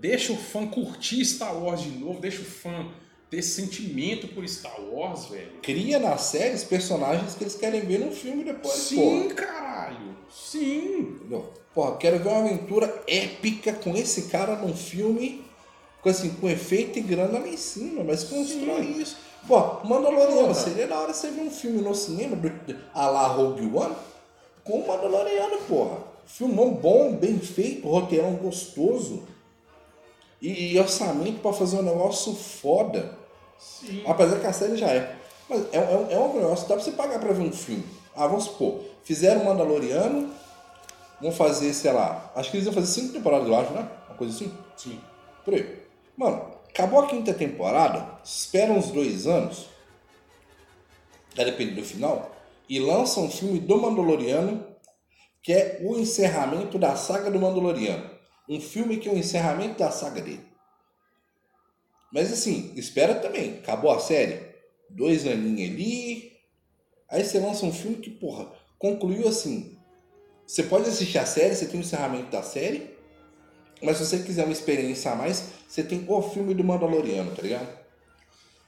Deixa 0.00 0.32
o 0.32 0.36
fã 0.36 0.66
curtir 0.66 1.22
Star 1.26 1.54
Wars 1.54 1.82
de 1.82 1.90
novo, 1.90 2.20
deixa 2.20 2.40
o 2.40 2.44
fã 2.44 2.88
ter 3.28 3.42
sentimento 3.42 4.28
por 4.28 4.48
Star 4.48 4.80
Wars, 4.80 5.26
velho. 5.26 5.52
Cria 5.62 5.98
nas 5.98 6.22
séries 6.22 6.64
personagens 6.64 7.34
que 7.34 7.44
eles 7.44 7.54
querem 7.54 7.82
ver 7.82 7.98
no 7.98 8.10
filme 8.10 8.42
depois, 8.42 8.74
Sim, 8.74 8.96
porra. 8.96 9.34
caralho. 9.34 10.16
Sim. 10.30 11.20
Porra, 11.74 11.98
quero 11.98 12.18
ver 12.18 12.28
uma 12.28 12.46
aventura 12.46 13.02
épica 13.06 13.74
com 13.74 13.94
esse 13.94 14.22
cara 14.22 14.56
num 14.56 14.74
filme 14.74 15.44
com, 16.00 16.08
assim, 16.08 16.30
com 16.30 16.48
efeito 16.48 16.98
e 16.98 17.02
grana 17.02 17.40
lá 17.40 17.46
em 17.46 17.58
cima, 17.58 18.02
mas 18.02 18.24
constrói 18.24 18.84
Sim. 18.84 19.02
isso. 19.02 19.18
Pô, 19.46 19.80
Mandaloriano, 19.84 20.54
seria 20.54 20.86
na 20.86 21.00
hora 21.00 21.12
você 21.12 21.30
ver 21.30 21.42
um 21.42 21.50
filme 21.50 21.80
no 21.82 21.94
cinema, 21.94 22.36
do, 22.36 22.52
a 22.94 23.06
la 23.08 23.26
Rogue 23.26 23.70
One, 23.74 23.94
com 24.64 24.80
o 24.80 24.86
Mandaloriano, 24.86 25.58
porra. 25.68 25.98
Filmão 26.26 26.72
bom, 26.74 27.14
bem 27.14 27.38
feito, 27.38 27.88
roteirão 27.88 28.34
gostoso 28.34 29.24
e, 30.40 30.74
e 30.74 30.78
orçamento 30.78 31.40
para 31.40 31.52
fazer 31.52 31.78
um 31.78 31.82
negócio 31.82 32.34
foda. 32.34 33.18
Sim. 33.58 34.02
Apesar 34.06 34.38
que 34.38 34.46
a 34.46 34.52
série 34.52 34.76
já 34.76 34.88
é. 34.88 35.16
Mas 35.48 35.62
é, 35.72 35.78
é, 35.78 36.06
é 36.10 36.18
um 36.18 36.34
negócio, 36.34 36.68
dá 36.68 36.74
pra 36.76 36.84
você 36.84 36.92
pagar 36.92 37.18
pra 37.18 37.32
ver 37.32 37.42
um 37.42 37.52
filme. 37.52 37.84
Ah, 38.14 38.26
vamos 38.26 38.44
supor, 38.44 38.80
fizeram 39.02 39.44
Mandaloriano, 39.44 40.30
vão 41.20 41.32
fazer, 41.32 41.72
sei 41.74 41.92
lá, 41.92 42.30
acho 42.36 42.50
que 42.50 42.56
eles 42.56 42.66
iam 42.66 42.74
fazer 42.74 42.86
cinco 42.86 43.12
temporadas, 43.12 43.48
eu 43.48 43.56
acho, 43.56 43.72
né? 43.72 43.88
Uma 44.08 44.16
coisa 44.16 44.34
assim? 44.34 44.52
Sim. 44.76 45.00
Por 45.44 45.54
aí. 45.54 45.82
Mano, 46.16 46.42
acabou 46.70 47.00
a 47.00 47.06
quinta 47.06 47.34
temporada, 47.34 48.20
espera 48.24 48.72
uns 48.72 48.90
dois 48.90 49.26
anos, 49.26 49.66
vai 51.36 51.44
depender 51.44 51.72
do 51.72 51.84
final, 51.84 52.34
e 52.68 52.78
lança 52.78 53.20
um 53.20 53.30
filme 53.30 53.60
do 53.60 53.80
Mandaloriano, 53.80 54.66
que 55.42 55.52
é 55.52 55.80
o 55.82 55.98
encerramento 55.98 56.78
da 56.78 56.96
saga 56.96 57.30
do 57.30 57.38
Mandaloriano 57.38 58.20
um 58.50 58.60
filme 58.60 58.96
que 58.96 59.08
é 59.08 59.12
o 59.12 59.16
encerramento 59.16 59.78
da 59.78 59.92
saga 59.92 60.20
dele. 60.20 60.44
Mas 62.12 62.32
assim, 62.32 62.72
espera 62.74 63.14
também. 63.14 63.58
Acabou 63.58 63.92
a 63.92 64.00
série. 64.00 64.44
Dois 64.90 65.24
aninhos 65.24 65.70
ali. 65.70 66.32
Aí 67.08 67.24
você 67.24 67.38
lança 67.38 67.64
um 67.64 67.72
filme 67.72 67.98
que, 67.98 68.10
porra, 68.10 68.52
concluiu 68.76 69.28
assim. 69.28 69.78
Você 70.44 70.64
pode 70.64 70.88
assistir 70.88 71.18
a 71.18 71.26
série, 71.26 71.54
você 71.54 71.66
tem 71.66 71.78
o 71.78 71.82
encerramento 71.84 72.28
da 72.28 72.42
série, 72.42 72.89
mas 73.82 73.96
se 73.96 74.06
você 74.06 74.18
quiser 74.22 74.44
uma 74.44 74.52
experiência 74.52 75.12
a 75.12 75.16
mais, 75.16 75.50
você 75.68 75.82
tem 75.82 76.04
o 76.08 76.22
filme 76.22 76.54
do 76.54 76.64
Mandaloriano, 76.64 77.34
tá 77.34 77.42
ligado? 77.42 77.68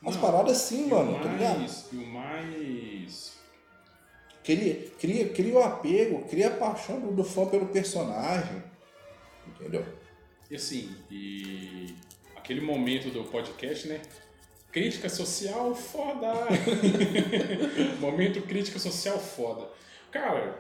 As 0.05 0.15
Não, 0.15 0.23
paradas 0.23 0.57
sim, 0.59 0.89
mano, 0.89 1.17
o 1.17 1.23
tá 1.23 1.29
ligado? 1.33 1.59
mais, 1.59 1.87
e 1.93 1.97
o 1.97 2.07
mais. 2.07 3.33
Cria, 4.43 4.91
cria, 4.99 5.29
cria 5.29 5.55
o 5.55 5.63
apego, 5.63 6.25
cria 6.29 6.49
a 6.49 6.51
paixão 6.51 6.99
do, 6.99 7.13
do 7.13 7.23
fã 7.23 7.47
pelo 7.47 7.67
personagem. 7.67 8.63
Entendeu? 9.47 9.85
E 10.51 10.57
assim, 10.57 10.95
e 11.11 11.95
aquele 12.35 12.61
momento 12.61 13.11
do 13.11 13.25
podcast, 13.25 13.87
né? 13.87 14.01
Crítica 14.73 15.09
social 15.09 15.75
foda! 15.75 16.33
momento 18.01 18.43
crítica 18.43 18.79
social 18.79 19.19
foda. 19.19 19.69
Cara, 20.11 20.59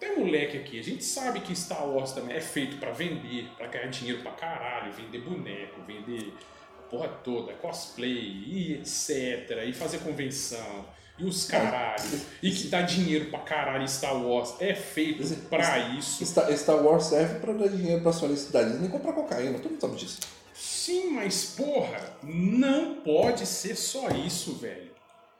tem 0.00 0.18
moleque 0.18 0.56
aqui, 0.56 0.80
a 0.80 0.82
gente 0.82 1.04
sabe 1.04 1.40
que 1.40 1.54
Star 1.54 1.86
Wars 1.86 2.12
também 2.12 2.34
é 2.34 2.40
feito 2.40 2.78
pra 2.78 2.90
vender, 2.90 3.48
pra 3.56 3.66
ganhar 3.66 3.86
dinheiro 3.88 4.22
pra 4.22 4.32
caralho, 4.32 4.90
vender 4.92 5.20
boneco, 5.20 5.82
vender 5.86 6.32
a 6.78 6.82
porra 6.90 7.08
toda, 7.22 7.52
cosplay 7.52 8.10
e 8.10 8.72
etc. 8.72 9.62
E 9.68 9.72
fazer 9.74 9.98
convenção. 9.98 10.86
E 11.18 11.24
os 11.24 11.44
caralho. 11.44 12.02
E 12.42 12.50
que 12.50 12.68
dá 12.68 12.80
dinheiro 12.80 13.26
pra 13.26 13.40
caralho 13.40 13.86
Star 13.86 14.16
Wars. 14.16 14.54
É 14.58 14.74
feito 14.74 15.22
pra 15.50 15.78
isso. 15.90 16.24
Star, 16.24 16.50
Star 16.56 16.82
Wars 16.82 17.04
serve 17.04 17.40
pra 17.40 17.52
dar 17.52 17.68
dinheiro 17.68 18.00
pra 18.00 18.08
acionista 18.08 18.50
da 18.50 18.66
Disney 18.66 18.88
e 18.88 18.90
comprar 18.90 19.12
cocaína, 19.12 19.58
todo 19.58 19.72
mundo 19.72 19.80
sabe 19.82 19.96
disso. 19.96 20.18
Sim, 20.54 21.10
mas 21.10 21.44
porra, 21.44 22.18
não 22.22 22.96
pode 22.96 23.44
ser 23.44 23.76
só 23.76 24.08
isso, 24.08 24.54
velho. 24.54 24.89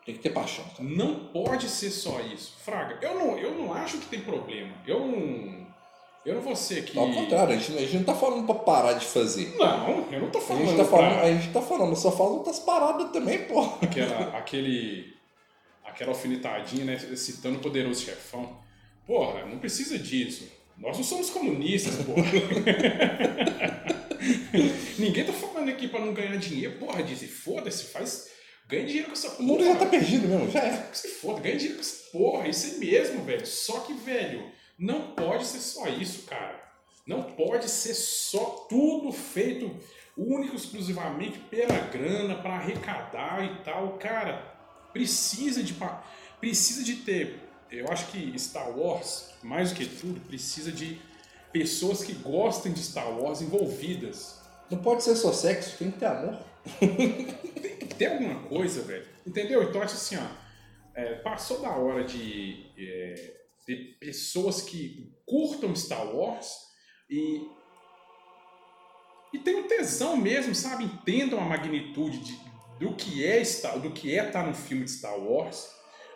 Tem 0.04 0.14
que 0.14 0.20
ter 0.22 0.30
paixão. 0.30 0.64
Não 0.78 1.26
pode 1.26 1.68
ser 1.68 1.90
só 1.90 2.20
isso. 2.20 2.54
Fraga, 2.64 2.98
eu 3.06 3.14
não, 3.14 3.38
eu 3.38 3.54
não 3.54 3.72
acho 3.72 3.98
que 3.98 4.06
tem 4.06 4.20
problema. 4.20 4.72
Eu 4.86 5.00
não. 5.06 5.60
Eu 6.24 6.34
não 6.34 6.42
vou 6.42 6.54
ser 6.56 6.80
aqui. 6.80 6.98
Ao 6.98 7.10
contrário, 7.10 7.54
a 7.54 7.58
gente, 7.58 7.78
a 7.78 7.80
gente 7.80 7.96
não 7.96 8.04
tá 8.04 8.14
falando 8.14 8.44
pra 8.44 8.54
parar 8.54 8.92
de 8.94 9.06
fazer. 9.06 9.54
Não, 9.56 10.06
eu 10.12 10.20
não 10.20 10.30
tô 10.30 10.38
A 10.38 10.42
falando. 10.42 10.66
gente 10.66 10.76
tá 10.76 10.84
pra- 10.84 10.98
falando, 10.98 11.20
a 11.24 11.32
gente 11.32 11.52
tá 11.52 11.62
falando, 11.62 11.96
só 11.96 12.12
fala 12.12 12.30
outras 12.30 12.58
paradas 12.58 13.10
também, 13.10 13.44
porra. 13.44 13.78
aquela, 13.82 14.20
aquele, 14.36 15.14
aquela 15.84 16.10
alfinetadinha, 16.10 16.84
né? 16.84 16.98
Citando 17.16 17.58
o 17.58 17.62
poderoso 17.62 18.02
chefão. 18.04 18.58
Porra, 19.06 19.46
não 19.46 19.58
precisa 19.58 19.98
disso. 19.98 20.46
Nós 20.76 20.96
não 20.96 21.04
somos 21.04 21.30
comunistas, 21.30 21.96
porra. 22.04 22.22
Ninguém 24.98 25.24
tá 25.24 25.32
falando 25.32 25.68
aqui 25.70 25.88
pra 25.88 26.00
não 26.00 26.12
ganhar 26.12 26.36
dinheiro. 26.36 26.76
Porra, 26.78 27.02
diz, 27.02 27.22
foda-se, 27.30 27.84
faz. 27.84 28.28
Ganha 28.70 28.86
dinheiro 28.86 29.08
com 29.08 29.12
essa 29.12 29.28
O 29.40 29.42
mundo 29.42 29.64
já 29.64 29.74
tá 29.74 29.86
perdido 29.86 30.28
mesmo, 30.28 30.50
já 30.50 30.60
é. 30.60 30.86
Que 30.90 30.96
se 30.96 31.08
foda, 31.08 31.40
ganha 31.40 31.56
dinheiro 31.56 31.76
com 31.76 31.80
essa 31.80 32.10
porra, 32.12 32.48
isso 32.48 32.66
aí 32.66 32.78
mesmo, 32.78 33.24
velho. 33.24 33.44
Só 33.44 33.80
que, 33.80 33.92
velho, 33.94 34.50
não 34.78 35.12
pode 35.12 35.44
ser 35.44 35.58
só 35.58 35.88
isso, 35.88 36.22
cara. 36.22 36.60
Não 37.06 37.24
pode 37.24 37.68
ser 37.68 37.94
só 37.94 38.66
tudo 38.68 39.10
feito 39.10 39.74
único, 40.16 40.54
exclusivamente 40.54 41.38
pela 41.38 41.78
grana, 41.88 42.36
para 42.36 42.54
arrecadar 42.54 43.44
e 43.44 43.64
tal. 43.64 43.98
Cara, 43.98 44.36
precisa 44.92 45.62
de, 45.62 45.74
precisa 46.40 46.84
de 46.84 46.96
ter. 46.96 47.40
Eu 47.70 47.88
acho 47.88 48.06
que 48.06 48.38
Star 48.38 48.70
Wars, 48.78 49.30
mais 49.42 49.70
do 49.70 49.76
que 49.76 49.86
tudo, 49.86 50.20
precisa 50.20 50.70
de 50.70 51.00
pessoas 51.52 52.04
que 52.04 52.12
gostem 52.12 52.72
de 52.72 52.82
Star 52.82 53.10
Wars 53.18 53.40
envolvidas. 53.40 54.38
Não 54.70 54.78
pode 54.78 55.02
ser 55.02 55.16
só 55.16 55.32
sexo, 55.32 55.76
tem 55.78 55.90
que 55.90 55.98
ter 55.98 56.06
amor. 56.06 56.49
Tem 57.98 58.06
alguma 58.08 58.42
coisa, 58.48 58.82
velho. 58.82 59.06
Entendeu? 59.26 59.62
Então, 59.62 59.82
acho 59.82 59.94
assim, 59.94 60.16
ó. 60.16 60.26
é, 60.94 61.14
passou 61.16 61.60
da 61.60 61.70
hora 61.70 62.04
de 62.04 62.66
é, 62.78 63.34
ter 63.66 63.96
pessoas 63.98 64.62
que 64.62 65.12
curtam 65.26 65.74
Star 65.74 66.14
Wars 66.14 66.68
e. 67.08 67.48
E 69.32 69.38
tenham 69.38 69.68
tesão 69.68 70.16
mesmo, 70.16 70.54
sabe? 70.54 70.84
Entendam 70.84 71.38
a 71.38 71.44
magnitude 71.44 72.18
de, 72.18 72.40
do 72.80 72.96
que 72.96 73.24
é 73.24 73.44
Star, 73.44 73.78
do 73.78 73.92
que 73.92 74.18
é 74.18 74.26
estar 74.26 74.44
num 74.44 74.54
filme 74.54 74.84
de 74.84 74.90
Star 74.90 75.16
Wars, 75.16 75.72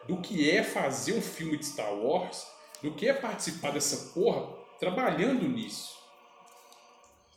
do 0.09 0.21
que 0.21 0.51
é 0.51 0.65
fazer 0.65 1.13
um 1.13 1.23
filme 1.23 1.57
de 1.57 1.65
Star 1.65 1.95
Wars, 1.95 2.45
do 2.83 2.93
que 2.93 3.09
é 3.09 3.13
participar 3.13 3.71
dessa 3.71 4.13
porra 4.13 4.53
trabalhando 4.81 5.49
nisso. 5.49 5.97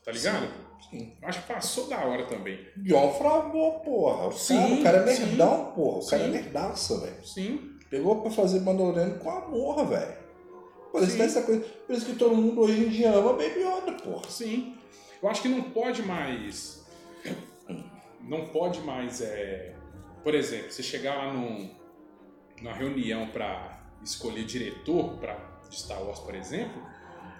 Tá 0.03 0.12
ligado? 0.12 0.47
Sim. 0.47 0.66
Acho 1.21 1.41
que 1.41 1.53
passou 1.53 1.88
da 1.88 1.99
hora 2.05 2.25
também. 2.25 2.59
John 2.78 3.13
Favreau, 3.13 3.80
porra. 3.82 4.28
O, 4.28 4.32
Sim, 4.32 4.55
cara, 4.57 4.73
o 4.73 4.84
cara 4.84 5.11
é 5.11 5.15
sim. 5.15 5.25
nerdão, 5.25 5.71
porra. 5.75 5.99
O 5.99 6.07
cara 6.07 6.23
é 6.23 6.25
Sim. 6.25 6.32
nerdaça, 6.32 6.99
velho. 6.99 7.25
Sim. 7.25 7.78
Pegou 7.89 8.21
pra 8.21 8.32
fazer 8.32 8.61
Mandaloriano 8.61 9.19
com 9.19 9.30
amor, 9.30 9.86
velho. 9.86 10.15
Por 10.91 11.01
isso, 11.01 11.11
Sim. 11.11 11.17
que 11.17 11.23
essa 11.23 11.41
coisa, 11.41 11.61
por 11.86 11.95
isso 11.95 12.05
que 12.05 12.15
todo 12.15 12.36
mundo 12.36 12.61
hoje 12.61 12.86
em 12.86 12.89
dia 12.89 13.11
ama 13.11 13.34
Baby 13.34 13.59
Yoda, 13.59 13.91
porra. 14.03 14.30
Sim. 14.30 14.75
Eu 15.21 15.30
acho 15.30 15.41
que 15.41 15.49
não 15.49 15.61
pode 15.63 16.01
mais. 16.03 16.86
Não 18.21 18.47
pode 18.47 18.80
mais. 18.82 19.21
É... 19.21 19.73
Por 20.23 20.34
exemplo, 20.36 20.71
você 20.71 20.84
chegar 20.84 21.15
lá 21.15 21.34
num, 21.34 21.69
numa 22.61 22.73
reunião 22.73 23.28
para 23.28 23.82
escolher 24.03 24.45
diretor 24.45 25.17
pra, 25.17 25.36
de 25.69 25.78
Star 25.80 26.03
Wars, 26.03 26.19
por 26.19 26.36
exemplo, 26.36 26.82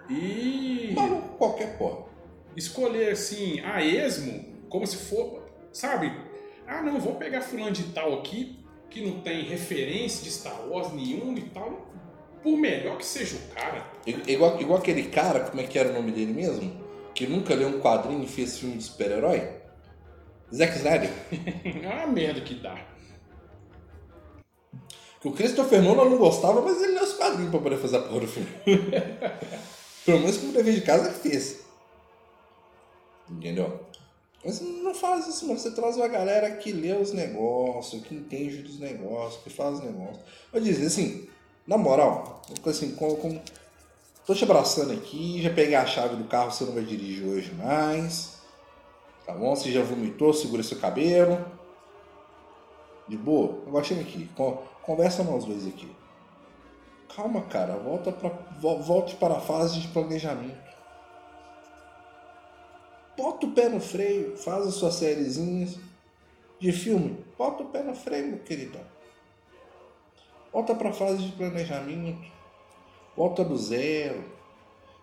e 0.10 0.96
qualquer 1.38 1.78
porra. 1.78 2.07
Escolher 2.58 3.12
assim, 3.12 3.60
a 3.62 3.84
esmo, 3.84 4.44
como 4.68 4.86
se 4.86 4.98
for. 4.98 5.48
Sabe? 5.72 6.12
Ah, 6.68 6.82
não, 6.82 7.00
vou 7.00 7.16
pegar 7.16 7.42
fulano 7.42 7.72
de 7.72 7.84
tal 7.94 8.16
aqui, 8.20 8.60
que 8.90 9.06
não 9.06 9.22
tem 9.22 9.44
referência 9.44 10.24
de 10.24 10.32
Star 10.32 10.68
Wars 10.68 10.92
nenhuma 10.92 11.38
e 11.38 11.44
tal. 11.44 11.88
Por 12.42 12.58
melhor 12.58 12.98
que 12.98 13.06
seja 13.06 13.38
o 13.38 13.56
cara. 13.56 13.86
Igual, 14.06 14.60
igual 14.60 14.80
aquele 14.80 15.04
cara, 15.04 15.42
como 15.42 15.62
é 15.62 15.66
que 15.66 15.78
era 15.78 15.90
o 15.90 15.94
nome 15.94 16.12
dele 16.12 16.34
mesmo? 16.34 16.86
Que 17.14 17.28
nunca 17.28 17.54
leu 17.54 17.70
um 17.70 17.80
quadrinho 17.80 18.24
e 18.24 18.28
fez 18.28 18.58
filme 18.60 18.78
de 18.78 18.84
super-herói? 18.84 19.50
Zack 20.54 20.78
Snyder. 20.78 21.12
Ah, 21.86 22.04
a 22.04 22.08
merda 22.08 22.42
que 22.42 22.56
dá. 22.56 22.80
Que 25.22 25.28
o 25.28 25.32
Christopher 25.32 25.82
Nolan 25.82 26.10
não 26.10 26.18
gostava, 26.18 26.62
mas 26.62 26.82
ele 26.82 26.94
leu 26.94 27.04
os 27.04 27.14
quadrinhos 27.14 27.50
pra 27.52 27.60
poder 27.60 27.78
fazer 27.78 27.98
a 27.98 28.02
porra 28.02 28.22
do 28.22 28.28
filme. 28.28 28.50
Pelo 30.06 30.20
menos 30.20 30.38
como 30.38 30.54
dever 30.54 30.76
de 30.76 30.82
casa 30.82 31.10
ele 31.10 31.16
fez. 31.16 31.67
Entendeu? 33.30 33.86
Mas 34.46 34.62
não 34.62 34.94
faz 34.94 35.28
isso, 35.28 35.48
mano. 35.48 35.60
Você 35.60 35.72
traz 35.72 35.98
uma 35.98 36.08
galera 36.08 36.50
que 36.58 36.72
lê 36.72 36.94
os 36.94 37.12
negócios, 37.12 38.02
que 38.04 38.16
entende 38.16 38.62
dos 38.62 38.80
negócios, 38.80 39.44
que 39.44 39.50
faz 39.50 39.80
os 39.80 39.84
negócios. 39.84 40.20
Eu 40.54 40.62
dizer 40.62 40.86
assim, 40.88 41.28
na 41.66 41.78
moral, 41.78 42.42
assim, 42.66 42.96
com, 42.96 43.16
com... 43.16 43.42
tô 44.26 44.34
te 44.34 44.44
abraçando 44.44 44.94
aqui, 44.94 45.42
já 45.42 45.50
peguei 45.50 45.76
a 45.76 45.86
chave 45.86 46.16
do 46.16 46.24
carro, 46.26 46.52
você 46.52 46.64
não 46.64 46.74
vai 46.74 46.84
dirigir 46.84 47.26
hoje 47.28 47.54
mais. 47.56 48.38
Tá 49.26 49.34
bom? 49.34 49.54
Você 49.56 49.72
já 49.72 49.82
vomitou, 49.84 50.34
segura 50.34 50.64
seu 50.64 50.80
cabelo. 50.80 51.46
De 53.08 53.18
boa? 53.18 53.84
Chega 53.84 54.02
aqui, 54.02 54.30
con- 54.36 54.62
conversa 54.84 55.24
nós 55.24 55.44
dois 55.44 55.68
aqui. 55.68 55.90
Calma, 57.14 57.42
cara, 57.42 57.76
volta 57.78 58.12
pra, 58.12 58.30
vo- 58.60 58.80
volte 58.82 59.16
para 59.16 59.36
a 59.36 59.40
fase 59.40 59.80
de 59.80 59.88
planejamento. 59.90 60.77
Bota 63.18 63.48
o 63.48 63.52
pé 63.52 63.68
no 63.68 63.80
freio, 63.80 64.38
faz 64.38 64.68
as 64.68 64.76
suas 64.76 64.94
sériezinhas 64.94 65.80
de 66.60 66.72
filme. 66.72 67.18
Bota 67.36 67.64
o 67.64 67.66
pé 67.70 67.82
no 67.82 67.96
freio, 67.96 68.28
meu 68.28 68.40
queridão. 68.40 68.86
Volta 70.54 70.76
para 70.76 70.90
a 70.90 70.94
fase 70.94 71.24
de 71.24 71.32
planejamento. 71.32 72.32
Volta 73.16 73.44
do 73.44 73.58
zero. 73.58 74.24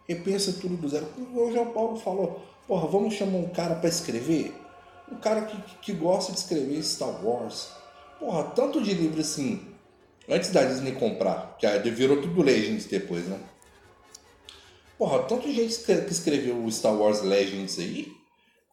Repensa 0.09 0.53
tudo 0.61 0.77
do 0.77 0.89
zero. 0.89 1.07
Como 1.07 1.45
o 1.45 1.53
João 1.53 1.73
Paulo 1.73 1.97
falou, 1.97 2.41
porra, 2.69 2.87
vamos 2.87 3.15
chamar 3.15 3.39
um 3.39 3.49
cara 3.49 3.75
para 3.75 3.89
escrever? 3.89 4.55
Um 5.11 5.17
cara 5.17 5.43
que, 5.43 5.61
que 5.83 5.93
gosta 5.93 6.33
de 6.33 6.39
escrever 6.39 6.79
Star 6.85 7.25
Wars. 7.25 7.73
Porra, 8.21 8.45
tanto 8.45 8.81
de 8.81 8.95
livro 8.95 9.21
assim. 9.21 9.75
Antes 10.29 10.51
da 10.51 10.63
Disney 10.63 10.93
comprar, 10.93 11.59
que 11.59 11.91
virou 11.91 12.23
tudo 12.23 12.43
Legends 12.43 12.87
depois, 12.87 13.27
né? 13.27 13.39
Porra, 14.97 15.25
tanto 15.25 15.51
gente 15.51 15.79
que 15.79 15.93
escreveu 15.93 16.63
o 16.63 16.71
Star 16.71 16.95
Wars 16.95 17.21
Legends 17.23 17.79
aí, 17.79 18.13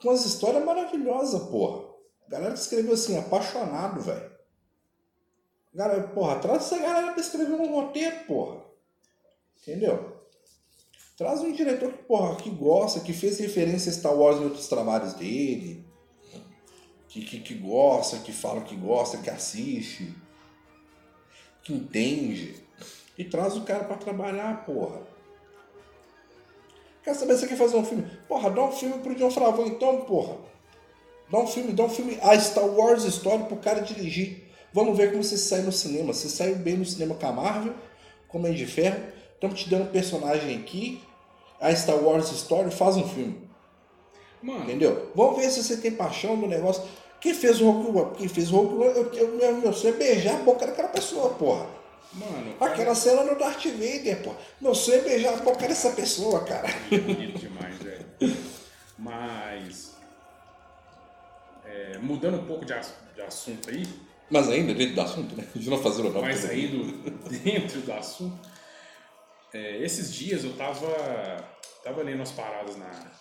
com 0.02 0.10
umas 0.10 0.26
histórias 0.26 0.64
maravilhosas, 0.64 1.50
porra. 1.50 1.90
Galera 2.28 2.54
que 2.54 2.60
escreveu 2.60 2.94
assim, 2.94 3.18
apaixonado, 3.18 4.02
velho. 4.02 4.32
Galera, 5.74 6.04
porra, 6.10 6.40
traz 6.40 6.64
essa 6.64 6.78
galera 6.78 7.14
pra 7.14 7.22
escrever 7.22 7.54
um 7.54 7.74
roteiro, 7.74 8.26
porra. 8.26 8.62
Entendeu? 9.62 10.22
Traz 11.18 11.42
um 11.42 11.52
diretor 11.52 11.92
que, 11.92 12.04
porra, 12.04 12.36
que 12.36 12.50
gosta, 12.50 13.00
que 13.00 13.14
fez 13.14 13.40
referência 13.40 13.90
a 13.90 13.94
Star 13.94 14.16
Wars 14.16 14.38
em 14.38 14.46
outros 14.46 14.68
trabalhos 14.68 15.14
dele. 15.14 15.86
Que, 17.08 17.24
que, 17.24 17.40
que 17.42 17.54
gosta, 17.56 18.18
que 18.20 18.32
fala 18.32 18.62
que 18.62 18.76
gosta, 18.76 19.18
que 19.18 19.30
assiste. 19.30 20.16
Que 21.64 21.74
entende. 21.74 22.56
E 23.18 23.24
traz 23.24 23.56
o 23.56 23.64
cara 23.64 23.84
pra 23.84 23.98
trabalhar, 23.98 24.66
porra. 24.66 25.11
Quer 27.04 27.16
saber 27.16 27.34
se 27.34 27.42
você 27.42 27.48
quer 27.48 27.58
fazer 27.58 27.78
um 27.78 27.86
filme? 27.86 28.06
Porra, 28.28 28.50
dá 28.50 28.64
um 28.64 28.72
filme 28.72 29.00
pro 29.00 29.16
John 29.16 29.32
Favreau 29.32 29.68
então, 29.68 30.02
porra. 30.02 30.38
Dá 31.30 31.40
um 31.40 31.48
filme, 31.48 31.74
dá 31.74 31.84
um 31.84 31.90
filme, 31.90 32.18
a 32.22 32.38
Star 32.40 32.66
Wars 32.66 33.04
Story 33.06 33.44
pro 33.46 33.58
cara 33.58 33.82
dirigir. 33.82 34.44
Vamos 34.74 34.98
ver 34.98 35.12
como 35.12 35.24
você 35.24 35.38
sai 35.38 35.62
no 35.62 35.72
cinema. 35.72 36.14
Você 36.14 36.30
saiu 36.30 36.56
bem 36.56 36.78
no 36.78 36.86
cinema 36.86 37.16
com 37.16 37.26
a 37.26 37.32
Marvel, 37.32 37.74
com 38.28 38.38
o 38.38 38.42
Homem 38.42 38.54
de 38.54 38.66
Ferro. 38.66 39.02
estamos 39.34 39.60
te 39.62 39.70
dando 39.70 39.84
um 39.84 39.92
personagem 39.92 40.58
aqui, 40.58 41.02
a 41.60 41.74
Star 41.76 41.98
Wars 41.98 42.32
Story 42.32 42.72
faz 42.72 42.98
um 42.98 43.08
filme. 43.08 43.50
Mano, 44.42 44.64
Entendeu? 44.64 45.12
Vamos 45.16 45.38
ver 45.40 45.50
se 45.50 45.64
você 45.64 45.78
tem 45.78 45.92
paixão 45.92 46.36
no 46.36 46.48
negócio. 46.48 46.84
Quem 47.20 47.34
fez 47.34 47.62
o 47.62 47.70
Rogue 47.70 47.98
One? 47.98 48.16
Quem 48.16 48.28
fez 48.28 48.52
o 48.52 48.58
Rogue 48.58 48.84
One, 48.84 48.98
eu, 48.98 49.14
eu, 49.14 49.28
meu, 49.38 49.58
meu 49.58 49.74
sonho 49.74 49.94
é 49.94 49.98
beijar 49.98 50.36
a 50.36 50.44
boca 50.44 50.66
daquela 50.66 50.88
pessoa, 50.88 51.30
porra. 51.30 51.81
Mano, 52.14 52.56
Aquela 52.60 52.96
cena 52.96 53.24
no 53.24 53.38
Darth 53.38 53.66
Vader. 53.66 54.36
Meu 54.60 54.76
sonho 54.76 55.00
é 55.00 55.02
beijar 55.02 55.34
a 55.34 55.38
boca 55.38 55.68
dessa 55.68 55.92
pessoa, 55.92 56.44
cara. 56.44 56.68
é 56.92 56.98
bonito 56.98 57.40
demais, 57.40 57.76
velho. 57.78 58.06
Mas. 58.98 59.96
é, 61.66 61.98
mudando 61.98 62.40
um 62.40 62.46
pouco 62.46 62.66
de, 62.66 62.74
de 63.16 63.22
assunto 63.22 63.70
aí, 63.70 63.88
Mas 64.30 64.50
ainda 64.50 64.74
dentro 64.74 64.96
do 64.96 65.02
assunto, 65.02 65.36
né? 65.36 65.48
De 65.56 65.70
não 65.70 65.82
fazer 65.82 66.02
o 66.02 66.12
nome. 66.12 66.22
mas 66.22 66.50
ainda 66.50 66.92
dentro 67.44 67.82
do 67.82 67.94
assunto, 67.94 68.50
é, 69.54 69.78
esses 69.78 70.14
dias 70.14 70.44
eu 70.44 70.54
tava, 70.56 70.88
tava 71.84 72.04
lendo 72.04 72.18
umas 72.18 72.32
paradas 72.32 72.76
na, 72.78 73.12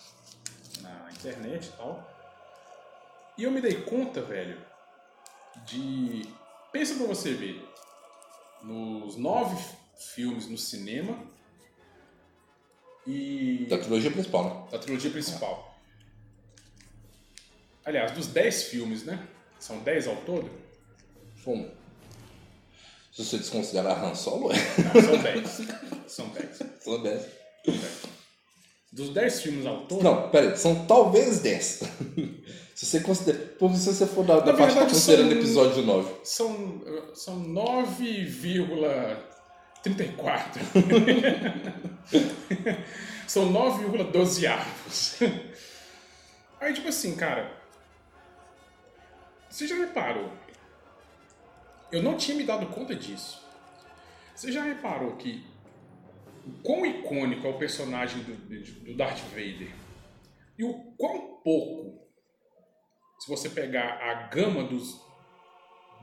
na 0.81 1.11
internet 1.11 1.67
e 1.67 1.77
tal, 1.77 2.11
e 3.37 3.43
eu 3.43 3.51
me 3.51 3.61
dei 3.61 3.81
conta, 3.81 4.21
velho, 4.21 4.57
de. 5.65 6.21
Pensa 6.71 6.95
pra 6.95 7.05
você 7.05 7.33
ver, 7.33 7.67
nos 8.63 9.15
nove 9.17 9.57
filmes 10.15 10.47
no 10.47 10.57
cinema 10.57 11.17
e. 13.05 13.65
Da 13.69 13.77
trilogia 13.77 14.11
principal, 14.11 14.43
né? 14.43 14.71
da 14.71 14.79
trilogia 14.79 15.11
principal. 15.11 15.79
Aliás, 17.83 18.11
dos 18.11 18.27
10 18.27 18.63
filmes, 18.63 19.03
né? 19.03 19.27
São 19.59 19.79
10 19.79 20.07
ao 20.07 20.15
todo? 20.17 20.49
Bom, 21.43 21.71
se 23.11 23.25
você 23.25 23.37
desconsiderar 23.37 24.03
Han 24.03 24.15
Solo, 24.15 24.51
é. 24.51 24.55
Não, 24.93 25.01
são 25.01 25.17
10. 25.17 25.61
São 26.07 26.29
10. 26.29 26.59
São 26.79 27.03
10. 27.03 27.25
Dos 28.91 29.09
10 29.09 29.41
filmes 29.41 29.65
ao 29.65 29.85
todo, 29.85 30.03
Não, 30.03 30.29
peraí, 30.29 30.57
são 30.57 30.85
talvez 30.85 31.39
10. 31.39 31.81
Se 32.81 32.87
você 32.87 32.99
considera. 33.01 33.37
Porque 33.59 33.77
se 33.77 33.93
você 33.93 34.07
for 34.07 34.25
da, 34.25 34.39
da 34.39 34.53
parte 34.53 34.73
verdade, 34.73 34.91
considerando 34.93 35.29
são- 35.29 35.37
episódio 35.37 35.83
9. 35.83 36.13
são, 36.23 36.81
são 37.13 37.43
9,34. 39.83 40.61
são 43.27 43.51
9,12 43.53 44.45
avos. 44.51 45.19
Aí, 46.59 46.73
tipo 46.73 46.87
assim, 46.87 47.15
cara. 47.15 47.59
Você 49.47 49.67
já 49.67 49.75
reparou? 49.75 50.31
Eu 51.91 52.01
não 52.01 52.15
tinha 52.17 52.35
me 52.37 52.43
dado 52.43 52.65
conta 52.67 52.95
disso. 52.95 53.45
Você 54.35 54.51
já 54.51 54.63
reparou 54.63 55.17
que 55.17 55.45
o 56.47 56.51
quão 56.63 56.83
icônico 56.85 57.45
é 57.45 57.49
o 57.49 57.57
personagem 57.59 58.23
do, 58.23 58.33
do 58.85 58.95
Darth 58.95 59.19
Vader 59.29 59.71
e 60.57 60.63
o 60.63 60.73
quão 60.97 61.39
pouco, 61.43 62.00
se 63.21 63.29
você 63.29 63.49
pegar 63.49 63.99
a 64.01 64.13
gama 64.27 64.63
dos 64.63 64.99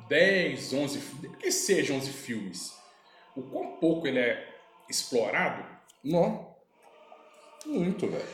10, 0.08 0.72
11, 0.72 0.98
fi- 1.00 1.28
que 1.36 1.50
seja 1.50 1.92
11 1.92 2.10
filmes, 2.10 2.72
o 3.36 3.42
quão 3.42 3.76
pouco 3.80 4.06
ele 4.06 4.20
é 4.20 4.48
explorado. 4.88 5.64
Não. 6.02 6.54
Muito, 7.66 8.06
velho. 8.06 8.24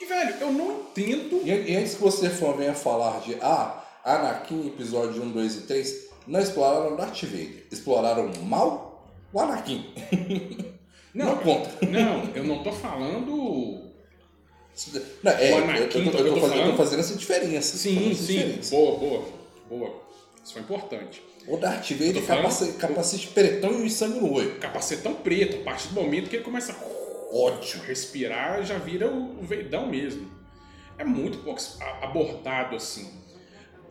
E, 0.00 0.04
velho, 0.04 0.36
eu 0.40 0.52
não 0.52 0.80
entendo. 0.80 1.40
E, 1.42 1.72
e 1.72 1.76
antes 1.76 1.94
que 1.94 2.02
você 2.02 2.28
for 2.28 2.54
venha 2.56 2.74
falar 2.74 3.20
de 3.20 3.34
ah, 3.40 3.82
Anakin, 4.04 4.66
episódio 4.68 5.22
1, 5.22 5.30
2 5.32 5.56
e 5.56 5.60
3, 5.62 6.10
não 6.26 6.38
exploraram 6.40 6.96
Darth 6.96 7.22
Vader. 7.22 7.66
Exploraram 7.72 8.30
mal 8.42 9.10
o 9.32 9.40
Anakin. 9.40 9.92
Não, 11.14 11.34
conta. 11.38 11.70
Não, 11.86 12.24
eu 12.34 12.44
não 12.44 12.62
tô 12.62 12.70
falando. 12.70 13.90
Não, 15.22 15.32
é, 15.32 15.52
eu, 15.52 15.58
eu, 15.58 15.88
tô, 15.88 15.98
eu 15.98 16.12
tô 16.12 16.34
tô 16.34 16.40
fazendo, 16.40 16.60
eu 16.60 16.70
tô 16.72 16.76
fazendo 16.76 17.00
essa 17.00 17.14
diferença. 17.14 17.76
Sim, 17.78 18.10
essa 18.10 18.22
sim. 18.22 18.34
diferença. 18.34 18.76
Boa, 18.76 18.98
boa, 18.98 19.24
boa. 19.68 20.02
Isso 20.44 20.52
foi 20.52 20.62
importante. 20.62 21.22
O 21.48 21.56
Darth 21.56 21.90
Vader 21.92 22.26
capacete, 22.26 22.72
capacete 22.72 23.28
pretão 23.28 23.84
e 23.84 23.90
sangue 23.90 24.20
no 24.20 24.32
olho. 24.32 24.58
Capacetão 24.58 25.14
preto, 25.14 25.60
a 25.60 25.64
partir 25.64 25.88
do 25.88 25.94
momento 25.94 26.28
que 26.28 26.36
ele 26.36 26.44
começa 26.44 26.72
a 26.72 27.34
Ódio. 27.34 27.80
respirar, 27.82 28.64
já 28.64 28.78
vira 28.78 29.08
o, 29.08 29.40
o 29.40 29.42
veidão 29.42 29.86
mesmo. 29.88 30.30
É 30.98 31.04
muito 31.04 31.38
pouco 31.38 31.60
abordado 32.02 32.76
assim. 32.76 33.10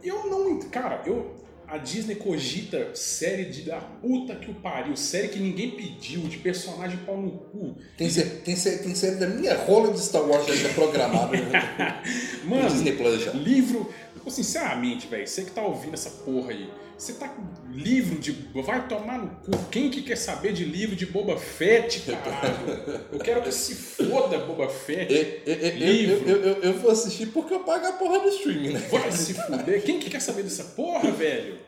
Eu 0.04 0.28
não. 0.28 0.60
Cara, 0.70 1.02
eu. 1.06 1.45
A 1.68 1.78
Disney 1.78 2.16
cogita 2.16 2.92
série 2.96 3.46
de 3.46 3.64
da 3.64 3.78
puta 3.80 4.36
que 4.36 4.52
o 4.52 4.54
pariu, 4.56 4.96
série 4.96 5.30
que 5.30 5.40
ninguém 5.40 5.72
pediu, 5.72 6.22
de 6.22 6.38
personagem 6.38 6.98
pau 7.06 7.18
no 7.20 7.32
cu. 7.32 7.76
Tem, 7.98 8.10
sé- 8.10 8.42
tem, 8.46 8.56
sé- 8.56 8.78
tem 8.78 8.94
série 8.94 9.16
da 9.16 9.28
minha 9.28 9.56
rola 9.58 9.92
de 9.92 10.00
Star 10.00 10.22
Wars 10.24 10.46
já 10.48 10.70
programada 10.74 11.36
no 11.38 12.50
Mano, 12.50 12.70
Disney 12.70 12.92
Plus 12.94 13.22
já. 13.24 13.32
livro. 13.32 13.92
Tipo, 14.14 14.30
Sinceramente, 14.32 15.08
velho, 15.08 15.28
você 15.28 15.44
que 15.44 15.52
tá 15.52 15.62
ouvindo 15.64 15.94
essa 15.94 16.10
porra 16.10 16.52
aí, 16.52 16.70
você 16.98 17.14
tá 17.14 17.28
com 17.28 17.44
livro 17.72 18.18
de. 18.20 18.32
Vai 18.66 18.88
tomar 18.88 19.18
no 19.20 19.30
cu. 19.38 19.52
Quem 19.72 19.90
que 19.90 20.02
quer 20.02 20.16
saber 20.16 20.54
de 20.54 20.64
livro 20.64 20.96
de 20.96 21.06
Boba 21.06 21.38
Fett, 21.38 22.02
caralho? 22.02 23.06
Eu 23.12 23.20
quero 23.20 23.42
que 23.42 23.52
se 23.52 23.76
foda 23.76 24.38
Boba 24.40 24.70
Fett. 24.70 25.14
Eu, 25.14 25.54
eu- 25.54 25.60
eu- 25.62 25.76
Livro. 25.78 26.30
eu, 26.30 26.38
eu, 26.44 26.54
eu 26.64 26.74
vou 26.74 26.92
assistir 26.92 27.28
porque 27.28 27.54
eu 27.54 27.60
pago 27.62 27.86
a 27.86 27.94
porra 27.94 28.20
do 28.20 28.30
streaming, 28.30 28.70
né? 28.74 28.80
Vai 28.92 29.12
se 29.12 29.34
fuder. 29.34 29.84
Quem 29.84 30.00
que 30.00 30.10
quer 30.10 30.22
saber 30.22 30.44
dessa 30.44 30.64
porra, 30.64 31.12
velho? 31.12 31.60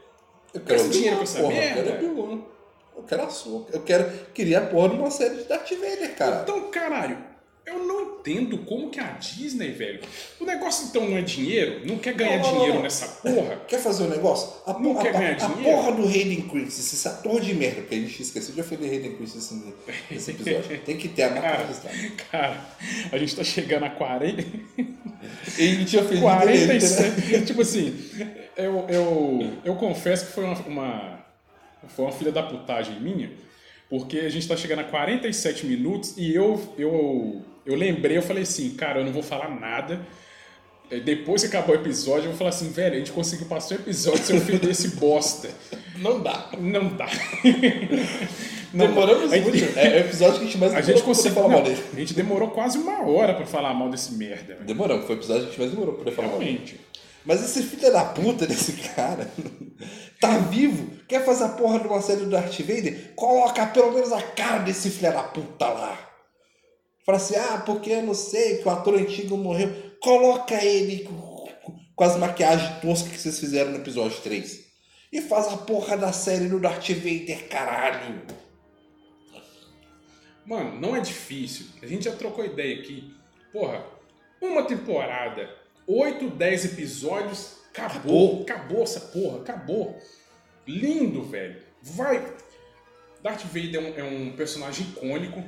Eu 0.53 0.61
Quer 0.61 0.75
esse 0.75 0.89
dinheiro 0.89 1.17
com 1.17 1.23
essa 1.23 1.39
porra, 1.39 1.53
merda? 1.53 1.80
Eu 1.82 1.97
quero. 1.99 2.57
Eu 2.97 3.03
quero 3.03 3.23
a 3.23 3.30
sua. 3.30 3.65
Eu 3.71 3.82
quero. 3.82 4.11
Queria 4.34 4.59
a 4.59 4.65
porra 4.65 4.89
de 4.89 4.95
uma 4.95 5.11
série 5.11 5.36
de 5.36 5.43
Darth 5.43 5.69
Vader, 5.71 6.15
cara. 6.15 6.41
Então, 6.43 6.71
caralho, 6.71 7.17
eu 7.68 7.86
não 7.86 8.01
entendo 8.20 8.57
como 8.59 8.89
que 8.89 8.99
a 8.99 9.11
Disney, 9.11 9.72
velho. 9.72 9.99
O 10.39 10.45
negócio 10.45 10.88
então 10.88 11.07
não 11.09 11.18
é 11.18 11.22
dinheiro? 11.22 11.82
Não 11.86 11.97
quer 11.97 12.13
ganhar 12.13 12.38
Não, 12.39 12.43
não, 12.45 12.51
dinheiro 12.53 12.76
não. 12.76 12.82
nessa 12.84 13.07
porra? 13.22 13.61
Quer 13.68 13.80
fazer 13.80 14.03
um 14.05 14.09
negócio? 14.09 14.53
A, 14.65 14.74
Não 14.74 14.93
porra- 14.93 15.01
quer 15.03 15.09
a- 15.09 15.20
ganhar 15.20 15.32
a 15.32 15.34
dinheiro? 15.47 15.63
porra 15.78 15.91
do 15.91 16.03
Hayden 16.07 16.41
Christensen, 16.41 16.80
esse 16.95 17.07
ator 17.07 17.39
de 17.41 17.53
merda, 17.53 17.82
porque 17.82 17.95
a 17.95 17.99
gente 17.99 18.22
esqueceu 18.22 18.55
de 18.55 18.61
ofender 18.61 18.89
Hayden 18.91 19.15
Christensen 19.18 19.74
nesse 20.09 20.32
episódio. 20.32 20.80
Tem 20.86 20.97
que 20.97 21.07
ter 21.09 21.24
a 21.24 21.30
marca 21.32 21.57
registrada. 21.63 21.97
cara, 22.32 22.65
a 23.11 23.18
gente 23.18 23.36
tá 23.36 23.43
chegando 23.43 23.84
a 23.86 23.89
40. 23.89 24.43
Ele 25.57 25.86
tinha 25.86 26.01
ofendido 26.03 26.28
ele, 26.43 26.65
né? 26.68 26.80
47. 26.80 27.45
tipo 27.45 27.61
assim, 27.61 27.95
eu, 28.55 28.86
eu, 28.88 29.53
eu 29.65 29.76
confesso 29.76 30.28
que 30.28 30.32
foi 30.32 30.43
uma, 30.43 30.53
uma, 30.68 31.26
foi 31.89 32.05
uma 32.05 32.11
filha 32.11 32.32
da 32.32 32.43
putagem 32.43 32.99
minha, 33.01 33.32
porque 33.89 34.20
a 34.20 34.30
gente 34.30 34.47
tá 34.47 34.55
chegando 34.55 34.80
a 34.80 34.84
47 34.84 35.65
minutos 35.65 36.13
e 36.18 36.34
eu, 36.34 36.74
eu, 36.78 37.41
eu 37.68 37.76
lembrei, 37.76 38.18
eu 38.18 38.22
falei 38.24 38.43
assim, 38.43 38.72
cara, 38.72 38.99
eu 38.99 39.05
não 39.05 39.11
vou 39.13 39.22
falar 39.24 39.49
nada. 39.49 39.99
Eh, 40.89 40.99
Depois 41.01 41.41
que 41.41 41.47
acabou 41.47 41.76
o 41.76 41.80
episódio, 41.80 42.24
eu 42.26 42.30
vou 42.30 42.38
falar 42.38 42.49
assim, 42.51 42.70
velho, 42.72 42.95
a 42.95 42.97
gente 42.97 43.11
conseguiu 43.11 43.45
passar 43.47 43.76
o 43.76 43.80
episódio 43.80 44.24
sem 44.26 44.38
ofender 44.38 44.72
esse 44.72 44.89
bosta. 44.95 45.49
Não 45.97 46.20
dá. 46.22 46.49
Não 46.59 46.88
dá. 46.95 47.07
Não, 48.74 48.86
Demoramos 48.88 49.32
gente- 49.32 49.49
muito. 49.49 49.80
É 49.80 49.89
o 49.89 49.99
episódio 49.99 50.36
que 50.36 50.41
a 50.41 50.45
gente 50.45 50.57
mais 50.57 50.74
A 50.76 50.82
demorou 50.82 51.13
gente 51.13 51.32
falar 51.32 51.47
mal 51.47 51.57
não, 51.59 51.63
dele. 51.65 51.84
a 51.93 51.99
gente 51.99 52.13
demorou 52.13 52.49
quase 52.51 52.78
uma 52.78 53.01
hora 53.07 53.34
pra 53.34 53.45
falar 53.45 53.74
mal 53.74 53.89
desse 53.89 54.13
merda. 54.13 54.53
velho. 54.55 54.65
Demoramos, 54.65 55.05
foi 55.05 55.15
o 55.15 55.20
episódio 55.20 55.43
que 55.43 55.47
a 55.47 55.49
gente 55.51 55.59
mais 55.59 55.72
demorou 55.72 55.93
pra 55.95 56.03
poder 56.03 56.15
falar 56.15 56.28
mal 56.28 56.38
dele. 56.39 56.51
Realmente. 56.51 56.80
Mas 57.26 57.43
esse 57.43 57.63
filho 57.63 57.91
da 57.91 58.03
puta 58.05 58.45
desse 58.45 58.74
cara 58.74 59.28
tá 60.20 60.38
vivo, 60.38 60.88
quer 61.07 61.26
fazer 61.26 61.45
a 61.45 61.49
porra 61.49 61.80
de 61.80 61.88
uma 61.88 62.01
série 62.01 62.20
do 62.22 62.30
Darth 62.30 62.59
Vader? 62.59 63.13
Coloca 63.15 63.65
pelo 63.68 63.91
menos 63.91 64.11
a 64.11 64.22
cara 64.22 64.59
desse 64.59 64.89
filho 64.89 65.11
da 65.11 65.24
puta 65.24 65.68
lá. 65.68 66.07
Fala 67.08 67.20
assim, 67.20 67.38
ah, 67.38 67.64
porque 67.66 67.89
eu 67.89 68.03
não 68.03 68.14
sei 68.14 68.58
que 68.58 68.68
o 68.68 68.70
ator 68.70 68.95
antigo 68.95 69.38
morreu. 69.38 69.74
Coloca 70.01 70.62
ele 70.62 71.05
com, 71.95 72.03
as 72.03 72.18
maquiagens 72.18 72.82
toscas 72.82 73.14
que 73.14 73.18
vocês 73.18 73.39
fizeram 73.39 73.72
no 73.72 73.78
episódio 73.78 74.20
3. 74.20 74.66
E 75.14 75.22
faz 75.22 75.47
a 75.47 75.55
porra 75.55 75.95
da 75.95 76.12
série 76.12 76.49
do 76.49 76.60
Darth 76.60 76.89
Vader, 76.89 77.47
caralho. 77.47 78.24
Mano, 80.45 80.82
não 80.82 80.97
é 80.97 80.99
difícil. 80.99 81.68
A 81.82 81.88
gente 81.88 82.03
já 82.03 82.12
trocou 82.14 82.43
ideia 82.43 82.82
aqui. 82.82 83.16
Porra, 83.53 83.86
uma 84.41 84.64
temporada, 84.64 85.49
8, 85.88 86.30
10 86.32 86.66
episódios, 86.74 87.60
acabou. 87.70 88.41
Acabou, 88.41 88.84
essa 88.84 88.99
porra, 88.99 89.39
acabou. 89.39 89.97
Lindo, 90.68 91.24
velho. 91.24 91.64
Vai. 91.82 92.34
Darth 93.24 93.45
Vader 93.45 93.76
é 93.76 93.80
um, 93.80 93.99
é 93.99 94.03
um 94.03 94.36
personagem 94.36 94.88
icônico. 94.88 95.41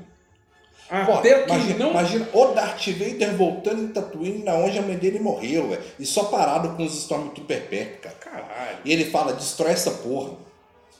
Pô, 1.06 1.14
Até 1.14 1.44
que 1.44 1.50
imagina, 1.54 1.78
não. 1.80 1.92
imagina 1.92 2.28
o 2.34 2.46
Darth 2.48 2.88
Vader 2.88 3.36
voltando 3.36 3.84
em 3.84 3.88
Tatooine 3.90 4.44
na 4.44 4.56
onde 4.56 4.80
a 4.80 4.82
mãe 4.82 4.98
dele 4.98 5.20
morreu, 5.20 5.70
velho. 5.70 5.84
E 6.00 6.06
só 6.06 6.26
parado 6.26 6.76
com 6.76 6.84
os 6.84 6.94
Stormtrooper 6.98 7.68
perto, 7.68 8.00
cara. 8.02 8.16
Caralho. 8.16 8.78
E 8.84 8.92
ele 8.92 9.06
fala, 9.06 9.34
destrói 9.34 9.72
essa 9.72 9.92
porra. 9.92 10.34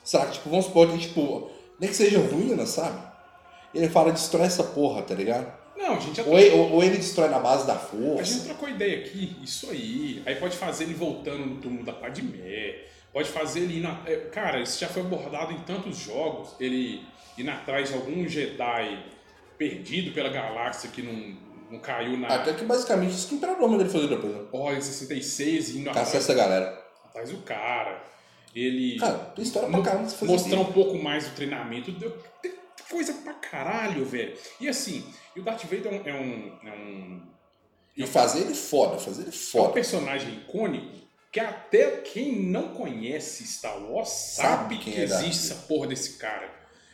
Sabe? 0.04 0.34
Tipo, 0.34 0.50
vamos 0.50 0.66
supor 0.66 0.88
que, 0.92 0.98
tipo, 1.00 1.50
nem 1.80 1.90
que 1.90 1.96
seja 1.96 2.20
ruína, 2.20 2.66
sabe? 2.66 3.00
Ele 3.74 3.90
fala, 3.90 4.12
destrói 4.12 4.46
essa 4.46 4.64
porra, 4.64 5.02
tá 5.02 5.14
ligado? 5.16 5.52
Não, 5.78 5.96
a 5.96 6.00
gente 6.00 6.18
já 6.18 6.24
Ou 6.24 6.38
ele, 6.38 6.56
ou- 6.56 6.72
ou 6.74 6.84
ele 6.84 6.98
destrói 6.98 7.30
na 7.30 7.40
base 7.40 7.66
da 7.66 7.74
A 7.74 7.78
gente 7.78 7.88
força. 7.90 8.44
trocou 8.46 8.68
ideia 8.70 9.00
aqui, 9.00 9.38
isso 9.44 9.70
aí. 9.72 10.22
Aí 10.26 10.36
pode 10.36 10.56
fazer 10.58 10.84
ele 10.84 10.94
voltando 10.94 11.46
no 11.46 11.56
túmulo 11.62 11.84
da 11.86 11.94
Padmé. 11.94 12.76
Pode 13.14 13.30
fazer 13.30 13.62
ele 13.62 13.78
ir 13.78 13.82
na... 13.82 14.02
é, 14.06 14.16
Cara, 14.32 14.60
isso 14.62 14.80
já 14.80 14.88
foi 14.88 15.02
abordado 15.02 15.52
em 15.54 15.60
tantos 15.62 15.98
jogos. 15.98 16.50
Ele 16.60 17.02
ir 17.38 17.50
atrás 17.50 17.90
de 17.90 17.96
algum 17.96 18.28
Jedi 18.28 19.00
perdido 19.60 20.12
pela 20.14 20.30
galáxia 20.30 20.90
que 20.90 21.02
não, 21.04 21.38
não 21.70 21.80
caiu 21.80 22.18
na 22.18 22.28
Até 22.34 22.54
que 22.54 22.64
basicamente 22.64 23.12
isso 23.12 23.28
que 23.28 23.36
o 23.36 23.38
Imperador 23.38 23.70
manda 23.70 23.84
ele 23.84 23.92
fazer 23.92 24.08
depois, 24.08 24.34
né? 24.34 24.42
Ordem 24.52 24.82
66 24.82 25.70
e 25.70 25.78
indo 25.80 25.86
Caça 25.88 26.00
atrás, 26.00 26.16
essa 26.16 26.34
galera. 26.34 26.86
atrás 27.06 27.30
do 27.30 27.38
cara. 27.40 28.02
Ele 28.56 28.98
Cara, 28.98 29.18
tem 29.36 29.44
história 29.44 29.70
pra 29.70 29.82
caramba 29.84 30.10
fazer 30.10 30.26
mostrar 30.32 30.60
aqui. 30.62 30.70
um 30.70 30.74
pouco 30.74 30.98
mais 30.98 31.28
do 31.28 31.36
treinamento. 31.36 31.92
Deu- 31.92 32.18
coisa 32.90 33.14
pra 33.14 33.34
caralho, 33.36 34.04
velho. 34.04 34.36
E 34.60 34.68
assim, 34.68 35.06
e 35.36 35.40
o 35.40 35.44
Darth 35.44 35.64
Vader 35.66 35.94
é 35.94 35.96
um- 35.96 36.08
é 36.10 36.14
um- 36.14 36.58
é 36.68 36.72
um 36.72 37.22
E 37.96 38.08
fazer 38.08 38.40
ele 38.40 38.56
foda, 38.56 38.98
fazer 38.98 39.22
ele 39.24 39.30
É 39.30 39.36
um 39.36 39.38
foda. 39.38 39.74
personagem 39.74 40.34
icônico 40.34 40.98
que 41.32 41.40
até 41.40 41.98
quem 41.98 42.42
não 42.48 42.70
conhece 42.70 43.46
Star 43.46 43.78
Wars 43.84 44.10
sabe, 44.10 44.48
Sabe 44.76 44.78
que 44.80 44.96
é 45.00 45.04
existe 45.04 45.52
essa 45.52 45.56
porra 45.68 45.86
desse 45.86 46.18
cara. 46.18 46.50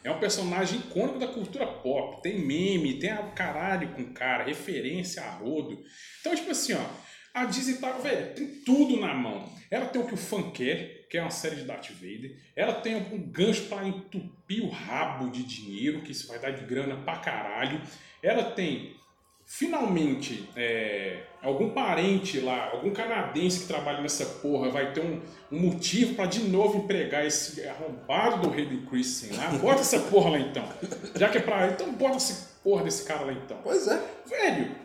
É 0.06 0.12
um 0.12 0.20
personagem 0.20 0.78
icônico 0.82 1.18
da 1.18 1.28
cultura 1.28 1.66
pop. 1.66 2.22
Tem 2.22 2.38
meme, 2.38 3.00
tem 3.00 3.10
a 3.10 3.24
caralho 3.24 3.90
com 3.90 4.14
cara, 4.14 4.44
referência 4.44 5.24
a 5.24 5.32
rodo. 5.32 5.84
Então, 6.22 6.36
tipo 6.36 6.52
assim, 6.52 6.74
ó, 6.74 6.86
a 7.34 7.46
Disney 7.46 7.78
tá, 7.78 7.92
velho, 7.94 8.36
tem 8.36 8.48
tudo 8.64 9.00
na 9.00 9.16
mão. 9.16 9.52
Ela 9.72 9.88
tem 9.88 10.00
o 10.00 10.06
que 10.06 10.14
o 10.14 10.18
fã 10.18 10.52
quer, 10.52 11.08
que 11.10 11.18
é 11.18 11.22
uma 11.22 11.32
série 11.32 11.56
de 11.56 11.64
Darth 11.64 11.90
Vader. 11.90 12.38
Ela 12.56 12.76
tem 12.76 12.96
um 12.96 13.32
gancho 13.32 13.64
pra 13.64 13.88
entupir 13.88 14.64
o 14.64 14.70
rabo 14.70 15.32
de 15.32 15.42
dinheiro, 15.42 16.04
que 16.04 16.12
isso 16.12 16.28
vai 16.28 16.38
dar 16.38 16.52
de 16.52 16.66
grana 16.66 16.98
pra 16.98 17.18
caralho. 17.18 17.82
Ela 18.22 18.52
tem 18.52 18.95
finalmente 19.46 20.50
é, 20.56 21.24
algum 21.42 21.70
parente 21.70 22.40
lá, 22.40 22.72
algum 22.72 22.92
canadense 22.92 23.62
que 23.62 23.68
trabalha 23.68 24.02
nessa 24.02 24.26
porra 24.26 24.70
vai 24.70 24.92
ter 24.92 25.02
um, 25.02 25.22
um 25.52 25.60
motivo 25.60 26.16
pra 26.16 26.26
de 26.26 26.42
novo 26.42 26.80
empregar 26.80 27.26
esse 27.26 27.66
arrombado 27.66 28.48
do 28.48 28.54
Hayden 28.54 28.86
Christensen 28.88 29.38
lá. 29.38 29.50
Bota 29.60 29.82
essa 29.82 30.00
porra 30.00 30.32
lá 30.32 30.40
então. 30.40 30.68
Já 31.16 31.30
que 31.30 31.38
é 31.38 31.42
pra. 31.42 31.68
Então 31.68 31.94
bota 31.94 32.18
essa 32.18 32.60
porra 32.64 32.84
desse 32.84 33.06
cara 33.06 33.26
lá 33.26 33.34
então. 33.34 33.60
Pois 33.64 33.88
é. 33.88 34.02
Velho, 34.26 34.76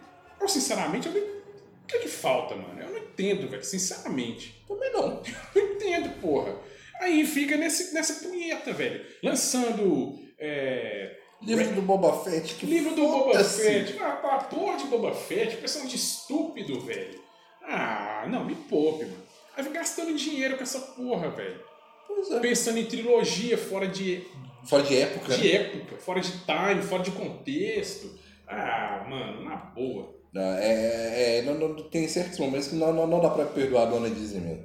eu 0.41 0.49
sinceramente, 0.49 1.09
eu 1.09 1.15
o 1.15 1.87
que 1.87 1.97
é 1.97 2.01
que 2.01 2.09
falta, 2.09 2.55
mano? 2.55 2.81
Eu 2.81 2.91
não 2.91 2.99
entendo, 2.99 3.49
velho, 3.49 3.65
sinceramente. 3.65 4.63
Também 4.69 4.93
não. 4.93 5.21
Não 5.55 5.63
entendo, 5.63 6.21
porra. 6.21 6.55
Aí 7.01 7.27
fica 7.27 7.57
nesse, 7.57 7.93
nessa 7.95 8.29
punheta, 8.29 8.73
velho. 8.73 9.05
Lançando. 9.23 10.19
É, 10.39 11.17
Livro 11.43 11.74
do 11.74 11.82
Boba 11.82 12.12
Fett. 12.24 12.55
Que 12.55 12.66
Livro 12.66 12.95
do 12.95 13.03
Boba. 13.03 13.43
Fett. 13.43 13.99
Ah, 14.01 14.12
tá, 14.12 14.38
porra 14.45 14.76
de 14.76 14.84
Boba 14.86 15.12
Fett. 15.14 15.57
Personagem 15.57 15.97
estúpido, 15.97 16.80
velho. 16.80 17.18
Ah, 17.62 18.26
não, 18.28 18.45
me 18.45 18.55
poupe, 18.55 19.05
mano. 19.05 19.16
Aí 19.57 19.64
fica 19.64 19.78
gastando 19.78 20.14
dinheiro 20.14 20.57
com 20.57 20.62
essa 20.62 20.80
porra, 20.80 21.30
velho. 21.30 21.61
Pois 22.07 22.30
é. 22.30 22.41
Pensando 22.41 22.78
em 22.78 22.84
trilogia 22.86 23.57
fora 23.57 23.86
de, 23.88 24.22
Fora 24.64 24.82
de 24.82 24.97
época. 24.99 25.36
de 25.36 25.53
época, 25.53 25.97
fora 25.99 26.20
de 26.20 26.30
time, 26.30 26.82
fora 26.82 27.03
de 27.03 27.11
contexto. 27.12 28.18
Ah, 28.47 29.07
mano, 29.09 29.45
na 29.45 29.57
boa. 29.57 30.14
Não, 30.32 30.43
é, 30.59 31.38
é, 31.38 31.43
não, 31.43 31.55
não- 31.55 31.88
tem 31.88 32.07
certos 32.07 32.38
momentos 32.38 32.68
que 32.68 32.74
não, 32.76 32.93
não, 32.93 33.07
não 33.07 33.20
dá 33.20 33.30
pra 33.30 33.47
perdoar 33.47 33.82
a 33.86 33.91
dona 33.91 34.11
Disney 34.11 34.41
mesmo. 34.41 34.64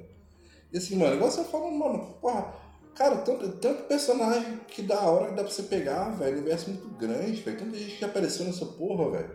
E 0.72 0.78
assim, 0.78 0.96
mano, 0.96 1.14
igual 1.14 1.30
você 1.30 1.42
falou, 1.44 1.70
mano, 1.70 2.16
porra, 2.20 2.54
cara, 2.96 3.18
tanto, 3.18 3.48
tanto 3.52 3.84
personagem 3.84 4.58
que 4.66 4.82
da 4.82 5.00
hora 5.00 5.26
que 5.26 5.34
dá 5.34 5.42
pra 5.42 5.52
você 5.52 5.62
pegar, 5.64 6.08
velho, 6.10 6.38
universo 6.38 6.70
muito 6.70 6.88
grande, 6.88 7.42
velho, 7.42 7.58
tanta 7.58 7.76
gente 7.76 7.96
que 7.96 8.04
apareceu 8.04 8.46
nessa 8.46 8.64
porra, 8.64 9.10
velho. 9.10 9.30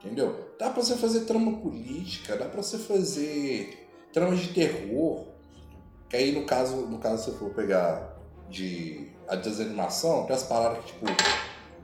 Entendeu? 0.00 0.52
Dá 0.58 0.70
pra 0.70 0.82
você 0.82 0.96
fazer 0.96 1.20
trama 1.20 1.58
política, 1.58 2.36
dá 2.36 2.46
pra 2.46 2.62
você 2.62 2.78
fazer 2.78 3.88
trama 4.12 4.34
de 4.36 4.52
terror. 4.52 5.26
Que 6.08 6.16
aí 6.16 6.32
no 6.32 6.44
caso, 6.44 6.76
no 6.86 6.98
caso 6.98 7.24
se 7.24 7.30
eu 7.30 7.36
for 7.36 7.50
pegar 7.50 8.16
de 8.48 9.10
a 9.28 9.36
desanimação, 9.36 10.24
tem 10.26 10.34
as 10.34 10.42
paradas 10.42 10.84
que, 10.84 10.92
tipo, 10.92 11.04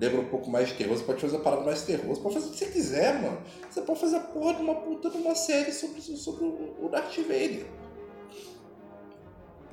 lembra 0.01 0.21
um 0.21 0.29
pouco 0.29 0.51
mais 0.51 0.69
de 0.69 0.75
terror, 0.75 0.97
você 0.97 1.05
pode 1.05 1.21
fazer 1.21 1.37
a 1.37 1.41
parada 1.41 1.63
mais 1.63 1.83
terror, 1.83 2.07
você 2.07 2.23
pode 2.23 2.35
fazer 2.35 2.49
o 2.49 2.51
que 2.53 2.59
você 2.59 2.67
quiser, 2.67 3.21
mano. 3.21 3.39
Você 3.71 3.83
pode 3.83 4.01
fazer 4.01 4.17
a 4.17 4.21
porra 4.21 4.55
de 4.55 4.63
uma 4.63 4.75
puta 4.77 5.11
de 5.11 5.19
uma 5.19 5.35
série 5.35 5.73
sobre, 5.73 6.01
sobre 6.01 6.45
o 6.45 6.89
Darth 6.91 7.17
Vader. 7.19 7.84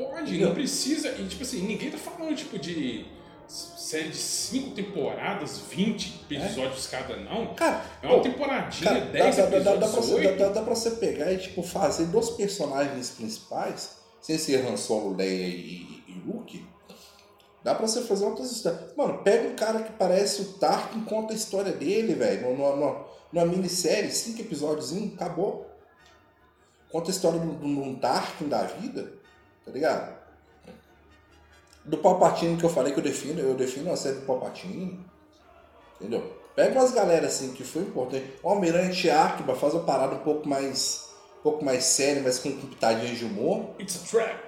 Pode, 0.09 0.37
não 0.39 0.53
precisa. 0.53 1.09
E 1.09 1.27
tipo 1.27 1.43
assim, 1.43 1.61
ninguém 1.61 1.91
tá 1.91 1.97
falando 1.97 2.35
tipo 2.35 2.57
de 2.57 3.05
série 3.51 4.09
de 4.09 4.17
5 4.17 4.71
temporadas, 4.71 5.59
20 5.69 6.25
episódios 6.29 6.87
cada, 6.87 7.17
não. 7.17 7.53
Cara, 7.53 7.83
É 8.01 8.07
uma 8.07 8.17
pô, 8.17 8.21
temporadinha, 8.21 8.91
cara, 8.91 9.05
10 9.05 9.35
dá, 9.35 9.45
dá, 9.45 9.49
dá, 9.49 9.59
dá, 9.59 9.71
episódios, 9.71 9.91
pra 9.91 10.01
você, 10.01 10.27
8. 10.27 10.39
dá, 10.39 10.49
dá 10.49 10.61
pra 10.61 10.75
você 10.75 10.91
pegar 10.91 11.33
e 11.33 11.37
tipo, 11.37 11.61
fazer 11.61 12.05
dos 12.05 12.29
personagens 12.31 13.09
principais, 13.09 13.97
sem 14.21 14.37
ser 14.37 14.65
Han 14.65 14.77
Solo, 14.77 15.15
Leia 15.15 15.47
e, 15.47 16.03
e 16.07 16.23
Luke, 16.25 16.65
dá 17.61 17.75
pra 17.75 17.85
você 17.85 18.01
fazer 18.03 18.23
outras 18.25 18.51
histórias. 18.51 18.95
Mano, 18.95 19.17
pega 19.21 19.49
um 19.49 19.55
cara 19.55 19.83
que 19.83 19.91
parece 19.93 20.41
o 20.41 20.45
Tarkin, 20.53 21.01
conta 21.03 21.33
a 21.33 21.35
história 21.35 21.73
dele, 21.73 22.13
velho, 22.13 22.55
numa, 22.55 22.75
numa, 22.75 23.05
numa 23.33 23.45
minissérie, 23.45 24.11
cinco 24.11 24.39
episódios, 24.41 24.93
acabou. 25.13 25.69
Conta 26.89 27.09
a 27.09 27.11
história 27.11 27.39
de 27.39 27.45
um 27.45 27.95
Tarkin 27.95 28.47
da 28.47 28.63
vida, 28.63 29.13
tá 29.65 29.71
ligado? 29.71 30.21
Do 31.83 31.97
Palpatine 31.97 32.57
que 32.57 32.63
eu 32.63 32.69
falei 32.69 32.93
que 32.93 32.99
eu 32.99 33.03
defino, 33.03 33.39
eu 33.39 33.55
defino 33.55 33.91
a 33.91 33.97
série 33.97 34.17
do 34.17 34.25
Palpatine. 34.25 34.99
Entendeu? 35.99 36.41
Pega 36.55 36.79
umas 36.79 36.91
galera 36.91 37.27
assim 37.27 37.53
que 37.53 37.63
foi 37.63 37.83
importante. 37.83 38.25
O 38.43 38.49
Almirante 38.49 39.09
Akiba 39.09 39.55
faz 39.55 39.73
uma 39.73 39.83
parada 39.83 40.15
um 40.15 40.19
pouco 40.19 40.47
mais. 40.47 41.09
Um 41.39 41.43
pouco 41.43 41.65
mais 41.65 41.83
séria, 41.85 42.21
mas 42.21 42.37
com, 42.37 42.51
com 42.51 42.67
pitadinha 42.67 43.15
de 43.15 43.25
humor. 43.25 43.71
It's 43.79 43.95
a 43.95 44.07
trap. 44.07 44.43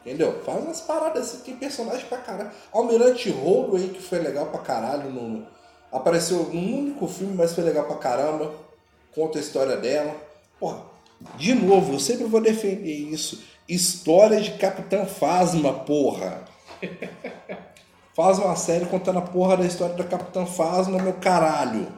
Entendeu? 0.00 0.40
Faz 0.44 0.64
umas 0.64 0.80
paradas 0.80 1.22
assim, 1.24 1.40
tem 1.40 1.56
personagem 1.56 2.06
pra 2.06 2.18
caralho. 2.18 2.50
Almirante 2.72 3.28
Holdway, 3.28 3.88
que 3.88 4.00
foi 4.00 4.20
legal 4.20 4.46
pra 4.46 4.60
caralho. 4.60 5.10
No, 5.10 5.46
apareceu 5.92 6.44
num 6.44 6.78
único 6.78 7.08
filme, 7.08 7.34
mas 7.34 7.52
foi 7.52 7.64
legal 7.64 7.84
pra 7.86 7.96
caramba. 7.96 8.54
Conta 9.14 9.38
a 9.38 9.40
história 9.40 9.76
dela. 9.76 10.14
Porra, 10.60 10.84
de 11.36 11.54
novo, 11.54 11.94
eu 11.94 12.00
sempre 12.00 12.24
vou 12.24 12.40
defender 12.40 12.94
isso. 12.94 13.42
História 13.68 14.40
de 14.40 14.52
Capitã 14.52 15.04
Phasma, 15.04 15.72
porra. 15.72 16.44
Faz 18.14 18.38
uma 18.38 18.56
série 18.56 18.86
contando 18.86 19.18
a 19.18 19.22
porra 19.22 19.56
da 19.56 19.64
história 19.64 19.94
da 19.94 20.04
Capitã 20.04 20.46
Phasma, 20.46 21.02
meu 21.02 21.14
caralho. 21.14 21.92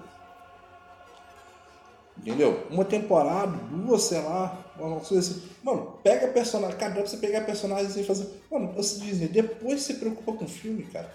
Entendeu? 2.16 2.66
Uma 2.70 2.84
temporada, 2.84 3.56
duas, 3.70 4.02
sei 4.02 4.20
lá, 4.20 4.58
uma 4.76 4.98
coisa 5.00 5.18
assim. 5.18 5.48
Mano, 5.62 5.98
pega 6.02 6.28
personagem. 6.28 6.76
Cara, 6.76 6.94
dá 6.94 7.00
pra 7.00 7.08
você 7.08 7.18
pegar 7.18 7.42
personagens 7.42 7.96
e 7.96 8.02
fazer. 8.02 8.28
Mano, 8.50 8.72
você 8.72 9.00
Disney, 9.00 9.28
depois 9.28 9.82
você 9.82 9.94
preocupa 9.94 10.32
com 10.32 10.44
o 10.44 10.48
filme, 10.48 10.84
cara. 10.84 11.12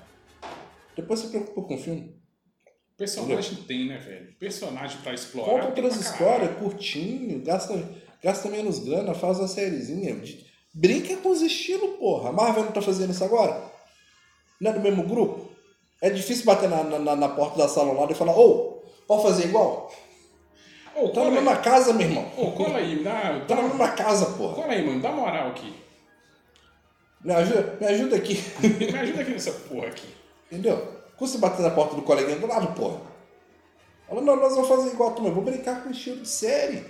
Depois 0.95 1.19
você 1.19 1.27
preocupa 1.27 1.61
com 1.61 1.75
o 1.75 1.77
filme. 1.77 2.15
Personagem 2.95 3.57
tem, 3.63 3.87
né, 3.87 3.97
velho? 3.97 4.33
Personagem 4.39 5.01
pra 5.01 5.13
explorar. 5.13 5.51
Conta 5.51 5.65
outras 5.65 5.99
histórias, 5.99 6.55
curtinho, 6.57 7.43
gasta, 7.43 7.73
gasta 8.23 8.49
menos 8.49 8.79
grana, 8.79 9.13
faz 9.13 9.39
uma 9.39 9.47
sériezinha. 9.47 10.21
Brinca 10.73 11.15
com 11.17 11.29
os 11.29 11.41
estilos, 11.41 11.97
porra. 11.97 12.29
A 12.29 12.31
Marvel 12.31 12.63
não 12.65 12.71
tá 12.71 12.81
fazendo 12.81 13.11
isso 13.11 13.23
agora? 13.23 13.61
Não 14.59 14.71
é 14.71 14.73
do 14.73 14.79
mesmo 14.79 15.03
grupo? 15.03 15.51
É 16.01 16.09
difícil 16.09 16.45
bater 16.45 16.69
na, 16.69 16.83
na, 16.83 17.15
na 17.15 17.29
porta 17.29 17.57
da 17.57 17.67
sala 17.67 17.93
lá 17.93 18.09
e 18.09 18.15
falar, 18.15 18.37
ô, 18.37 18.81
pode 19.07 19.23
fazer 19.23 19.45
igual? 19.45 19.91
Ô, 20.95 21.09
Tá 21.09 21.23
na 21.23 21.31
mesma 21.31 21.51
aí. 21.53 21.61
casa, 21.63 21.93
meu 21.93 22.07
irmão. 22.07 22.25
Ô, 22.37 22.51
cola 22.51 22.77
aí, 22.77 22.95
me 22.97 23.03
dá, 23.03 23.43
Tá 23.47 23.55
na 23.55 23.61
dá, 23.61 23.67
mesma 23.67 23.89
casa, 23.91 24.25
porra. 24.37 24.55
cola 24.55 24.73
aí, 24.73 24.85
mano, 24.85 25.01
dá 25.01 25.11
moral 25.11 25.49
aqui. 25.49 25.73
Me 27.23 27.33
ajuda, 27.33 27.77
me 27.79 27.87
ajuda 27.87 28.15
aqui. 28.17 28.35
Me 28.61 28.97
ajuda 28.99 29.21
aqui 29.21 29.31
nessa 29.31 29.51
porra 29.51 29.87
aqui. 29.87 30.07
Entendeu? 30.51 30.77
Custa 31.15 31.37
bater 31.37 31.61
na 31.61 31.69
porta 31.71 31.95
do 31.95 32.01
coleguinha 32.01 32.37
do 32.37 32.47
lado, 32.47 32.73
porra. 32.75 32.99
Fala, 34.07 34.21
não, 34.21 34.35
nós 34.35 34.53
vamos 34.53 34.67
fazer 34.67 34.89
igual 34.89 35.11
tu, 35.15 35.21
mas 35.21 35.33
vou 35.33 35.41
brincar 35.43 35.81
com 35.83 35.89
estilo 35.89 36.17
de 36.21 36.27
série. 36.27 36.83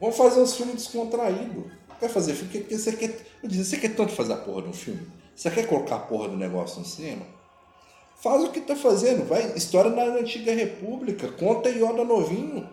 Vamos 0.00 0.16
fazer 0.16 0.40
uns 0.40 0.56
filmes 0.56 0.74
descontraídos. 0.76 1.64
Quer 1.98 2.08
fazer 2.08 2.34
filme? 2.34 2.58
Porque 2.60 2.78
você 2.78 2.92
quer. 2.92 3.18
Eu 3.42 3.48
disse, 3.48 3.64
você 3.70 3.76
quer 3.78 3.94
tanto 3.96 4.12
fazer 4.12 4.32
a 4.32 4.36
porra 4.36 4.62
de 4.62 4.68
um 4.68 4.72
filme? 4.72 5.06
Você 5.34 5.50
quer 5.50 5.66
colocar 5.66 5.96
a 5.96 6.00
porra 6.00 6.28
do 6.28 6.36
negócio 6.36 6.78
no 6.80 6.84
cinema? 6.86 7.24
Faz 8.22 8.42
o 8.44 8.50
que 8.50 8.60
tá 8.60 8.74
fazendo, 8.76 9.24
vai. 9.26 9.52
História 9.56 9.90
na 9.90 10.02
antiga 10.02 10.52
república, 10.52 11.28
conta 11.32 11.68
Yoda 11.68 12.04
novinho. 12.04 12.68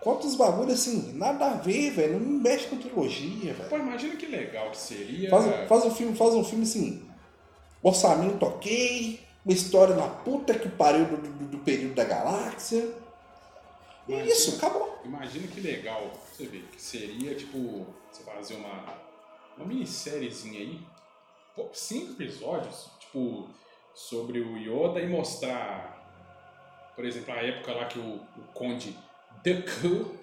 Conta 0.00 0.26
os 0.26 0.36
bagulhos 0.36 0.74
assim, 0.74 1.12
nada 1.14 1.46
a 1.46 1.54
ver, 1.54 1.90
velho. 1.90 2.20
Não 2.20 2.40
mexe 2.40 2.66
com 2.68 2.76
trilogia, 2.76 3.54
velho. 3.54 3.68
Pô, 3.68 3.76
imagina 3.76 4.14
que 4.16 4.26
legal 4.26 4.70
que 4.70 4.78
seria. 4.78 5.28
Faz, 5.30 5.68
faz 5.68 5.84
um 5.84 5.90
filme, 5.90 6.16
faz 6.16 6.34
um 6.34 6.44
filme 6.44 6.62
assim. 6.64 7.02
Orçamento 7.82 8.44
ok, 8.44 9.20
uma 9.44 9.52
história 9.54 9.94
na 9.96 10.06
puta 10.08 10.54
que 10.54 10.68
pariu 10.68 11.04
do, 11.06 11.16
do- 11.16 11.44
do 11.46 11.58
período 11.58 11.94
da 11.94 12.04
galáxia. 12.04 12.88
E 14.08 14.12
Imagina- 14.12 14.32
isso, 14.32 14.56
acabou. 14.56 15.00
Imagina 15.04 15.46
que 15.48 15.60
legal, 15.60 16.10
você 16.32 16.46
vê, 16.46 16.58
que 16.60 16.80
seria 16.82 17.34
tipo, 17.34 17.86
você 18.10 18.22
fazer 18.24 18.54
uma, 18.54 18.98
uma 19.56 19.66
minissériezinha 19.66 20.60
aí, 20.60 20.80
pô, 21.54 21.68
cinco 21.72 22.12
episódios, 22.20 22.88
tipo, 22.98 23.48
sobre 23.94 24.40
o 24.40 24.56
Yoda 24.58 25.00
e 25.00 25.06
mostrar, 25.08 26.92
por 26.94 27.04
exemplo, 27.04 27.32
a 27.34 27.36
época 27.38 27.72
lá 27.72 27.86
que 27.86 27.98
o, 27.98 28.14
o 28.16 28.42
Conde 28.52 28.96
Dooku 29.44 30.14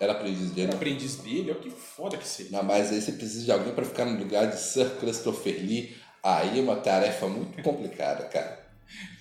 Era 0.00 0.12
aprendiz 0.12 0.50
dele. 0.50 0.66
Era 0.68 0.76
aprendiz 0.76 1.16
dele, 1.16 1.50
olha 1.50 1.60
que 1.60 1.70
foda 1.70 2.16
que 2.16 2.26
seria. 2.26 2.52
Não, 2.52 2.62
mas 2.62 2.90
aí 2.92 3.00
você 3.00 3.12
precisa 3.12 3.44
de 3.44 3.52
alguém 3.52 3.74
para 3.74 3.84
ficar 3.84 4.04
no 4.04 4.18
lugar 4.18 4.46
de 4.46 4.58
Sir 4.58 4.98
Christopher 4.98 5.54
Lee. 5.56 5.96
Aí 6.22 6.58
é 6.58 6.62
uma 6.62 6.76
tarefa 6.76 7.26
muito 7.26 7.62
complicada, 7.62 8.24
cara. 8.28 8.63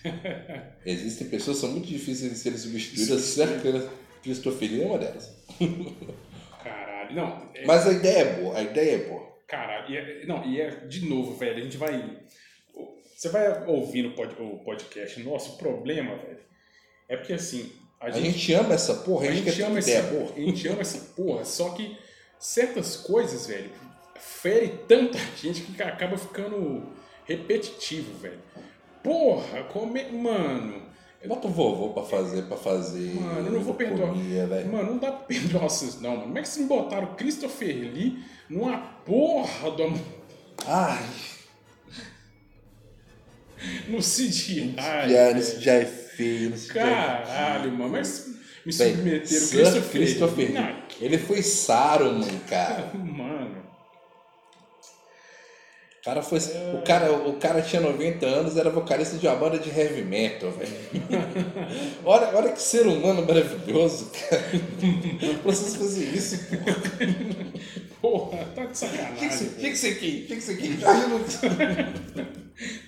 Existem 0.85 1.27
pessoas 1.29 1.57
que 1.57 1.61
são 1.61 1.71
muito 1.71 1.87
difíceis 1.87 2.31
de 2.31 2.37
serem 2.37 2.57
substituídas. 2.57 3.89
Christopher 4.21 4.69
Lee 4.71 4.81
é 4.83 4.85
uma 4.85 4.97
delas. 4.97 5.35
Caralho, 6.63 7.15
não. 7.15 7.49
é- 7.53 7.65
Mas 7.65 7.87
a 7.87 7.91
ideia 7.91 8.19
é 8.19 8.33
boa, 8.41 8.57
a 8.57 8.61
ideia 8.63 8.91
é 8.95 8.97
boa. 9.09 9.33
Caralho, 9.47 9.93
e 9.93 9.97
é, 9.97 10.25
não, 10.25 10.45
e 10.45 10.59
é 10.61 10.69
de 10.87 11.05
novo, 11.05 11.35
velho, 11.35 11.57
a 11.57 11.61
gente 11.61 11.77
vai. 11.77 12.17
Você 13.15 13.29
vai 13.29 13.65
ouvindo 13.67 14.09
o 14.09 14.11
pod- 14.13 14.35
o 14.39 14.57
podcast. 14.63 15.21
Nosso 15.21 15.57
problema, 15.57 16.15
velho, 16.15 16.39
é 17.07 17.17
porque 17.17 17.33
assim. 17.33 17.71
A 17.99 18.07
A 18.07 18.11
gente, 18.11 18.31
gente 18.37 18.53
ama 18.53 18.73
essa 18.73 18.95
porra, 18.95 19.27
a 19.27 19.31
gente, 19.31 19.45
quer 19.45 19.55
ter 19.55 19.63
uma 19.63 19.79
essa, 19.79 19.89
ideia 19.91 20.03
boa. 20.11 20.33
a 20.35 20.39
gente 20.39 20.67
ama 20.67 20.81
essa 20.81 20.97
porra, 21.15 21.45
só 21.45 21.69
que 21.69 21.97
certas 22.37 22.97
coisas, 22.97 23.47
velho, 23.47 23.69
fere 24.19 24.69
tanta 24.87 25.17
gente 25.41 25.61
que 25.61 25.81
acaba 25.81 26.17
ficando 26.17 26.91
repetitivo, 27.25 28.13
velho. 28.19 28.39
Porra, 29.03 29.63
come... 29.63 30.03
mano, 30.11 30.81
Bota 31.25 31.47
o 31.47 31.51
vovô 31.51 31.89
pra 31.89 32.03
fazer, 32.03 32.43
pra 32.43 32.57
fazer. 32.57 33.15
Mano, 33.15 33.47
eu 33.47 33.53
não 33.53 33.61
vou 33.61 33.75
perdoar. 33.75 34.13
Mano, 34.13 34.91
não 34.91 34.97
dá 34.97 35.09
pra 35.11 35.25
perdoar 35.25 35.69
vocês, 35.69 36.01
não, 36.01 36.11
mano. 36.11 36.23
Como 36.23 36.37
é 36.37 36.41
que 36.41 36.49
vocês 36.49 36.63
me 36.63 36.67
botaram 36.67 37.15
Christopher 37.15 37.75
Lee 37.75 38.21
numa 38.49 38.77
porra 38.77 39.71
do. 39.71 39.93
Ai, 40.67 41.05
no 43.87 43.99
CGI? 43.99 44.75
já, 44.75 45.31
isso 45.31 45.61
já 45.61 45.73
é 45.73 45.85
feio. 45.85 46.53
Isso 46.53 46.73
já 46.73 46.81
é 46.81 46.83
Caralho, 46.83 47.71
mano. 47.71 47.91
Mas 47.91 48.27
me 48.65 48.71
Véi, 48.71 48.91
submeteram 48.91 49.25
Sir 49.25 49.57
Christopher, 49.57 49.91
Christopher 49.91 50.51
Lee. 50.51 50.75
Ele 50.99 51.17
foi 51.17 51.41
Saruman, 51.41 52.39
cara. 52.49 52.91
Mano. 52.95 53.42
O 56.03 56.05
cara, 56.05 56.21
foi, 56.21 56.37
o, 56.37 56.81
cara, 56.81 57.13
o 57.13 57.33
cara 57.37 57.61
tinha 57.61 57.81
90 57.81 58.25
anos, 58.25 58.57
era 58.57 58.69
vocalista 58.69 59.15
de 59.17 59.25
uma 59.25 59.37
banda 59.37 59.57
de 59.57 59.69
heavy 59.69 60.01
metal, 60.03 60.51
velho. 60.51 60.69
olha, 62.03 62.27
olha 62.37 62.51
que 62.51 62.61
ser 62.61 62.85
humano 62.85 63.25
maravilhoso, 63.25 64.11
cara. 64.29 64.43
pra 65.41 65.51
vocês 65.53 65.77
fazerem 65.77 66.13
isso, 66.13 66.37
Porra, 68.01 68.45
tá 68.53 68.65
de 68.65 68.77
sacanagem. 68.77 69.29
você- 69.29 69.45
velho. 69.45 69.55
que, 69.61 69.69
que 69.71 69.77
você 69.77 69.95
quer? 69.95 70.07
O 70.07 70.27
que, 70.27 70.35
que 70.35 70.41
você 70.41 70.55
quer? 70.57 70.67
Jorge 70.77 71.07
não 71.07 71.23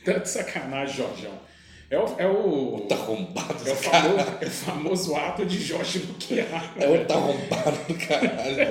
Tá 0.04 0.20
de 0.20 0.30
sacanagem, 0.30 0.96
Jorjão. 0.98 1.55
É 1.96 2.00
o. 2.00 2.16
É 2.18 2.28
o, 2.28 2.80
tá 2.90 2.96
arrombado 2.96 3.54
é 3.66 3.72
o, 3.72 3.76
do 3.76 3.82
famoso, 3.82 4.38
é 4.42 4.46
o 4.46 4.50
famoso 4.50 5.16
ato 5.16 5.46
de 5.46 5.62
Jorge 5.62 6.00
Luquiar. 6.00 6.74
É 6.78 6.90
o 6.90 7.06
tá 7.06 7.16
arrombado 7.16 7.78
do 7.88 8.08
caralho 8.08 8.66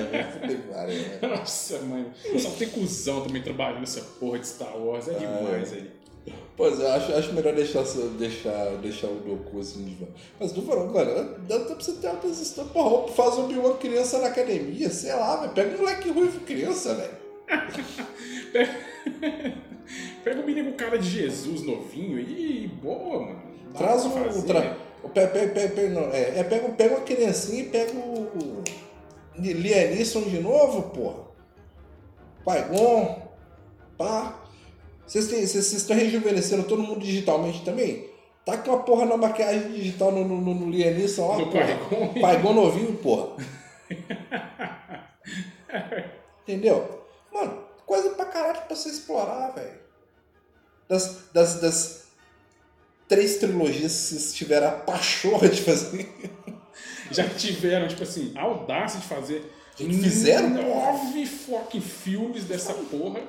pariu, 0.84 1.00
né? 1.00 1.18
Nossa, 1.22 1.78
mano. 1.80 2.12
Só 2.38 2.50
tem 2.50 2.68
cuzão 2.68 3.22
também 3.22 3.42
trabalhando 3.42 3.80
nessa 3.80 4.02
porra 4.02 4.38
de 4.38 4.46
Star 4.46 4.76
Wars. 4.76 5.08
É 5.08 5.14
demais 5.14 5.72
aí. 5.72 5.90
Pois 6.56 6.78
eu 6.78 6.90
acho, 6.92 7.12
acho 7.12 7.32
melhor 7.32 7.54
deixar, 7.54 7.82
deixar, 8.18 8.76
deixar 8.76 9.08
o 9.08 9.16
Goku 9.16 9.60
assim 9.60 9.84
de. 9.84 10.06
Mas 10.38 10.52
tu 10.52 10.62
falou, 10.62 10.86
mano, 10.92 11.36
dá 11.48 11.60
pra 11.60 11.74
você 11.74 11.92
ter 11.92 12.08
outras 12.08 12.40
histórias. 12.40 12.72
Porra, 12.72 13.08
faz 13.08 13.38
um 13.38 13.44
Obi-Wan 13.44 13.74
criança 13.76 14.18
na 14.18 14.28
academia, 14.28 14.88
sei 14.90 15.12
lá, 15.12 15.36
velho. 15.36 15.52
Pega 15.52 15.74
um 15.74 15.78
moleque 15.78 16.10
ruivo 16.10 16.40
criança, 16.40 16.94
velho. 16.94 17.24
Pega 20.24 20.40
o 20.40 20.46
menino 20.46 20.72
cara 20.72 20.98
de 20.98 21.08
Jesus 21.08 21.62
novinho 21.62 22.18
e 22.18 22.68
boa, 22.82 23.20
mano. 23.20 23.42
Dá 23.72 23.78
Traz 23.78 24.04
um. 24.06 24.42
Tra... 24.42 24.76
Pega, 25.12 25.28
pega, 25.28 25.68
pega, 25.68 25.88
não, 25.90 26.10
é, 26.10 26.38
é, 26.38 26.44
pega, 26.44 26.68
pega 26.70 26.94
uma 26.94 27.04
criancinha 27.04 27.62
e 27.62 27.68
pega 27.68 27.92
o. 27.92 28.62
Lianisson 29.36 30.22
de 30.22 30.40
novo, 30.40 30.90
porra. 30.90 31.24
Paigon. 32.44 33.22
Pá. 33.98 34.40
Vocês 35.06 35.30
estão 35.54 35.96
rejuvenescendo 35.96 36.62
todo 36.62 36.82
mundo 36.82 37.00
digitalmente 37.00 37.62
também? 37.64 38.08
Tá 38.44 38.56
com 38.58 38.70
uma 38.70 38.82
porra 38.82 39.04
na 39.06 39.16
maquiagem 39.16 39.72
digital 39.72 40.12
no, 40.12 40.26
no, 40.26 40.40
no, 40.40 40.54
no 40.54 40.70
Lianisson 40.70 41.28
lá, 41.28 41.38
No. 41.38 42.20
Paigon 42.20 42.52
novinho, 42.54 42.94
porra. 42.94 43.36
Entendeu? 46.42 47.04
Mano, 47.32 47.63
coisa 47.86 48.10
pra 48.10 48.26
caralho 48.26 48.62
pra 48.62 48.76
você 48.76 48.88
explorar, 48.88 49.50
velho. 49.50 49.78
Das, 50.88 51.16
das, 51.32 51.60
das 51.60 52.04
três 53.08 53.38
trilogias 53.38 53.92
que 53.92 53.98
vocês 53.98 54.34
tiveram 54.34 54.68
a 54.68 54.72
pachorra 54.72 55.48
de 55.48 55.62
fazer. 55.62 56.08
Já 57.10 57.28
tiveram, 57.28 57.86
tipo 57.88 58.02
assim, 58.02 58.32
a 58.36 58.42
audácia 58.42 59.00
de 59.00 59.06
fazer. 59.06 59.52
Fizeram, 59.76 60.50
nove 60.50 61.26
fucking 61.26 61.80
filmes 61.80 62.44
dessa 62.44 62.72
porra. 62.74 63.20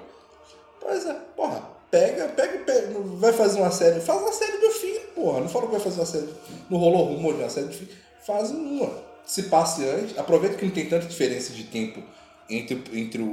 Pois 0.79 1.05
é, 1.05 1.13
porra. 1.35 1.75
Pega, 1.89 2.27
pega, 2.29 2.59
pega, 2.59 2.99
vai 2.99 3.31
fazer 3.31 3.59
uma 3.59 3.71
série. 3.71 4.01
Faz 4.01 4.21
uma 4.21 4.31
série 4.31 4.57
do 4.57 4.69
fim, 4.71 4.99
porra. 5.15 5.39
Não 5.39 5.49
fala 5.49 5.65
que 5.65 5.71
vai 5.71 5.81
fazer 5.81 5.99
uma 5.99 6.05
série. 6.05 6.29
Não 6.69 6.77
rolou 6.77 7.05
rumor 7.05 7.35
de 7.35 7.41
uma 7.41 7.49
série 7.49 7.67
do 7.67 7.73
fim. 7.73 7.87
Faz 8.25 8.51
uma. 8.51 8.91
Se 9.25 9.43
passe 9.43 9.87
antes. 9.87 10.17
Aproveita 10.17 10.57
que 10.57 10.65
não 10.65 10.71
tem 10.71 10.87
tanta 10.87 11.05
diferença 11.07 11.53
de 11.53 11.63
tempo 11.63 12.03
entre, 12.49 12.81
entre 12.99 13.21
o, 13.21 13.25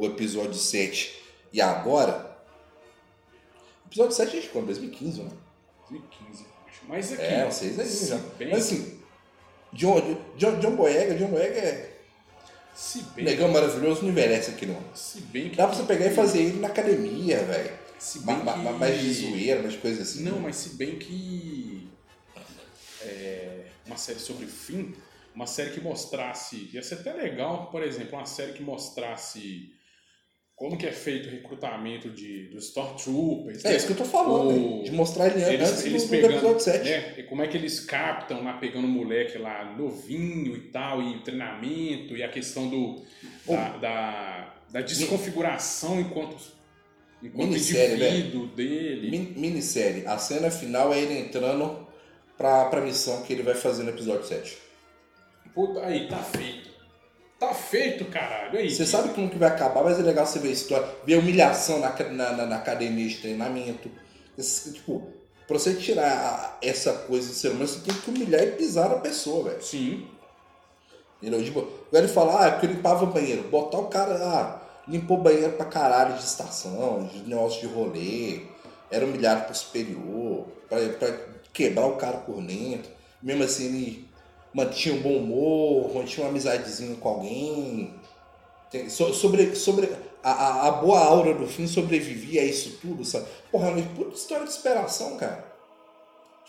o- 0.00 0.06
episódio 0.06 0.54
7 0.54 1.14
e 1.52 1.60
agora. 1.60 2.36
O 3.84 3.88
episódio 3.88 4.12
7 4.14 4.28
a 4.28 4.40
gente 4.40 4.48
quando? 4.50 4.66
2015, 4.66 5.22
né? 5.22 5.30
2015, 5.90 6.46
acho. 6.66 6.80
Mas 6.88 7.12
aqui. 7.12 7.22
É, 7.22 7.44
vocês 7.44 7.78
aí 7.78 7.86
se. 7.86 8.14
Bem, 8.38 8.50
Mas 8.50 8.64
assim, 8.66 9.00
John, 9.72 10.18
John, 10.36 10.58
John 10.60 10.76
Boyega, 10.76 11.14
John 11.14 11.28
Boyega 11.28 11.58
é 11.60 11.90
se 12.74 13.02
bem, 13.14 13.24
negão 13.24 13.48
maravilhoso, 13.48 14.02
não 14.02 14.08
envelhece 14.10 14.50
aqui 14.50 14.66
não. 14.66 14.80
se 14.94 15.20
bem 15.20 15.48
que. 15.50 15.56
Dá 15.56 15.66
pra 15.66 15.76
você 15.76 15.84
pegar 15.84 16.06
e 16.06 16.14
fazer 16.14 16.40
ele 16.42 16.60
na 16.60 16.68
academia, 16.68 17.38
velho. 17.44 17.72
Se 17.98 18.18
bem 18.20 18.36
Ma- 18.42 18.52
que... 18.52 18.58
ma- 18.60 18.72
Mais 18.72 19.00
de 19.00 19.12
zoeira, 19.14 19.62
mais 19.62 19.76
coisa 19.76 20.02
assim. 20.02 20.22
Não, 20.24 20.38
mas 20.40 20.56
se 20.56 20.70
bem 20.70 20.98
que. 20.98 21.88
é, 23.02 23.66
uma 23.86 23.96
série 23.96 24.18
sobre 24.18 24.46
fim, 24.46 24.94
uma 25.34 25.46
série 25.46 25.70
que 25.70 25.80
mostrasse. 25.80 26.70
Ia 26.72 26.82
ser 26.82 26.94
até 26.96 27.12
legal, 27.12 27.70
por 27.70 27.82
exemplo, 27.82 28.16
uma 28.18 28.26
série 28.26 28.52
que 28.52 28.62
mostrasse 28.62 29.72
como 30.56 30.76
que 30.76 30.86
é 30.86 30.92
feito 30.92 31.26
o 31.28 31.32
recrutamento 31.32 32.08
de, 32.10 32.48
dos 32.50 32.66
Stormtroopers. 32.66 33.64
É 33.64 33.70
né? 33.70 33.76
isso 33.76 33.86
que 33.86 33.92
eu 33.92 33.96
tô 33.96 34.04
falando, 34.04 34.50
O- 34.56 34.78
né? 34.78 34.84
de 34.84 34.92
mostrar 34.92 35.26
ele 35.26 35.42
Eles, 35.42 35.68
antes 35.68 35.84
eles 35.84 36.02
do, 36.02 36.06
do 36.06 36.10
pegando, 36.12 36.32
episódio 36.34 36.60
7. 36.60 36.84
né, 36.88 37.14
e 37.18 37.22
como 37.24 37.42
é 37.42 37.48
que 37.48 37.56
eles 37.56 37.80
captam 37.80 38.44
lá, 38.44 38.52
pegando 38.58 38.84
o 38.86 38.90
moleque 38.90 39.36
lá 39.36 39.64
novinho 39.76 40.54
e 40.56 40.60
tal, 40.70 41.02
e 41.02 41.20
treinamento, 41.24 42.16
e 42.16 42.22
a 42.22 42.28
questão 42.28 42.68
do, 42.68 43.02
da, 43.44 43.76
da, 43.78 44.54
da 44.70 44.80
desconfiguração 44.80 46.00
enquanto, 46.00 46.36
enquanto 47.20 47.48
Minissérie, 47.48 47.94
indivíduo 48.08 48.46
dele. 48.46 49.10
Min- 49.10 49.34
minissérie. 49.36 50.06
A 50.06 50.18
cena 50.18 50.52
final 50.52 50.94
é 50.94 51.00
ele 51.00 51.18
entrando 51.18 51.84
pra, 52.38 52.66
pra 52.66 52.80
missão 52.80 53.22
que 53.24 53.32
ele 53.32 53.42
vai 53.42 53.54
fazer 53.56 53.82
no 53.82 53.90
episódio 53.90 54.24
7. 54.24 54.56
Puta, 55.54 55.80
aí, 55.86 56.08
tá 56.08 56.18
feito. 56.18 56.70
Tá 57.38 57.52
feito, 57.54 58.04
caralho. 58.06 58.58
Aí, 58.58 58.70
Você 58.70 58.86
sabe 58.86 59.10
como 59.10 59.28
que 59.28 59.38
vai 59.38 59.48
acabar, 59.48 59.84
mas 59.84 59.98
é 59.98 60.02
legal 60.02 60.26
você 60.26 60.38
ver 60.38 60.48
a 60.48 60.52
história, 60.52 60.88
ver 61.04 61.14
a 61.14 61.18
humilhação 61.18 61.78
na, 61.80 61.90
na, 62.10 62.32
na- 62.32 62.46
na 62.46 62.56
academia 62.56 63.08
de 63.08 63.16
treinamento. 63.18 63.90
Esse, 64.38 64.72
tipo, 64.72 65.06
pra 65.46 65.58
você 65.58 65.74
tirar 65.74 66.58
essa 66.62 66.92
coisa 66.92 67.28
do 67.28 67.34
ser 67.34 67.48
humano, 67.50 67.66
você 67.68 67.80
tem 67.80 67.94
que 67.94 68.10
humilhar 68.10 68.42
e 68.42 68.52
pisar 68.52 68.88
na 68.88 68.96
pessoa, 68.96 69.50
velho. 69.50 69.62
Sim. 69.62 70.06
Entendeu? 71.20 71.42
Tipo, 71.42 71.60
igual 71.60 72.02
ele 72.02 72.08
fala, 72.08 72.46
ah, 72.46 72.50
porque 72.52 72.66
eu 72.66 72.70
limpava 72.72 73.04
o 73.04 73.08
banheiro. 73.08 73.44
Botar 73.44 73.78
o 73.78 73.86
cara, 73.86 74.14
ah, 74.16 74.60
limpou 74.88 75.18
o 75.18 75.22
banheiro 75.22 75.52
pra 75.52 75.66
caralho 75.66 76.14
de 76.14 76.22
estação, 76.24 77.04
de 77.06 77.18
negócio 77.28 77.60
de 77.66 77.72
rolê, 77.74 78.42
era 78.90 79.04
humilhado 79.04 79.44
pro 79.46 79.54
superior, 79.54 80.46
pra, 80.68 80.78
pra 80.98 81.16
quebrar 81.52 81.86
o 81.86 81.96
cara 81.96 82.18
por 82.18 82.42
dentro. 82.42 82.90
Mesmo 83.22 83.42
assim, 83.44 83.66
ele 83.66 84.08
mantinha 84.54 84.94
um 84.94 85.02
bom 85.02 85.16
humor, 85.18 85.94
mantinha 85.94 86.24
uma 86.24 86.30
amizadezinha 86.30 86.96
com 86.96 87.08
alguém. 87.08 87.94
Tem- 88.70 88.88
so- 88.88 89.12
sobre 89.12 89.54
sobre 89.54 89.88
a, 90.22 90.30
a, 90.30 90.68
a 90.68 90.70
boa 90.72 90.98
aura 91.00 91.34
do 91.34 91.46
fim 91.46 91.66
sobrevivia 91.66 92.40
a 92.40 92.44
isso 92.44 92.78
tudo, 92.80 93.04
sabe? 93.04 93.26
Porra, 93.50 93.70
mas 93.72 93.84
puta 93.88 94.14
história 94.16 94.46
de 94.46 94.52
superação, 94.52 95.16
cara. 95.16 95.52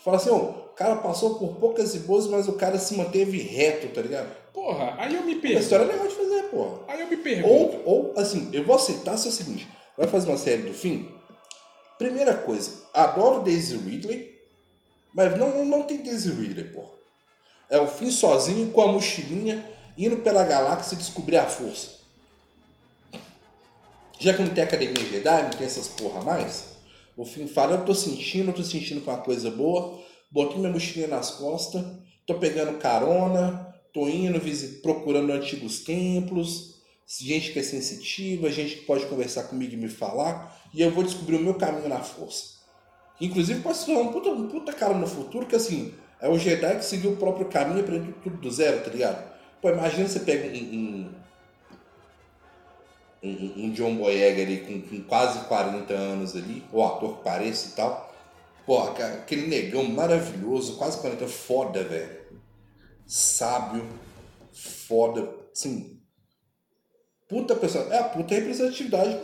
Fala 0.04 0.16
assim, 0.18 0.30
ó, 0.30 0.36
o 0.36 0.52
cara 0.76 0.96
passou 0.96 1.34
por 1.36 1.56
poucas 1.56 1.94
e 1.94 2.00
boas, 2.00 2.26
mas 2.28 2.46
o 2.48 2.52
cara 2.52 2.78
se 2.78 2.94
manteve 2.96 3.38
reto, 3.38 3.88
tá 3.88 4.00
ligado? 4.00 4.28
Porra, 4.52 4.94
aí 4.98 5.14
eu 5.14 5.22
me 5.22 5.34
A 5.34 5.40
pergunto. 5.40 5.62
história 5.62 5.84
é 5.84 5.86
legal 5.88 6.06
de 6.08 6.14
fazer, 6.14 6.42
porra. 6.44 6.78
Aí 6.88 7.00
eu 7.00 7.08
me 7.08 7.16
pergunto. 7.16 7.48
Ou, 7.52 7.82
ou, 7.84 8.14
assim, 8.16 8.48
eu 8.52 8.64
vou 8.64 8.76
aceitar 8.76 9.16
se 9.16 9.26
é 9.26 9.30
o 9.30 9.34
seguinte: 9.34 9.68
vai 9.98 10.06
fazer 10.06 10.28
uma 10.30 10.38
série 10.38 10.62
do 10.62 10.72
fim? 10.72 11.10
Primeira 11.98 12.34
coisa, 12.34 12.70
adoro 12.94 13.42
Daisy 13.42 13.76
Ridley, 13.76 14.34
mas 15.14 15.36
não, 15.38 15.64
não 15.64 15.82
tem 15.82 15.98
Daisy 16.02 16.30
Ridley, 16.30 16.64
porra. 16.64 16.95
É 17.68 17.78
o 17.80 17.86
fim 17.86 18.10
sozinho 18.10 18.70
com 18.70 18.80
a 18.80 18.92
mochilinha 18.92 19.64
indo 19.98 20.18
pela 20.18 20.44
galáxia 20.44 20.96
descobrir 20.96 21.36
a 21.36 21.46
força. 21.46 21.96
Já 24.18 24.34
que 24.34 24.42
não 24.42 24.54
tem 24.54 24.64
Academia 24.64 25.04
Jedi, 25.04 25.42
não 25.42 25.50
tem 25.50 25.66
essas 25.66 25.88
porra 25.88 26.22
mais, 26.22 26.76
o 27.16 27.24
fim 27.24 27.46
fala: 27.46 27.76
eu 27.76 27.84
tô 27.84 27.94
sentindo, 27.94 28.50
eu 28.50 28.54
tô 28.54 28.62
sentindo 28.62 29.00
com 29.00 29.10
uma 29.10 29.20
coisa 29.20 29.50
boa, 29.50 29.98
botei 30.30 30.58
minha 30.58 30.72
mochilinha 30.72 31.08
nas 31.08 31.32
costas, 31.32 31.84
tô 32.26 32.34
pegando 32.34 32.78
carona, 32.78 33.74
tô 33.92 34.08
indo 34.08 34.40
procurando 34.82 35.32
antigos 35.32 35.80
templos, 35.80 36.76
gente 37.06 37.52
que 37.52 37.58
é 37.58 37.62
sensitiva, 37.62 38.50
gente 38.50 38.76
que 38.76 38.84
pode 38.84 39.06
conversar 39.06 39.44
comigo 39.44 39.74
e 39.74 39.76
me 39.76 39.88
falar, 39.88 40.60
e 40.72 40.82
eu 40.82 40.90
vou 40.90 41.04
descobrir 41.04 41.36
o 41.36 41.42
meu 41.42 41.54
caminho 41.54 41.88
na 41.88 42.00
força. 42.00 42.56
Inclusive 43.20 43.62
se 43.74 43.86
tornar 43.86 44.00
um 44.00 44.12
puta, 44.12 44.28
um 44.28 44.48
puta 44.48 44.72
cara 44.72 44.94
no 44.94 45.06
futuro 45.06 45.46
que 45.46 45.56
assim, 45.56 45.94
é 46.26 46.28
o 46.28 46.38
Jedi 46.38 46.76
que 46.76 46.84
seguiu 46.84 47.12
o 47.12 47.16
próprio 47.16 47.46
caminho 47.46 47.78
e 47.78 47.82
aprendeu 47.82 48.14
tudo 48.22 48.36
do 48.36 48.50
zero, 48.50 48.82
tá 48.82 48.90
ligado? 48.90 49.32
Pô, 49.62 49.70
imagina 49.70 50.08
você 50.08 50.20
pega 50.20 50.48
um, 50.48 51.10
um, 53.22 53.64
um, 53.64 53.72
John 53.72 53.94
Boyega 53.96 54.42
ali 54.42 54.58
com, 54.58 54.82
com 54.82 55.04
quase 55.04 55.38
40 55.46 55.94
anos 55.94 56.36
ali, 56.36 56.64
o 56.72 56.84
ator 56.84 57.18
que 57.18 57.24
parece 57.24 57.68
e 57.68 57.72
tal. 57.72 58.12
Pô, 58.66 58.80
aquele 58.80 59.46
negão 59.46 59.84
maravilhoso, 59.84 60.76
quase 60.76 60.98
40, 60.98 61.28
foda, 61.28 61.84
velho. 61.84 62.26
Sábio, 63.06 63.86
foda, 64.52 65.32
assim. 65.52 66.00
Puta 67.28 67.54
pessoa. 67.54 67.84
É 67.94 67.98
a 67.98 68.04
puta 68.04 68.34
representatividade 68.34 69.16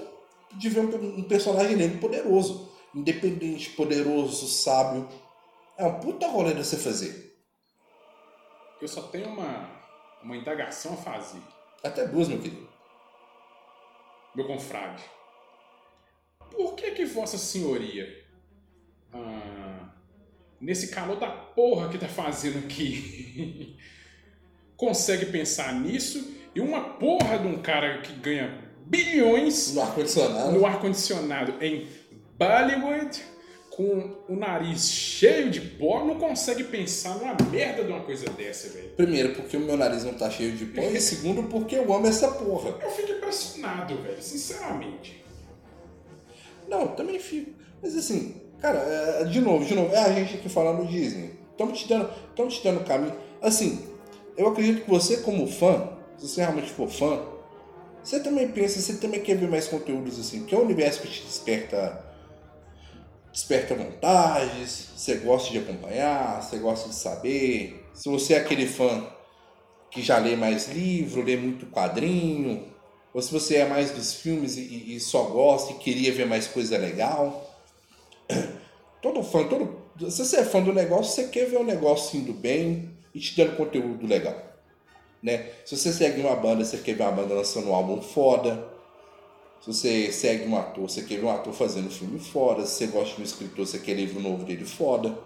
de 0.57 0.69
ver 0.69 0.81
um, 0.81 1.19
um 1.19 1.25
personagem 1.25 1.77
negro 1.77 1.99
poderoso. 1.99 2.71
Independente, 2.95 3.71
poderoso, 3.71 4.47
sábio. 4.47 5.09
É 5.77 5.85
um 5.85 6.01
puta 6.01 6.27
rolê 6.29 6.55
de 6.55 6.65
você 6.65 6.77
fazer. 6.77 7.37
Eu 8.81 8.89
só 8.89 9.03
tenho 9.03 9.29
uma, 9.29 9.71
uma 10.23 10.37
indagação 10.37 10.95
a 10.95 10.97
fazer, 10.97 11.41
Até 11.85 12.07
duas, 12.07 12.29
meu 12.29 12.39
querido. 12.41 12.69
meu 14.35 14.47
confrade. 14.47 15.03
Por 16.51 16.75
que 16.75 16.91
que 16.91 17.05
Vossa 17.05 17.39
Senhoria, 17.39 18.07
ah, 19.13 19.89
nesse 20.61 20.89
calor 20.89 21.17
da 21.17 21.31
porra 21.31 21.89
que 21.89 21.97
tá 21.99 22.09
fazendo 22.09 22.59
aqui, 22.59 23.77
consegue 24.77 25.27
pensar 25.27 25.73
nisso 25.75 26.35
e 26.55 26.61
uma 26.61 26.95
porra 26.95 27.39
de 27.39 27.47
um 27.47 27.63
cara 27.63 28.03
que 28.03 28.13
ganha 28.15 28.69
bilhões 28.85 29.73
No 29.75 29.83
ar-condicionado. 29.83 30.53
no 30.53 30.67
ar-condicionado 30.67 31.65
em 31.65 31.89
Bollywood, 32.37 33.23
com 33.77 34.17
o 34.29 34.37
nariz 34.37 34.91
cheio 34.91 35.51
de 35.51 35.61
pó, 35.61 36.05
não 36.05 36.17
consegue 36.17 36.65
pensar 36.65 37.17
numa 37.17 37.35
merda 37.51 37.83
de 37.83 37.91
uma 37.91 38.01
coisa 38.01 38.27
dessa, 38.27 38.69
velho. 38.69 38.91
Primeiro, 38.91 39.35
porque 39.35 39.57
o 39.57 39.61
meu 39.61 39.79
nariz 39.79 40.05
não 40.05 40.13
tá 40.13 40.29
cheio 40.29 40.53
de 40.53 40.67
pó. 40.67 40.83
E 40.83 41.01
segundo, 41.01 41.45
porque 41.45 41.77
eu 41.77 41.93
amo 41.93 42.07
essa 42.07 42.31
porra. 42.33 42.77
Eu 42.83 42.91
fico 42.91 43.13
impressionado, 43.13 43.97
velho, 43.97 44.21
sinceramente. 44.23 45.25
Não, 46.69 46.89
também 46.89 47.19
fico. 47.19 47.51
Mas 47.83 47.97
assim, 47.97 48.43
cara, 48.61 48.79
é, 48.79 49.25
de 49.25 49.41
novo, 49.41 49.65
de 49.65 49.75
novo, 49.75 49.95
é 49.95 50.01
a 50.01 50.13
gente 50.13 50.35
aqui 50.35 50.51
falando 50.51 50.87
Disney. 50.87 51.31
Estamos 51.51 51.81
te 51.81 51.89
dando, 51.89 52.11
estamos 52.29 52.59
te 52.59 52.65
dando 52.65 52.85
caminho. 52.85 53.15
Assim, 53.41 53.87
eu 54.37 54.49
acredito 54.49 54.85
que 54.85 54.91
você, 54.91 55.19
como 55.19 55.47
fã, 55.47 55.89
se 56.19 56.29
você 56.29 56.43
realmente 56.43 56.71
for 56.71 56.91
fã, 56.91 57.23
você 58.05 58.21
também 58.21 58.49
pensa, 58.49 58.81
você 58.81 58.95
também 58.95 59.21
quer 59.21 59.37
ver 59.37 59.49
mais 59.49 59.67
conteúdos 59.67 60.21
assim, 60.21 60.41
porque 60.41 60.55
é 60.55 60.59
um 60.59 60.63
universo 60.63 61.01
que 61.01 61.09
te 61.09 61.23
desperta. 61.23 62.12
Desperta 63.33 63.75
vontades, 63.75 64.91
você 64.95 65.15
gosta 65.17 65.51
de 65.51 65.59
acompanhar, 65.59 66.43
você 66.43 66.59
gosta 66.59 66.91
de 66.91 66.95
saber. 66.95 67.87
Se 67.95 68.09
você 68.09 68.35
é 68.35 68.39
aquele 68.39 68.67
fã 68.67 69.07
que 69.91 70.03
já 70.03 70.19
lê 70.19 70.37
mais 70.37 70.69
livro, 70.69 71.23
lê 71.23 71.37
muito 71.37 71.67
quadrinho, 71.67 72.67
ou 73.15 73.23
se 73.23 73.33
você 73.33 73.57
é 73.57 73.65
mais 73.67 73.91
dos 73.91 74.15
filmes 74.15 74.57
e, 74.57 74.95
e 74.95 75.01
só 75.01 75.25
gosta 75.25 75.73
e 75.73 75.77
queria 75.77 76.13
ver 76.13 76.27
mais 76.27 76.47
coisa 76.47 76.77
legal. 76.77 77.51
Todo 79.01 79.23
fã, 79.25 79.43
todo, 79.49 79.83
se 80.11 80.25
você 80.25 80.37
é 80.37 80.45
fã 80.45 80.63
do 80.63 80.73
negócio, 80.73 81.13
você 81.13 81.29
quer 81.29 81.47
ver 81.47 81.57
o 81.57 81.65
negócio 81.65 82.21
indo 82.21 82.33
bem 82.33 82.89
e 83.13 83.19
te 83.19 83.37
dando 83.37 83.57
conteúdo 83.57 84.07
legal. 84.07 84.41
Né? 85.21 85.51
Se 85.65 85.77
você 85.77 85.93
segue 85.93 86.21
uma 86.21 86.37
banda, 86.37 86.65
você 86.65 86.79
quer 86.79 86.95
ver 86.95 87.03
uma 87.03 87.11
banda 87.11 87.35
lançando 87.35 87.69
um 87.69 87.75
álbum 87.75 88.01
foda. 88.01 88.65
Se 89.63 89.73
você 89.73 90.11
segue 90.11 90.49
um 90.49 90.57
ator, 90.57 90.91
você 90.91 91.03
quer 91.03 91.21
ver 91.21 91.25
um 91.25 91.31
ator 91.31 91.53
fazendo 91.53 91.89
filme 91.89 92.19
foda. 92.19 92.67
Se 92.67 92.79
você 92.79 92.87
gosta 92.89 93.15
de 93.15 93.23
um 93.23 93.25
escritor, 93.25 93.65
você 93.65 93.79
quer 93.79 93.95
livro 93.95 94.21
novo 94.21 94.45
dele 94.45 94.65
foda. 94.65 95.17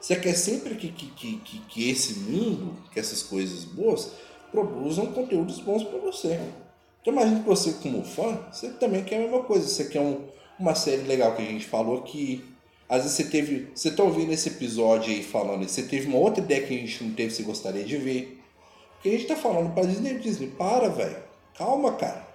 Você 0.00 0.14
quer 0.14 0.34
sempre 0.34 0.76
que, 0.76 0.92
que, 0.92 1.06
que, 1.38 1.58
que, 1.68 1.90
esse 1.90 2.20
mundo, 2.20 2.76
que 2.92 3.00
essas 3.00 3.20
coisas 3.24 3.64
boas, 3.64 4.12
produzam 4.52 5.06
conteúdos 5.06 5.58
bons 5.58 5.82
para 5.82 5.98
você. 5.98 6.40
Então 7.00 7.12
imagina 7.12 7.40
que 7.40 7.48
você, 7.48 7.72
como 7.82 8.04
fã, 8.04 8.38
você 8.52 8.68
também 8.70 9.02
quer 9.02 9.16
a 9.16 9.20
mesma 9.22 9.42
coisa. 9.42 9.66
Você 9.66 9.86
quer 9.86 10.00
um, 10.00 10.20
uma 10.56 10.76
série 10.76 11.02
legal 11.02 11.34
que 11.34 11.42
a 11.42 11.44
gente 11.44 11.66
falou 11.66 11.98
aqui. 11.98 12.44
Às 12.88 13.02
vezes 13.02 13.16
você 13.16 13.24
teve. 13.24 13.72
Você 13.74 13.90
tá 13.90 14.04
ouvindo 14.04 14.32
esse 14.32 14.48
episódio 14.48 15.12
aí 15.12 15.24
falando, 15.24 15.68
você 15.68 15.82
teve 15.82 16.06
uma 16.06 16.18
outra 16.18 16.44
ideia 16.44 16.64
que 16.64 16.74
a 16.74 16.78
gente 16.78 17.02
não 17.02 17.12
teve, 17.12 17.34
você 17.34 17.42
gostaria 17.42 17.82
de 17.82 17.96
ver. 17.96 18.40
Porque 18.94 19.08
a 19.08 19.12
gente 19.12 19.26
tá 19.26 19.34
falando 19.34 19.74
pra 19.74 19.82
Disney, 19.82 20.16
Disney, 20.20 20.46
para, 20.46 20.88
velho. 20.88 21.24
Calma, 21.58 21.92
cara. 21.94 22.31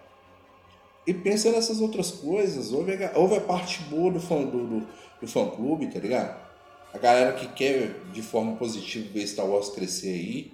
E 1.08 1.14
pensa 1.14 1.52
nessas 1.52 1.80
outras 1.80 2.12
coisas. 2.12 2.72
Ouve 2.74 2.94
a, 3.04 3.18
ouve 3.18 3.38
a 3.38 3.42
parte 3.42 3.80
boa 3.84 4.12
do 4.12 4.20
fã, 4.20 4.44
do, 4.44 4.68
do, 4.68 4.88
do 5.22 5.28
fã 5.28 5.50
clube, 5.50 5.88
tá 5.88 6.00
ligado? 6.00 6.46
A 6.94 6.98
galera 6.98 7.34
que 7.34 7.48
quer 7.50 7.94
de 8.14 8.22
forma 8.22 8.56
positiva 8.58 9.08
ver 9.14 9.26
Star 9.26 9.46
Wars 9.46 9.70
crescer 9.70 10.10
aí 10.10 10.52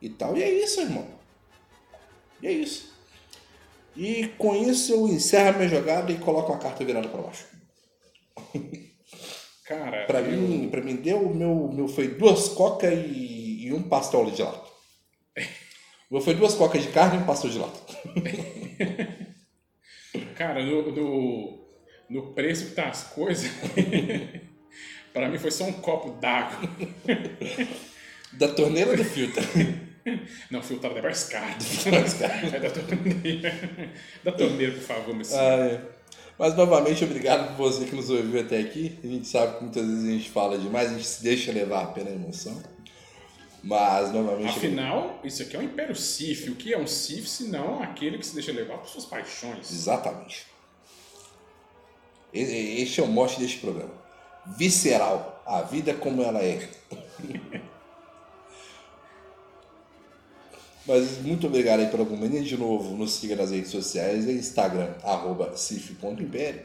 e 0.00 0.08
tal. 0.08 0.36
E 0.36 0.42
é 0.42 0.50
isso, 0.50 0.80
irmão. 0.80 1.06
E 2.40 2.46
é 2.46 2.52
isso. 2.52 2.94
E 3.96 4.28
com 4.38 4.54
isso 4.54 4.92
eu 4.92 5.08
encerro 5.08 5.48
a 5.48 5.52
minha 5.52 5.68
jogada 5.68 6.12
e 6.12 6.18
coloco 6.18 6.52
a 6.52 6.58
carta 6.58 6.84
virada 6.84 7.08
para 7.08 7.22
baixo. 7.22 7.44
Cara, 9.66 10.04
Pra 10.06 10.20
eu- 10.20 10.40
mim, 10.40 10.68
pra 10.70 10.80
mim 10.80 10.94
deu, 10.96 11.18
o 11.18 11.34
meu, 11.34 11.68
meu 11.72 11.88
foi 11.88 12.06
duas 12.08 12.48
coca 12.50 12.92
e, 12.92 13.64
e 13.66 13.72
um 13.72 13.82
pastel 13.82 14.30
de 14.30 14.42
lata. 14.42 14.66
O 16.08 16.14
meu 16.14 16.20
foi 16.22 16.34
duas 16.36 16.54
cocas 16.54 16.84
de 16.84 16.88
carne 16.92 17.18
e 17.18 17.22
um 17.22 17.26
pastel 17.26 17.50
de 17.50 17.58
lata. 17.58 17.80
Cara, 20.36 20.62
no, 20.62 20.92
no, 20.92 21.66
no 22.10 22.32
preço 22.34 22.66
que 22.66 22.74
tá 22.74 22.88
as 22.88 23.04
coisas, 23.04 23.50
pra 25.12 25.28
mim 25.28 25.38
foi 25.38 25.50
só 25.50 25.64
um 25.64 25.72
copo 25.72 26.20
d'água. 26.20 26.68
Da 28.32 28.48
torneira 28.48 28.94
do 28.94 29.04
filtro. 29.04 29.42
Não, 30.50 30.62
filtrado 30.62 30.98
é 30.98 31.00
mais 31.02 31.24
caro. 31.24 31.56
mais 31.90 32.14
caro. 32.14 32.54
É 32.54 32.60
da 32.60 32.70
torneira. 32.70 33.54
Da 34.22 34.32
torneira, 34.32 34.72
por 34.72 34.82
favor, 34.82 35.14
meu 35.14 35.24
senhor. 35.24 35.40
Ah, 35.42 35.66
é. 35.66 35.80
Mas 36.38 36.54
novamente, 36.54 37.02
obrigado 37.02 37.56
por 37.56 37.70
você 37.70 37.86
que 37.86 37.96
nos 37.96 38.10
ouviu 38.10 38.40
até 38.40 38.58
aqui. 38.58 38.98
A 39.02 39.06
gente 39.06 39.26
sabe 39.26 39.56
que 39.56 39.62
muitas 39.62 39.86
vezes 39.86 40.04
a 40.04 40.10
gente 40.12 40.28
fala 40.28 40.58
demais, 40.58 40.90
a 40.90 40.94
gente 40.94 41.06
se 41.06 41.22
deixa 41.22 41.50
levar 41.50 41.94
pela 41.94 42.10
emoção. 42.10 42.62
Mas 43.66 44.12
novamente. 44.12 44.56
Afinal, 44.56 45.18
isso 45.24 45.42
aqui 45.42 45.56
é 45.56 45.58
um 45.58 45.62
Império 45.62 45.96
Sif. 45.96 46.48
O 46.50 46.54
que 46.54 46.72
é 46.72 46.78
um 46.78 46.86
Sif 46.86 47.26
se 47.28 47.48
não 47.48 47.82
aquele 47.82 48.16
que 48.16 48.24
se 48.24 48.32
deixa 48.32 48.52
levar 48.52 48.78
por 48.78 48.88
suas 48.88 49.04
paixões? 49.04 49.72
Exatamente. 49.72 50.46
Este 52.32 53.00
é 53.00 53.02
o 53.02 53.08
mote 53.08 53.40
deste 53.40 53.58
programa. 53.58 53.90
Visceral. 54.56 55.42
A 55.44 55.62
vida 55.62 55.92
como 55.94 56.22
ela 56.22 56.40
é. 56.40 56.68
Mas 60.86 61.18
muito 61.22 61.48
obrigado 61.48 61.80
aí 61.80 61.88
pela 61.88 62.06
companhia. 62.06 62.42
De 62.42 62.56
novo, 62.56 62.96
nos 62.96 63.14
siga 63.14 63.34
nas 63.34 63.50
redes 63.50 63.72
sociais. 63.72 64.28
Instagram, 64.28 64.94
arroba 65.02 65.56
cif.império. 65.56 66.62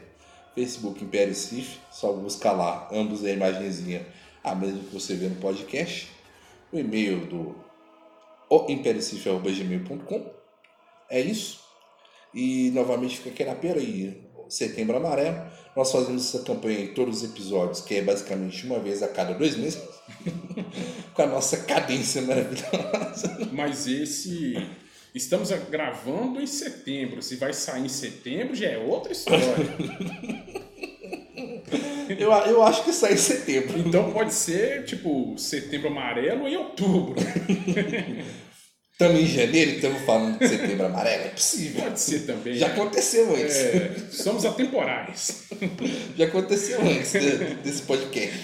Facebook 0.54 1.02
Império 1.02 1.34
Cif. 1.34 1.80
Só 1.90 2.12
buscar 2.12 2.52
lá, 2.52 2.88
ambos 2.92 3.24
a 3.24 3.30
imagenzinha, 3.30 4.06
a 4.44 4.54
mesma 4.54 4.84
que 4.84 4.94
você 4.94 5.16
vê 5.16 5.26
no 5.26 5.34
podcast. 5.36 6.21
O 6.72 6.78
e-mail 6.78 7.26
do 7.26 7.54
oimperiocif.gmail.com. 8.48 10.30
É 11.10 11.20
isso. 11.20 11.60
E 12.34 12.70
novamente 12.70 13.18
fica 13.18 13.30
aqui 13.30 13.44
na 13.44 13.54
pera 13.54 13.78
aí, 13.78 14.22
setembro 14.48 14.96
amarelo. 14.96 15.46
Nós 15.76 15.90
fazemos 15.90 16.26
essa 16.26 16.44
campanha 16.44 16.80
em 16.80 16.94
todos 16.94 17.22
os 17.22 17.30
episódios, 17.30 17.80
que 17.80 17.94
é 17.94 18.02
basicamente 18.02 18.66
uma 18.66 18.78
vez 18.78 19.02
a 19.02 19.08
cada 19.08 19.34
dois 19.34 19.56
meses, 19.56 19.80
com 21.14 21.22
a 21.22 21.26
nossa 21.26 21.58
cadência 21.58 22.22
maravilhosa. 22.22 23.48
Mas 23.52 23.86
esse. 23.86 24.54
Estamos 25.14 25.50
gravando 25.68 26.40
em 26.40 26.46
setembro. 26.46 27.20
Se 27.20 27.36
vai 27.36 27.52
sair 27.52 27.84
em 27.84 27.88
setembro, 27.88 28.54
já 28.54 28.68
é 28.68 28.78
outra 28.78 29.12
história. 29.12 29.44
Eu, 32.18 32.30
eu 32.32 32.62
acho 32.62 32.84
que 32.84 32.92
sai 32.92 33.14
em 33.14 33.16
setembro. 33.16 33.78
Então 33.78 34.12
pode 34.12 34.32
ser, 34.34 34.84
tipo, 34.84 35.34
setembro 35.38 35.88
amarelo 35.88 36.46
em 36.48 36.56
outubro. 36.56 37.14
Estamos 38.92 39.20
em 39.20 39.26
janeiro 39.26 39.70
e 39.72 39.74
estamos 39.76 40.02
falando 40.02 40.38
de 40.38 40.46
setembro 40.46 40.86
amarelo. 40.86 41.24
É 41.24 41.28
possível. 41.30 41.82
Pode 41.82 41.98
ser 41.98 42.20
também. 42.20 42.54
Já 42.54 42.68
aconteceu 42.68 43.34
antes. 43.34 43.56
É, 43.56 43.90
somos 44.12 44.44
atemporais. 44.44 45.44
Já 46.16 46.26
aconteceu 46.26 46.80
antes 46.80 47.10
de- 47.10 47.54
desse 47.64 47.82
podcast. 47.82 48.38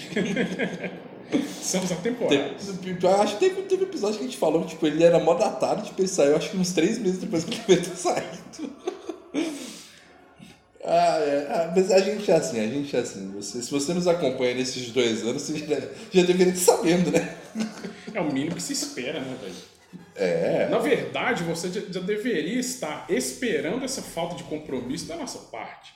Somos 1.61 1.91
atemporais. 1.91 2.51
Teve- 2.83 2.97
Eu 3.01 3.21
acho 3.21 3.37
que 3.37 3.47
teve, 3.47 3.61
teve 3.61 3.83
um 3.83 3.87
episódio 3.87 4.17
que 4.17 4.23
a 4.23 4.27
gente 4.27 4.37
falou 4.37 4.63
que 4.63 4.69
tipo, 4.69 4.85
ele 4.87 5.01
era 5.03 5.19
mó 5.19 5.35
datado, 5.35 5.83
tipo, 5.85 6.01
ele 6.01 6.07
saiu 6.09 6.35
acho 6.35 6.49
que 6.49 6.57
uns 6.57 6.73
três 6.73 6.97
meses 6.97 7.19
depois 7.19 7.45
que 7.45 7.55
ele 7.71 7.79
ter 7.81 7.95
saído. 7.95 8.73
Ah, 10.83 11.17
é. 11.19 11.47
Ah, 11.49 11.73
mas 11.75 11.91
a 11.91 11.99
gente 11.99 12.29
é 12.31 12.35
assim, 12.35 12.59
a 12.59 12.67
gente 12.67 12.95
é 12.95 12.99
assim. 12.99 13.31
Você, 13.31 13.61
se 13.61 13.71
você 13.71 13.93
nos 13.93 14.07
acompanha 14.07 14.55
nesses 14.55 14.91
dois 14.91 15.23
anos, 15.23 15.41
você 15.41 15.57
já, 15.57 15.79
já 16.11 16.23
deveria 16.23 16.53
estar 16.53 16.73
sabendo, 16.73 17.11
né? 17.11 17.35
É 18.11 18.19
o 18.19 18.33
mínimo 18.33 18.55
que 18.55 18.63
se 18.63 18.73
espera, 18.73 19.19
né, 19.19 19.37
velho? 19.39 19.55
É. 20.15 20.67
Na 20.67 20.79
verdade, 20.79 21.43
você 21.43 21.69
já, 21.69 21.81
já 21.91 21.99
deveria 21.99 22.59
estar 22.59 23.05
esperando 23.07 23.85
essa 23.85 24.01
falta 24.01 24.35
de 24.35 24.43
compromisso 24.45 25.05
da 25.05 25.15
nossa 25.15 25.37
parte. 25.51 25.93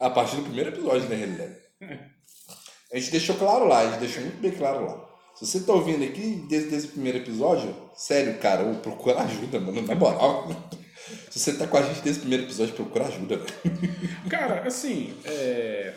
A 0.00 0.08
partir 0.08 0.36
do 0.36 0.44
primeiro 0.44 0.70
episódio, 0.70 1.08
na 1.10 1.14
realidade. 1.14 1.54
A 2.92 2.98
gente 2.98 3.10
deixou 3.10 3.36
claro 3.36 3.66
lá, 3.66 3.80
a 3.80 3.90
gente 3.90 4.00
deixou 4.00 4.22
muito 4.22 4.40
bem 4.40 4.50
claro 4.50 4.86
lá. 4.86 5.08
Se 5.34 5.46
você 5.46 5.60
tá 5.60 5.72
ouvindo 5.72 6.04
aqui 6.04 6.44
desde, 6.48 6.70
desde 6.70 6.88
o 6.88 6.92
primeiro 6.92 7.18
episódio, 7.18 7.74
sério, 7.94 8.38
cara, 8.38 8.64
procura 8.74 9.20
ajuda, 9.22 9.60
mano, 9.60 9.82
na 9.82 9.94
moral. 9.94 10.48
Se 11.30 11.38
você 11.38 11.54
tá 11.56 11.66
com 11.66 11.76
a 11.76 11.82
gente 11.82 12.00
desde 12.02 12.18
o 12.18 12.22
primeiro 12.22 12.44
episódio, 12.44 12.74
procura 12.74 13.06
ajuda, 13.06 13.36
velho. 13.36 13.50
Cara, 14.28 14.62
assim, 14.66 15.14
é... 15.24 15.92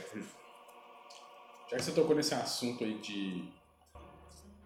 já 1.72 1.78
que 1.78 1.84
você 1.84 1.92
tocou 1.92 2.16
nesse 2.16 2.34
assunto 2.34 2.84
aí 2.84 2.96
de. 2.96 3.44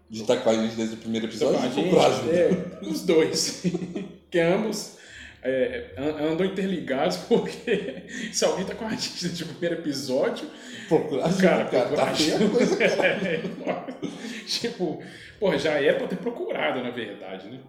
De 0.08 0.22
estar 0.22 0.38
com 0.38 0.50
a 0.50 0.54
gente 0.54 0.74
desde 0.74 0.94
o 0.96 0.98
primeiro 0.98 1.26
Então, 1.26 1.48
episódio, 1.54 1.58
a 1.66 1.72
gente, 1.72 1.88
procura 1.90 2.08
ajuda. 2.08 2.32
é, 2.32 2.78
os 2.82 3.02
dois. 3.02 3.62
que 4.30 4.38
ambos 4.40 4.96
é, 5.42 5.94
an- 5.96 6.32
andam 6.32 6.44
interligados, 6.46 7.16
porque 7.28 8.06
se 8.32 8.44
alguém 8.44 8.64
tá 8.66 8.74
com 8.74 8.86
a 8.86 8.90
gente 8.90 9.22
desde 9.22 9.44
o 9.44 9.46
primeiro 9.46 9.76
episódio, 9.76 10.50
Procura 10.88 11.26
ajuda, 11.26 11.42
cara, 11.42 11.64
cara. 11.66 11.86
procura 11.86 12.06
Tá 12.06 12.14
feia 12.14 12.32
a 12.32 12.36
ajuda. 12.38 12.56
coisa, 12.56 12.76
cara. 12.76 13.20
É, 14.02 14.46
tipo, 14.46 15.02
pô, 15.38 15.56
já 15.56 15.80
é 15.80 15.92
pra 15.92 16.08
ter 16.08 16.16
procurado, 16.16 16.82
na 16.82 16.90
verdade, 16.90 17.48
né? 17.48 17.60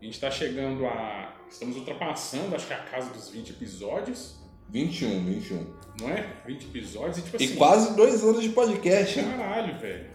A 0.00 0.04
gente 0.04 0.20
tá 0.20 0.30
chegando 0.30 0.86
a. 0.86 1.34
Estamos 1.52 1.76
ultrapassando, 1.76 2.56
acho 2.56 2.66
que 2.66 2.72
a 2.72 2.78
casa 2.78 3.10
dos 3.10 3.28
20 3.28 3.50
episódios, 3.50 4.34
21, 4.70 5.24
21. 5.24 5.66
não 6.00 6.08
é? 6.08 6.26
20 6.46 6.64
episódios 6.64 7.18
e 7.18 7.22
tipo 7.22 7.40
E 7.40 7.44
assim. 7.44 7.56
quase 7.56 7.94
dois 7.94 8.22
anos 8.24 8.42
de 8.42 8.48
podcast? 8.48 9.22
Caralho, 9.22 9.78
velho. 9.78 10.06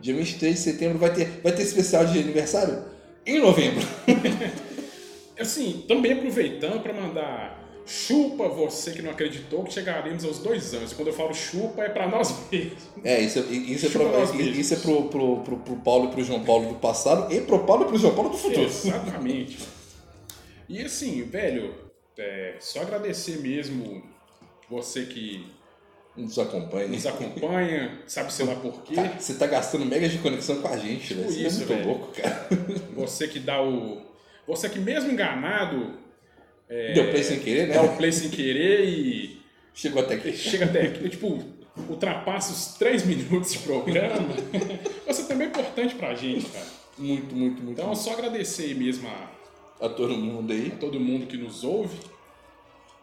Dia 0.00 0.14
23 0.14 0.54
de 0.54 0.60
setembro 0.60 0.98
vai 0.98 1.12
ter, 1.12 1.40
vai 1.42 1.52
ter 1.52 1.62
especial 1.62 2.06
de 2.06 2.18
aniversário? 2.20 2.84
Em 3.26 3.40
novembro. 3.40 3.84
Assim, 5.38 5.84
também 5.86 6.12
aproveitando 6.14 6.80
para 6.82 6.92
mandar 6.92 7.64
chupa 7.86 8.48
você 8.48 8.90
que 8.90 9.00
não 9.02 9.10
acreditou 9.12 9.62
que 9.64 9.72
chegaremos 9.72 10.24
aos 10.24 10.38
dois 10.40 10.74
anos. 10.74 10.90
E 10.92 10.94
quando 10.96 11.08
eu 11.08 11.14
falo 11.14 11.32
chupa 11.32 11.82
é 11.82 11.88
para 11.88 12.08
nós 12.08 12.34
mesmos. 12.50 12.82
É, 13.04 13.20
isso, 13.20 13.38
é- 13.38 13.42
isso 13.52 13.86
é, 13.86 14.04
nós 14.04 14.34
isso 14.34 14.74
é 14.74 14.76
pro, 14.78 15.04
pro, 15.04 15.36
pro, 15.38 15.56
pro 15.58 15.76
Paulo 15.76 16.08
e 16.08 16.12
pro 16.12 16.24
João 16.24 16.44
Paulo 16.44 16.68
do 16.70 16.74
passado 16.76 17.32
e 17.32 17.40
pro 17.40 17.60
Paulo 17.60 17.84
e 17.84 17.88
pro 17.88 17.98
João 17.98 18.14
Paulo 18.14 18.30
do 18.30 18.36
futuro. 18.36 18.66
Exatamente. 18.66 19.58
E 20.68 20.82
assim, 20.82 21.22
velho, 21.22 21.74
é, 22.18 22.56
só 22.60 22.82
agradecer 22.82 23.38
mesmo 23.40 24.02
você 24.68 25.04
que 25.06 25.46
Nos 26.16 26.38
acompanhe. 26.38 26.88
nos 26.88 27.06
acompanha, 27.06 28.02
sabe 28.06 28.32
sei 28.32 28.44
lá 28.46 28.54
por 28.56 28.82
quê. 28.82 28.94
Cara, 28.96 29.18
você 29.18 29.34
tá 29.34 29.46
gastando 29.46 29.86
megas 29.86 30.12
de 30.12 30.18
conexão 30.18 30.60
com 30.60 30.68
a 30.68 30.76
gente, 30.76 31.14
velho. 31.14 31.28
Isso, 31.28 31.38
isso, 31.40 31.62
é 31.62 31.66
muito 31.66 31.68
velho. 31.68 31.86
louco, 31.88 32.12
cara. 32.12 32.48
Você 32.94 33.28
que 33.28 33.38
dá 33.38 33.62
o. 33.62 34.02
Você 34.46 34.68
que 34.68 34.78
mesmo 34.78 35.10
enganado 35.10 35.98
Deu 36.94 37.10
play 37.10 37.22
sem 37.24 37.38
querer, 37.40 37.68
dá 37.68 37.82
né? 37.82 37.88
o 37.88 37.96
play 37.96 38.12
sem 38.12 38.28
querer 38.30 38.84
e 38.86 39.40
Chegou 39.72 40.02
até 40.02 40.14
aqui. 40.16 40.32
chega 40.36 40.64
até 40.66 40.82
aqui, 40.82 41.08
tipo, 41.08 41.42
ultrapassa 41.88 42.52
os 42.52 42.74
três 42.76 43.06
minutos 43.06 43.52
de 43.52 43.58
programa. 43.60 44.26
Você 45.06 45.22
também 45.24 45.46
é 45.46 45.50
importante 45.50 45.94
pra 45.94 46.14
gente, 46.14 46.46
cara. 46.46 46.66
Muito, 46.98 47.34
muito, 47.34 47.62
muito. 47.62 47.80
Então, 47.80 47.94
só 47.94 48.12
agradecer 48.12 48.64
aí 48.64 48.74
mesmo 48.74 49.06
a, 49.08 49.30
A 49.80 49.88
todo 49.88 50.16
mundo 50.16 50.52
aí. 50.52 50.72
a 50.72 50.76
todo 50.76 50.98
mundo 50.98 51.26
que 51.26 51.36
nos 51.36 51.64
ouve. 51.64 51.98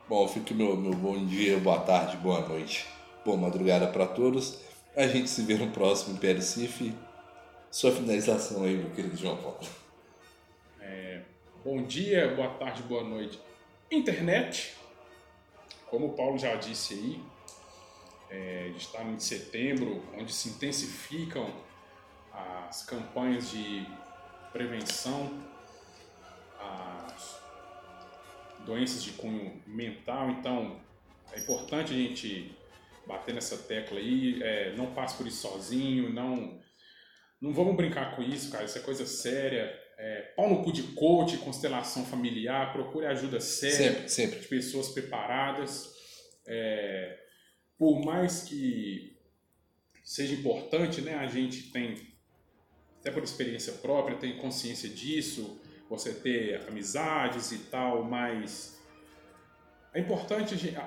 Bom, 0.08 0.28
fica 0.28 0.54
meu, 0.54 0.76
meu 0.78 0.94
bom 0.94 1.26
dia, 1.26 1.58
boa 1.60 1.80
tarde, 1.80 2.18
boa 2.18 2.48
noite, 2.48 2.86
boa 3.24 3.38
madrugada 3.38 3.88
pra 3.88 4.06
todos. 4.06 4.60
A 4.96 5.08
gente 5.08 5.30
se 5.30 5.42
vê 5.42 5.56
no 5.56 5.72
próximo 5.72 6.16
Império 6.16 6.42
Cif. 6.42 6.94
Sua 7.72 7.92
finalização 7.92 8.64
aí, 8.64 8.78
meu 8.78 8.92
querido 8.92 9.18
João 9.18 9.36
Paulo. 9.38 9.60
Bom 11.66 11.82
dia, 11.82 12.32
boa 12.36 12.50
tarde, 12.50 12.84
boa 12.84 13.04
noite. 13.04 13.42
Internet, 13.90 14.76
como 15.90 16.06
o 16.06 16.14
Paulo 16.14 16.38
já 16.38 16.54
disse 16.54 16.94
aí, 16.94 17.24
é, 18.30 18.68
está 18.78 19.02
em 19.02 19.18
setembro, 19.18 20.04
onde 20.16 20.32
se 20.32 20.50
intensificam 20.50 21.52
as 22.32 22.86
campanhas 22.86 23.50
de 23.50 23.84
prevenção 24.54 25.34
doenças 28.66 29.04
de 29.04 29.12
cunho 29.12 29.62
mental. 29.66 30.30
Então, 30.32 30.82
é 31.32 31.40
importante 31.40 31.94
a 31.94 31.96
gente 31.96 32.52
bater 33.08 33.34
nessa 33.34 33.58
tecla 33.58 34.00
aí. 34.00 34.42
é, 34.42 34.76
não 34.76 34.94
passe 34.94 35.16
por 35.16 35.28
isso 35.28 35.48
sozinho, 35.48 36.12
não, 36.12 36.60
não 37.40 37.54
vamos 37.54 37.76
brincar 37.76 38.16
com 38.16 38.22
isso, 38.22 38.52
cara. 38.52 38.66
Isso 38.66 38.78
é 38.78 38.82
coisa 38.82 39.06
séria. 39.06 39.80
É, 39.98 40.34
pau 40.36 40.50
no 40.50 40.62
cu 40.64 40.74
de 40.74 40.84
coach, 40.94 41.38
constelação 41.38 42.06
familiar, 42.06 42.74
procure 42.74 43.06
ajuda 43.06 43.40
séria 43.40 43.94
Sempre, 43.94 44.10
sempre. 44.10 44.40
de 44.40 44.48
pessoas 44.48 44.90
preparadas. 44.90 45.94
É, 46.48 47.18
por 47.78 48.04
mais 48.04 48.44
que 48.44 49.18
seja 50.04 50.34
importante, 50.34 51.02
né, 51.02 51.16
a 51.16 51.28
gente 51.28 51.72
tem, 51.72 51.96
até 53.00 53.10
por 53.10 53.24
experiência 53.24 53.74
própria, 53.74 54.18
tem 54.18 54.38
consciência 54.38 54.90
disso, 54.90 55.60
você 56.00 56.14
ter 56.14 56.68
amizades 56.68 57.52
e 57.52 57.58
tal, 57.60 58.04
mas 58.04 58.80
é 59.94 60.00
importante, 60.00 60.54
a 60.54 60.58
gente- 60.58 60.76
a- 60.76 60.82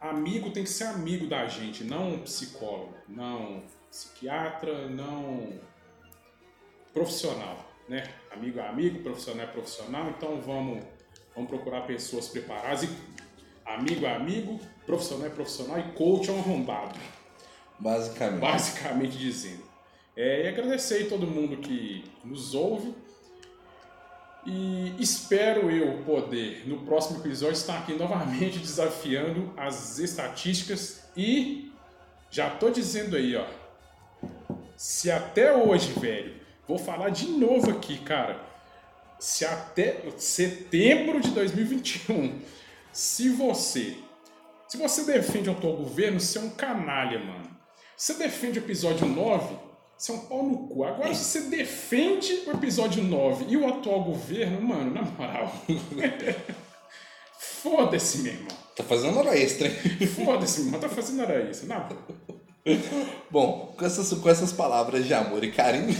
a- 0.00 0.08
amigo 0.10 0.50
tem 0.50 0.64
que 0.64 0.70
ser 0.70 0.84
amigo 0.84 1.26
da 1.26 1.46
gente, 1.46 1.84
não 1.84 2.18
psicólogo, 2.20 2.94
não 3.08 3.62
psiquiatra, 3.90 4.88
não 4.88 5.58
profissional, 6.92 7.58
né? 7.88 8.08
Amigo 8.30 8.58
é 8.60 8.68
amigo, 8.68 9.00
profissional 9.02 9.44
é 9.46 9.50
profissional, 9.50 10.08
então 10.10 10.40
vamos, 10.40 10.84
vamos 11.34 11.50
procurar 11.50 11.82
pessoas 11.82 12.28
preparadas 12.28 12.84
e 12.84 12.88
amigo 13.64 14.04
é 14.06 14.14
amigo, 14.14 14.60
profissional 14.86 15.26
é 15.26 15.30
profissional 15.30 15.78
e 15.78 15.92
coach 15.92 16.28
é 16.30 16.32
um 16.32 16.38
arrombado, 16.38 16.98
Basicamente. 17.78 18.40
basicamente 18.40 19.18
dizendo. 19.18 19.64
É, 20.16 20.44
e 20.44 20.48
agradecer 20.48 20.94
aí 20.94 21.08
todo 21.08 21.26
mundo 21.26 21.56
que 21.56 22.04
nos 22.24 22.54
ouve 22.54 22.94
e 24.46 24.94
espero 24.98 25.70
eu 25.70 26.02
poder, 26.04 26.64
no 26.66 26.84
próximo 26.84 27.18
episódio, 27.20 27.54
estar 27.54 27.78
aqui 27.78 27.94
novamente 27.94 28.58
desafiando 28.60 29.52
as 29.56 29.98
estatísticas 29.98 31.04
e 31.16 31.72
já 32.30 32.50
tô 32.50 32.68
dizendo 32.68 33.16
aí, 33.16 33.36
ó, 33.36 33.46
se 34.76 35.10
até 35.10 35.54
hoje, 35.54 35.92
velho, 35.92 36.34
vou 36.66 36.78
falar 36.78 37.10
de 37.10 37.26
novo 37.28 37.70
aqui, 37.70 37.98
cara. 37.98 38.40
Se 39.18 39.44
até 39.44 40.02
setembro 40.16 41.20
de 41.20 41.30
2021, 41.30 42.40
se 42.92 43.30
você, 43.30 43.96
se 44.68 44.76
você 44.76 45.04
defende 45.04 45.48
o 45.48 45.52
atual 45.52 45.76
governo, 45.76 46.20
você 46.20 46.38
é 46.38 46.42
um 46.42 46.50
canalha, 46.50 47.18
mano. 47.18 47.48
Você 47.96 48.14
defende 48.14 48.58
o 48.58 48.62
episódio 48.62 49.06
9, 49.06 49.56
você 49.96 50.12
é 50.12 50.14
um 50.14 50.18
pau 50.18 50.42
no 50.42 50.68
cu. 50.68 50.84
Agora, 50.84 51.14
se 51.14 51.24
você 51.24 51.40
defende 51.48 52.32
o 52.46 52.50
episódio 52.50 53.02
9 53.02 53.46
e 53.48 53.56
o 53.56 53.66
atual 53.68 54.04
governo, 54.04 54.60
mano, 54.60 54.92
na 54.92 55.02
moral. 55.02 55.52
Foda-se, 57.38 58.18
meu 58.18 58.32
irmão. 58.32 58.56
Tá 58.76 58.82
fazendo 58.82 59.18
hora 59.18 59.38
extra, 59.38 59.68
hein? 59.68 59.74
Foda-se, 60.06 60.60
meu 60.60 60.66
irmão. 60.68 60.80
Tá 60.80 60.88
fazendo 60.88 61.22
era 61.22 61.50
isso. 61.50 61.66
Na. 61.66 61.88
Bom, 63.30 63.74
com 63.76 63.84
essas, 63.84 64.12
com 64.18 64.28
essas 64.28 64.52
palavras 64.52 65.06
de 65.06 65.12
amor 65.12 65.44
e 65.44 65.52
carinho, 65.52 65.94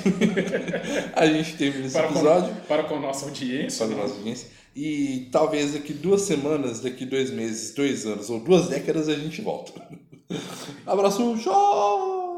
a 1.15 1.27
gente 1.27 1.57
termina 1.57 1.87
esse 1.87 1.95
Para 1.95 2.09
com, 2.09 2.15
episódio. 2.15 2.57
para 2.67 2.85
com 2.85 2.97
a 2.97 3.01
nossa 3.01 3.27
audiência. 3.27 3.87
Para 3.87 3.95
a 3.95 3.97
né? 3.97 4.03
nossa 4.03 4.15
audiência. 4.17 4.49
E 4.75 5.29
talvez 5.31 5.75
daqui 5.75 5.93
duas 5.93 6.23
semanas, 6.23 6.81
daqui 6.81 7.05
dois 7.05 7.31
meses, 7.31 7.75
dois 7.75 8.07
anos 8.07 8.29
ou 8.31 8.41
duas 8.41 8.69
décadas 8.69 9.09
a 9.09 9.15
gente 9.15 9.41
volta. 9.41 9.73
Abraço, 10.87 11.39
tchau! 11.39 12.34